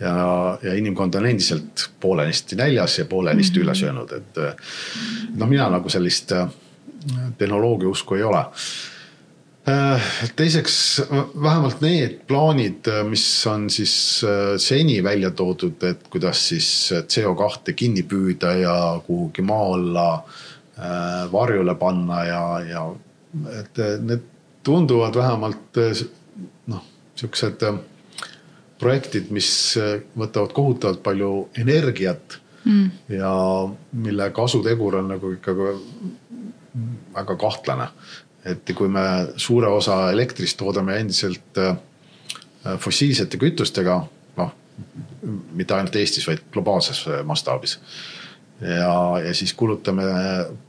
ja, 0.01 0.59
ja 0.63 0.75
inimkond 0.77 1.15
on 1.15 1.27
endiselt 1.27 1.87
poolenisti 2.01 2.57
näljas 2.57 2.99
ja 2.99 3.05
poolenisti 3.05 3.59
mm 3.59 3.63
-hmm. 3.63 3.65
üle 3.65 3.75
söönud, 3.75 4.13
et 4.13 5.37
noh, 5.37 5.49
mina 5.49 5.71
nagu 5.71 5.89
sellist 5.89 6.33
äh, 6.33 6.49
tehnoloogia 7.39 7.89
usku 7.89 8.15
ei 8.15 8.23
ole 8.27 8.45
äh, 9.69 10.11
teiseks 10.37 11.03
vähemalt 11.43 11.81
need 11.81 12.21
plaanid, 12.27 12.91
mis 13.09 13.27
on 13.47 13.71
siis 13.71 14.25
äh, 14.25 14.55
seni 14.57 15.03
välja 15.05 15.31
toodud, 15.31 15.83
et 15.83 16.09
kuidas 16.11 16.49
siis 16.49 16.93
CO2 16.93 17.73
kinni 17.77 18.03
püüda 18.03 18.55
ja 18.61 18.77
kuhugi 19.07 19.43
maa 19.43 19.73
alla 19.75 20.11
varjule 21.33 21.73
panna 21.81 22.25
ja, 22.25 22.41
ja 22.69 22.81
et 23.61 23.79
need 24.05 24.27
tunduvad 24.67 25.15
vähemalt 25.17 25.79
noh, 26.67 26.83
siuksed 27.15 27.63
äh, 27.63 27.79
projektid, 28.81 29.31
mis 29.35 29.49
äh, 29.81 30.01
võtavad 30.19 30.55
kohutavalt 30.57 31.03
palju 31.05 31.31
energiat 31.59 32.39
mm. 32.65 32.91
ja 33.17 33.33
mille 33.93 34.31
kasutegur 34.37 34.99
on 35.01 35.13
nagu 35.15 35.33
ikkagi 35.37 35.71
väga 37.15 37.37
kahtlane. 37.41 37.89
et 38.47 38.71
kui 38.79 38.89
me 38.89 39.03
suure 39.37 39.67
osa 39.67 40.11
elektrist 40.13 40.57
toodame 40.59 41.01
endiselt 41.01 41.59
äh, 41.59 41.77
fossiilsete 42.79 43.39
kütustega, 43.43 44.01
noh 44.37 44.53
mitte 45.57 45.75
ainult 45.75 45.97
Eestis, 45.97 46.27
vaid 46.29 46.45
globaalses 46.53 47.07
mastaabis 47.25 47.79
ja, 48.61 49.19
ja 49.27 49.35
siis 49.35 49.55
kulutame 49.55 50.05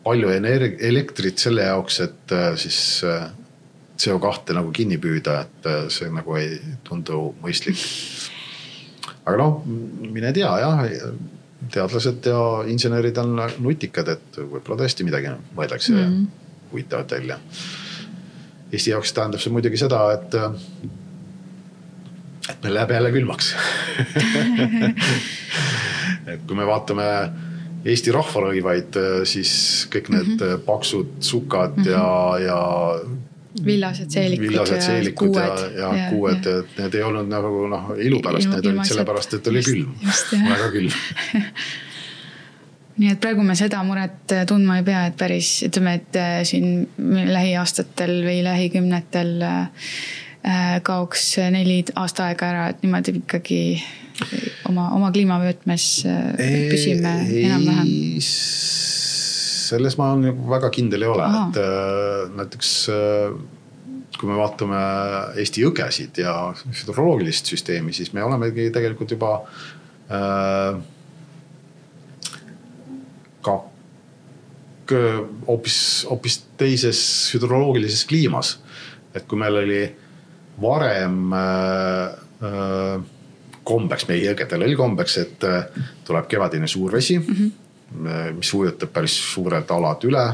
palju 0.04 0.32
energ-, 0.34 0.80
elektrit 0.84 1.40
selle 1.40 1.68
jaoks, 1.68 2.00
et 2.04 2.36
äh, 2.36 2.50
siis 2.60 2.80
äh, 3.08 3.30
CO2 3.98 4.56
nagu 4.58 4.72
kinni 4.76 5.00
püüda, 5.02 5.42
et 5.46 5.70
äh, 5.70 5.86
see 5.94 6.12
nagu 6.14 6.36
ei 6.40 6.58
tundu 6.88 7.32
mõistlik. 7.44 7.82
aga 9.26 9.38
noh, 9.40 9.64
mine 9.68 10.34
tea 10.36 10.52
jah, 10.62 10.84
teadlased 11.74 12.26
ja 12.30 12.42
insenerid 12.70 13.18
on 13.18 13.40
nutikad, 13.64 14.08
et 14.14 14.38
võib-olla 14.38 14.78
tõesti 14.84 15.06
midagi 15.08 15.34
mõeldakse 15.58 15.94
mm 15.94 16.00
-hmm. 16.00 16.28
huvitavat 16.72 17.12
välja. 17.12 17.40
Eesti 18.72 18.92
jaoks 18.92 19.14
tähendab 19.14 19.42
see 19.42 19.54
muidugi 19.54 19.78
seda, 19.80 20.02
et, 20.14 20.36
et 22.50 22.64
meil 22.64 22.74
läheb 22.74 22.92
jälle 22.92 23.12
külmaks 23.12 23.56
et 26.34 26.42
kui 26.48 26.56
me 26.56 26.66
vaatame 26.68 27.08
Eesti 27.88 28.12
rahvarõivaid, 28.12 28.98
siis 29.24 29.52
kõik 29.94 30.10
need 30.10 30.28
mm 30.28 30.40
-hmm. 30.40 30.66
paksud 30.66 31.08
sukad 31.20 31.78
mm 31.78 31.84
-hmm. 31.84 31.90
ja, 31.92 32.40
ja 32.40 32.60
villased 33.66 34.12
seelikud 34.14 34.48
villased 34.50 34.86
seelikud 34.86 35.36
ja, 35.36 35.48
ja, 35.48 35.66
ja, 35.80 35.90
ja 35.98 36.06
kuued, 36.12 36.48
et 36.52 36.80
need 36.82 36.96
ei 37.00 37.04
olnud 37.08 37.30
nagu 37.32 37.66
noh, 37.72 37.92
ilu 38.02 38.22
pärast, 38.26 38.50
need 38.54 38.72
olid 38.72 38.90
sellepärast, 38.90 39.38
et 39.40 39.52
oli 39.52 39.66
külm, 39.66 39.92
väga 40.48 40.72
külm. 40.76 40.96
Nii 42.98 43.12
et 43.14 43.20
praegu 43.22 43.44
me 43.46 43.54
seda 43.54 43.84
muret 43.86 44.34
äh, 44.34 44.46
tundma 44.50 44.80
ei 44.80 44.86
pea, 44.88 45.04
et 45.12 45.18
päris 45.20 45.52
ütleme, 45.68 46.00
et 46.00 46.18
siin 46.50 46.88
lähiaastatel 47.30 48.24
või 48.26 48.40
lähikümnetel 48.46 49.46
kaoks 50.88 51.24
neli 51.54 51.82
aasta 52.00 52.30
aega 52.32 52.50
ära, 52.50 52.68
et 52.72 52.82
niimoodi 52.82 53.20
ikkagi 53.20 53.62
oma, 54.70 54.90
oma 54.96 55.12
kliimavöötmes 55.12 55.88
äh, 56.06 56.70
püsime 56.72 57.14
enam-vähem? 57.44 57.92
Selles 59.68 59.98
ma 60.00 60.14
väga 60.56 60.72
kindel 60.74 61.06
ei 61.06 61.12
ole, 61.12 61.28
et 61.28 61.62
äh, 61.62 62.26
näiteks 62.38 62.74
äh, 62.94 63.38
kui 64.18 64.30
me 64.30 64.38
vaatame 64.40 64.78
Eesti 65.42 65.64
jõgesid 65.64 66.22
ja 66.22 66.34
hüdroloogilist 66.56 67.50
süsteemi, 67.52 67.94
siis 67.94 68.14
me 68.16 68.24
olemegi 68.26 68.70
tegelikult 68.74 69.14
juba 69.14 69.34
äh, 70.12 70.80
ka 73.46 73.58
hoopis, 75.48 75.80
hoopis 76.10 76.40
teises 76.60 77.02
hüdroloogilises 77.36 78.06
kliimas. 78.10 78.58
et 79.16 79.26
kui 79.28 79.40
meil 79.40 79.56
oli 79.58 79.84
varem 80.62 81.34
äh, 81.34 82.18
äh, 82.48 82.98
kombeks, 83.68 84.08
meie 84.08 84.24
jõgedel 84.30 84.64
oli 84.64 84.76
kombeks, 84.80 85.18
et 85.18 85.42
tuleb 86.08 86.28
kevadine 86.32 86.68
suurvesi 86.68 87.18
mm, 87.20 87.34
-hmm. 87.34 87.67
Mis 87.92 88.54
ujutab 88.54 88.92
päris 88.94 89.16
suured 89.34 89.70
alad 89.72 90.04
üle. 90.08 90.26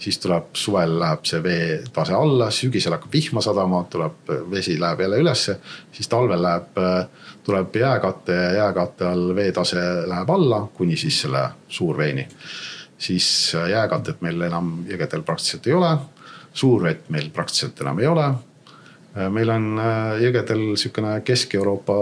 siis 0.00 0.16
tuleb 0.18 0.54
suvel 0.56 0.94
läheb 0.96 1.26
see 1.28 1.42
veetase 1.44 2.14
alla, 2.16 2.46
sügisel 2.50 2.94
hakkab 2.94 3.12
vihma 3.12 3.42
sadama, 3.44 3.82
tuleb 3.92 4.30
vesi 4.50 4.78
läheb 4.80 5.00
jälle 5.04 5.18
ülesse, 5.20 5.58
siis 5.92 6.08
talvel 6.08 6.40
läheb, 6.42 6.78
äh, 6.78 7.34
tuleb 7.44 7.76
jääkate 7.76 8.32
ja 8.32 8.52
jääkate 8.52 9.04
all 9.04 9.34
veetase 9.36 9.82
läheb 10.06 10.30
alla 10.30 10.62
kuni 10.74 10.96
siis 10.96 11.20
selle 11.20 11.48
suurveeni. 11.68 12.28
siis 12.98 13.52
jääkatet 13.70 14.20
meil 14.20 14.40
enam 14.40 14.84
jõgedel 14.88 15.22
praktiliselt 15.22 15.66
ei 15.66 15.72
ole, 15.72 15.96
suurvett 16.52 17.10
meil 17.10 17.30
praktiliselt 17.30 17.80
enam 17.80 17.98
ei 17.98 18.06
ole 18.06 18.32
meil 19.30 19.50
on 19.50 19.80
jõgedel 20.22 20.76
sihukene 20.78 21.20
Kesk-Euroopa 21.24 21.94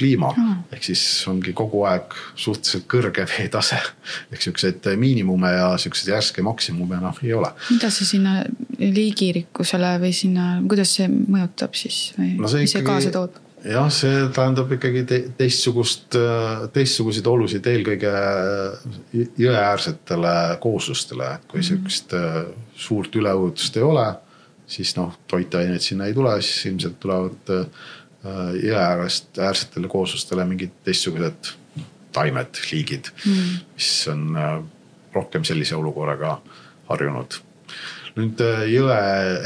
kliima 0.00 0.32
mm. 0.32 0.56
ehk 0.76 0.88
siis 0.90 1.04
ongi 1.30 1.54
kogu 1.56 1.84
aeg 1.88 2.16
suhteliselt 2.34 2.88
kõrge 2.90 3.26
veetase. 3.28 3.78
ehk 4.32 4.48
siukseid 4.48 4.88
miinimume 5.00 5.52
ja 5.54 5.68
siukseid 5.78 6.14
järske 6.14 6.42
maksimume 6.46 6.98
enam 6.98 7.20
ei 7.22 7.34
ole. 7.36 7.52
mida 7.70 7.92
see 7.94 8.08
sinna 8.14 8.40
liigirikkusele 8.80 9.94
või 10.02 10.16
sinna, 10.16 10.56
kuidas 10.68 10.96
see 10.98 11.10
mõjutab 11.10 11.76
siis 11.78 12.10
või 12.18 12.34
no 12.40 12.50
mis 12.56 12.76
see 12.76 12.84
kaasa 12.86 13.12
toob? 13.14 13.38
jah, 13.64 13.90
see 13.92 14.24
tähendab 14.34 14.72
ikkagi 14.76 15.04
te 15.08 15.20
teistsugust, 15.38 16.16
teistsuguseid 16.74 17.28
olusid 17.28 17.66
eelkõige 17.70 18.12
jõeäärsetele 19.40 20.34
kooslustele, 20.62 21.34
et 21.36 21.46
kui 21.50 21.60
mm. 21.60 21.68
sihukest 21.68 22.16
äh, 22.16 22.42
suurt 22.74 23.16
üleujutust 23.20 23.76
ei 23.76 23.86
ole, 23.86 24.06
siis 24.70 24.94
noh, 24.96 25.12
toitained 25.28 25.82
sinna 25.84 26.08
ei 26.08 26.16
tule, 26.16 26.36
siis 26.42 26.70
ilmselt 26.70 27.00
tulevad 27.02 27.54
äh, 28.20 28.20
Äh, 28.20 28.56
jõeäärest, 28.66 29.38
äärsetele 29.40 29.88
kooslustele 29.88 30.44
mingid 30.44 30.74
teistsugused 30.84 31.54
taimed, 32.12 32.58
liigid 32.68 33.06
mm., 33.24 33.52
mis 33.72 33.92
on 34.12 34.24
äh, 34.36 34.56
rohkem 35.14 35.44
sellise 35.48 35.72
olukorraga 35.78 36.34
harjunud. 36.90 37.38
nüüd 38.18 38.42
äh, 38.44 38.66
jõe 38.68 38.98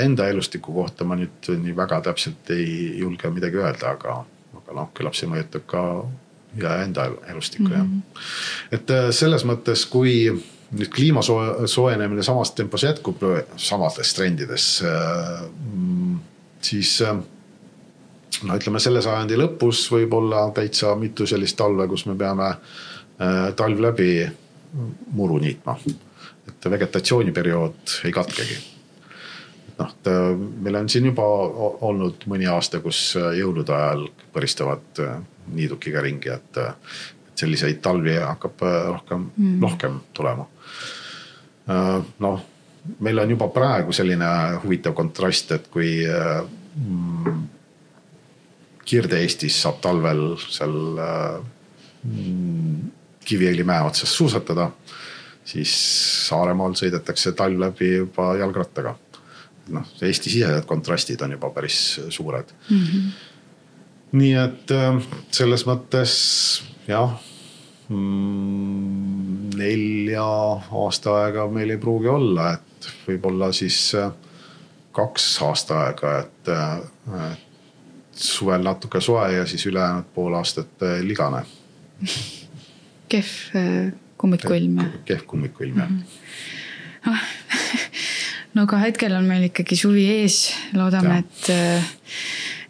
enda 0.02 0.26
elustiku 0.26 0.74
kohta 0.74 1.06
ma 1.06 1.14
nüüd 1.20 1.46
nii 1.60 1.74
väga 1.76 2.00
täpselt 2.08 2.50
ei 2.50 2.96
julge 2.98 3.30
midagi 3.30 3.60
öelda, 3.62 3.92
aga, 3.94 4.16
aga 4.58 4.74
noh, 4.80 4.88
küllap 4.96 5.14
see 5.14 5.30
mõjutab 5.30 5.68
ka 5.70 5.84
ja 6.58 6.80
enda 6.82 7.04
elustikku 7.30 7.68
mm 7.68 7.76
-hmm. 7.76 8.00
jah. 8.10 8.74
et 8.80 8.90
äh, 8.90 9.12
selles 9.14 9.44
mõttes, 9.46 9.86
kui 9.86 10.32
nüüd 10.74 10.90
kliima 10.90 11.22
soojenemine 11.22 12.26
samas 12.26 12.50
tempos 12.58 12.82
jätkub, 12.82 13.22
samades 13.56 14.14
trendides, 14.18 14.82
mm, 14.82 16.18
siis 16.60 16.98
no 18.42 18.58
ütleme, 18.58 18.82
selle 18.82 19.02
sajandi 19.04 19.38
lõpus 19.38 19.86
võib 19.94 20.18
olla 20.18 20.48
täitsa 20.56 20.94
mitu 20.98 21.26
sellist 21.26 21.56
talve, 21.56 21.86
kus 21.88 22.06
me 22.10 22.18
peame 22.18 22.50
talv 23.56 23.80
läbi 23.80 24.24
muru 25.14 25.38
niitma. 25.38 25.78
et 26.48 26.70
vegetatsiooniperiood 26.70 27.98
ei 28.04 28.12
katkegi 28.12 28.56
noh, 29.78 29.94
meil 30.62 30.78
on 30.78 30.88
siin 30.90 31.08
juba 31.10 31.24
olnud 31.88 32.26
mõni 32.30 32.48
aasta, 32.50 32.80
kus 32.84 33.14
jõulude 33.38 33.74
ajal 33.74 34.06
põristavad 34.34 35.02
äh, 35.02 35.18
niidukiga 35.54 36.02
ringi, 36.04 36.32
et, 36.34 36.60
äh, 36.60 36.74
et 37.30 37.44
selliseid 37.44 37.80
talvi 37.84 38.16
hakkab 38.20 38.64
äh, 38.66 38.80
rohkem 38.92 39.28
mm., 39.36 39.62
rohkem 39.62 40.00
tulema. 40.16 40.48
noh, 42.20 42.40
meil 43.00 43.18
on 43.22 43.30
juba 43.32 43.46
praegu 43.48 43.92
selline 43.96 44.26
huvitav 44.60 44.92
kontrast, 44.92 45.54
et 45.56 45.70
kui 45.72 46.02
mm, 46.04 47.13
Kirde-Eestis 48.84 49.56
saab 49.62 49.80
talvel 49.84 50.34
seal 50.44 50.76
mm, 52.04 52.90
Kiviõli 53.24 53.64
mäe 53.64 53.80
otsas 53.86 54.12
suusatada, 54.12 54.68
siis 55.48 55.72
Saaremaal 56.28 56.76
sõidetakse 56.76 57.32
talv 57.36 57.62
läbi 57.62 57.94
juba 57.94 58.34
jalgrattaga 58.36 58.92
noh, 59.72 59.86
Eesti-sisesed 60.02 60.66
kontrastid 60.68 61.22
on 61.24 61.36
juba 61.36 61.50
päris 61.54 62.00
suured 62.12 62.50
mm. 62.68 62.82
-hmm. 62.82 63.12
nii 64.20 64.34
et 64.40 64.74
äh, 64.74 64.98
selles 65.30 65.66
mõttes 65.68 66.12
jah 66.88 67.16
mm,, 67.88 69.54
nelja 69.56 70.26
aasta 70.84 71.16
aega 71.24 71.48
meil 71.48 71.70
ei 71.70 71.80
pruugi 71.80 72.08
olla, 72.08 72.52
et 72.52 72.90
võib-olla 73.08 73.52
siis 73.52 73.78
äh, 73.98 74.12
kaks 74.92 75.42
aasta 75.42 75.80
aega, 75.86 76.18
et, 76.18 76.48
äh, 76.48 77.32
et 77.32 77.53
suvel 78.16 78.62
natuke 78.62 79.00
soe 79.00 79.32
ja 79.32 79.46
siis 79.46 79.66
ülejäänud 79.66 80.10
pool 80.14 80.34
aastat 80.34 80.84
ligane. 81.02 81.44
kehv 83.08 83.26
kummikuilm. 84.18 84.78
kehv 85.04 85.26
kummikuilm 85.26 85.78
jah 85.78 85.90
mm 85.90 85.98
-hmm 85.98 86.54
no 88.54 88.64
aga 88.64 88.80
hetkel 88.84 89.14
on 89.16 89.28
meil 89.28 89.48
ikkagi 89.50 89.76
suvi 89.78 90.06
ees, 90.20 90.38
loodame, 90.76 91.22
et, 91.24 91.50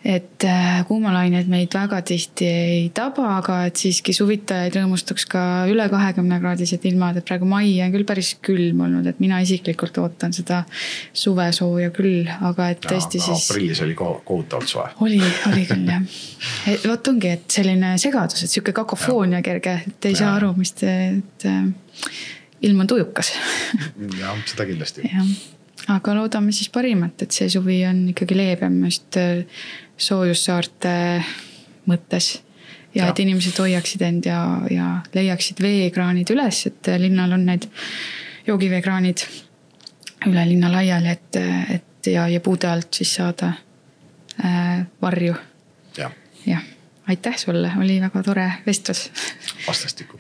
et 0.05 0.45
äh, 0.45 0.83
kuumalained 0.85 1.49
meid 1.49 1.73
väga 1.73 2.03
tihti 2.05 2.45
ei 2.45 2.81
taba, 2.95 3.39
aga 3.39 3.63
et 3.71 3.81
siiski 3.81 4.13
suvitajaid 4.13 4.77
rõõmustaks 4.77 5.25
ka 5.33 5.45
üle 5.73 5.87
kahekümne 5.89 6.37
kraadised 6.43 6.85
ilmad, 6.91 7.17
et 7.17 7.25
praegu 7.25 7.49
mai 7.49 7.71
on 7.81 7.95
küll 7.95 8.05
päris 8.09 8.35
külm 8.45 8.83
olnud, 8.85 9.09
et 9.09 9.23
mina 9.25 9.41
isiklikult 9.45 9.97
ootan 10.03 10.37
seda 10.37 10.61
suvesooja 11.17 11.89
küll, 11.97 12.29
aga 12.29 12.69
et 12.75 12.85
tõesti 12.85 13.23
ja, 13.23 13.31
siis. 13.31 13.49
aprillis 13.49 13.81
oli 13.87 13.97
kohutavalt 13.97 14.75
soe. 14.75 14.93
oli, 15.07 15.23
oli 15.51 15.65
küll 15.73 15.89
jah. 15.89 16.21
et 16.75 16.85
vot 16.85 17.13
ongi, 17.15 17.33
et 17.39 17.59
selline 17.59 17.97
segadus, 18.03 18.45
et 18.45 18.53
sihuke 18.53 18.77
kakofoonia 18.77 19.41
kerge, 19.47 19.79
et 19.89 20.11
ei 20.11 20.19
ja. 20.19 20.21
saa 20.21 20.37
aru, 20.37 20.53
mis 20.61 20.77
te, 20.77 20.95
et 21.17 21.49
ilm 22.69 22.85
on 22.85 22.93
tujukas 22.93 23.33
jah, 24.21 24.37
seda 24.53 24.69
kindlasti 24.69 25.09
aga 25.93 26.15
loodame 26.17 26.53
siis 26.55 26.71
parimat, 26.73 27.25
et 27.25 27.35
see 27.35 27.49
suvi 27.53 27.81
on 27.89 28.05
ikkagi 28.13 28.37
leebem 28.37 28.79
äh, 28.87 29.65
soojussaarte 30.05 30.95
mõttes. 31.91 32.43
ja, 32.95 33.05
ja 33.05 33.09
et 33.11 33.23
inimesed 33.25 33.59
hoiaksid 33.59 34.03
end 34.07 34.29
ja, 34.29 34.41
ja 34.71 34.91
leiaksid 35.15 35.63
veekraanid 35.63 36.31
üles, 36.35 36.67
et 36.71 36.93
linnal 37.01 37.37
on 37.37 37.47
need 37.49 37.69
joogiveekraanid 38.47 39.27
üle 40.29 40.47
linna 40.49 40.71
laiali, 40.73 41.13
et, 41.13 41.41
et 41.77 42.13
ja, 42.13 42.29
ja 42.29 42.41
puude 42.41 42.69
alt 42.69 42.95
siis 42.95 43.15
saada 43.21 43.53
äh, 44.45 44.85
varju. 45.03 45.37
Ja.. 45.99 46.11
jah, 46.47 46.63
aitäh 47.09 47.39
sulle, 47.39 47.73
oli 47.81 48.01
väga 48.01 48.23
tore 48.23 48.51
vestlus. 48.67 49.11
vastastikku 49.67 50.19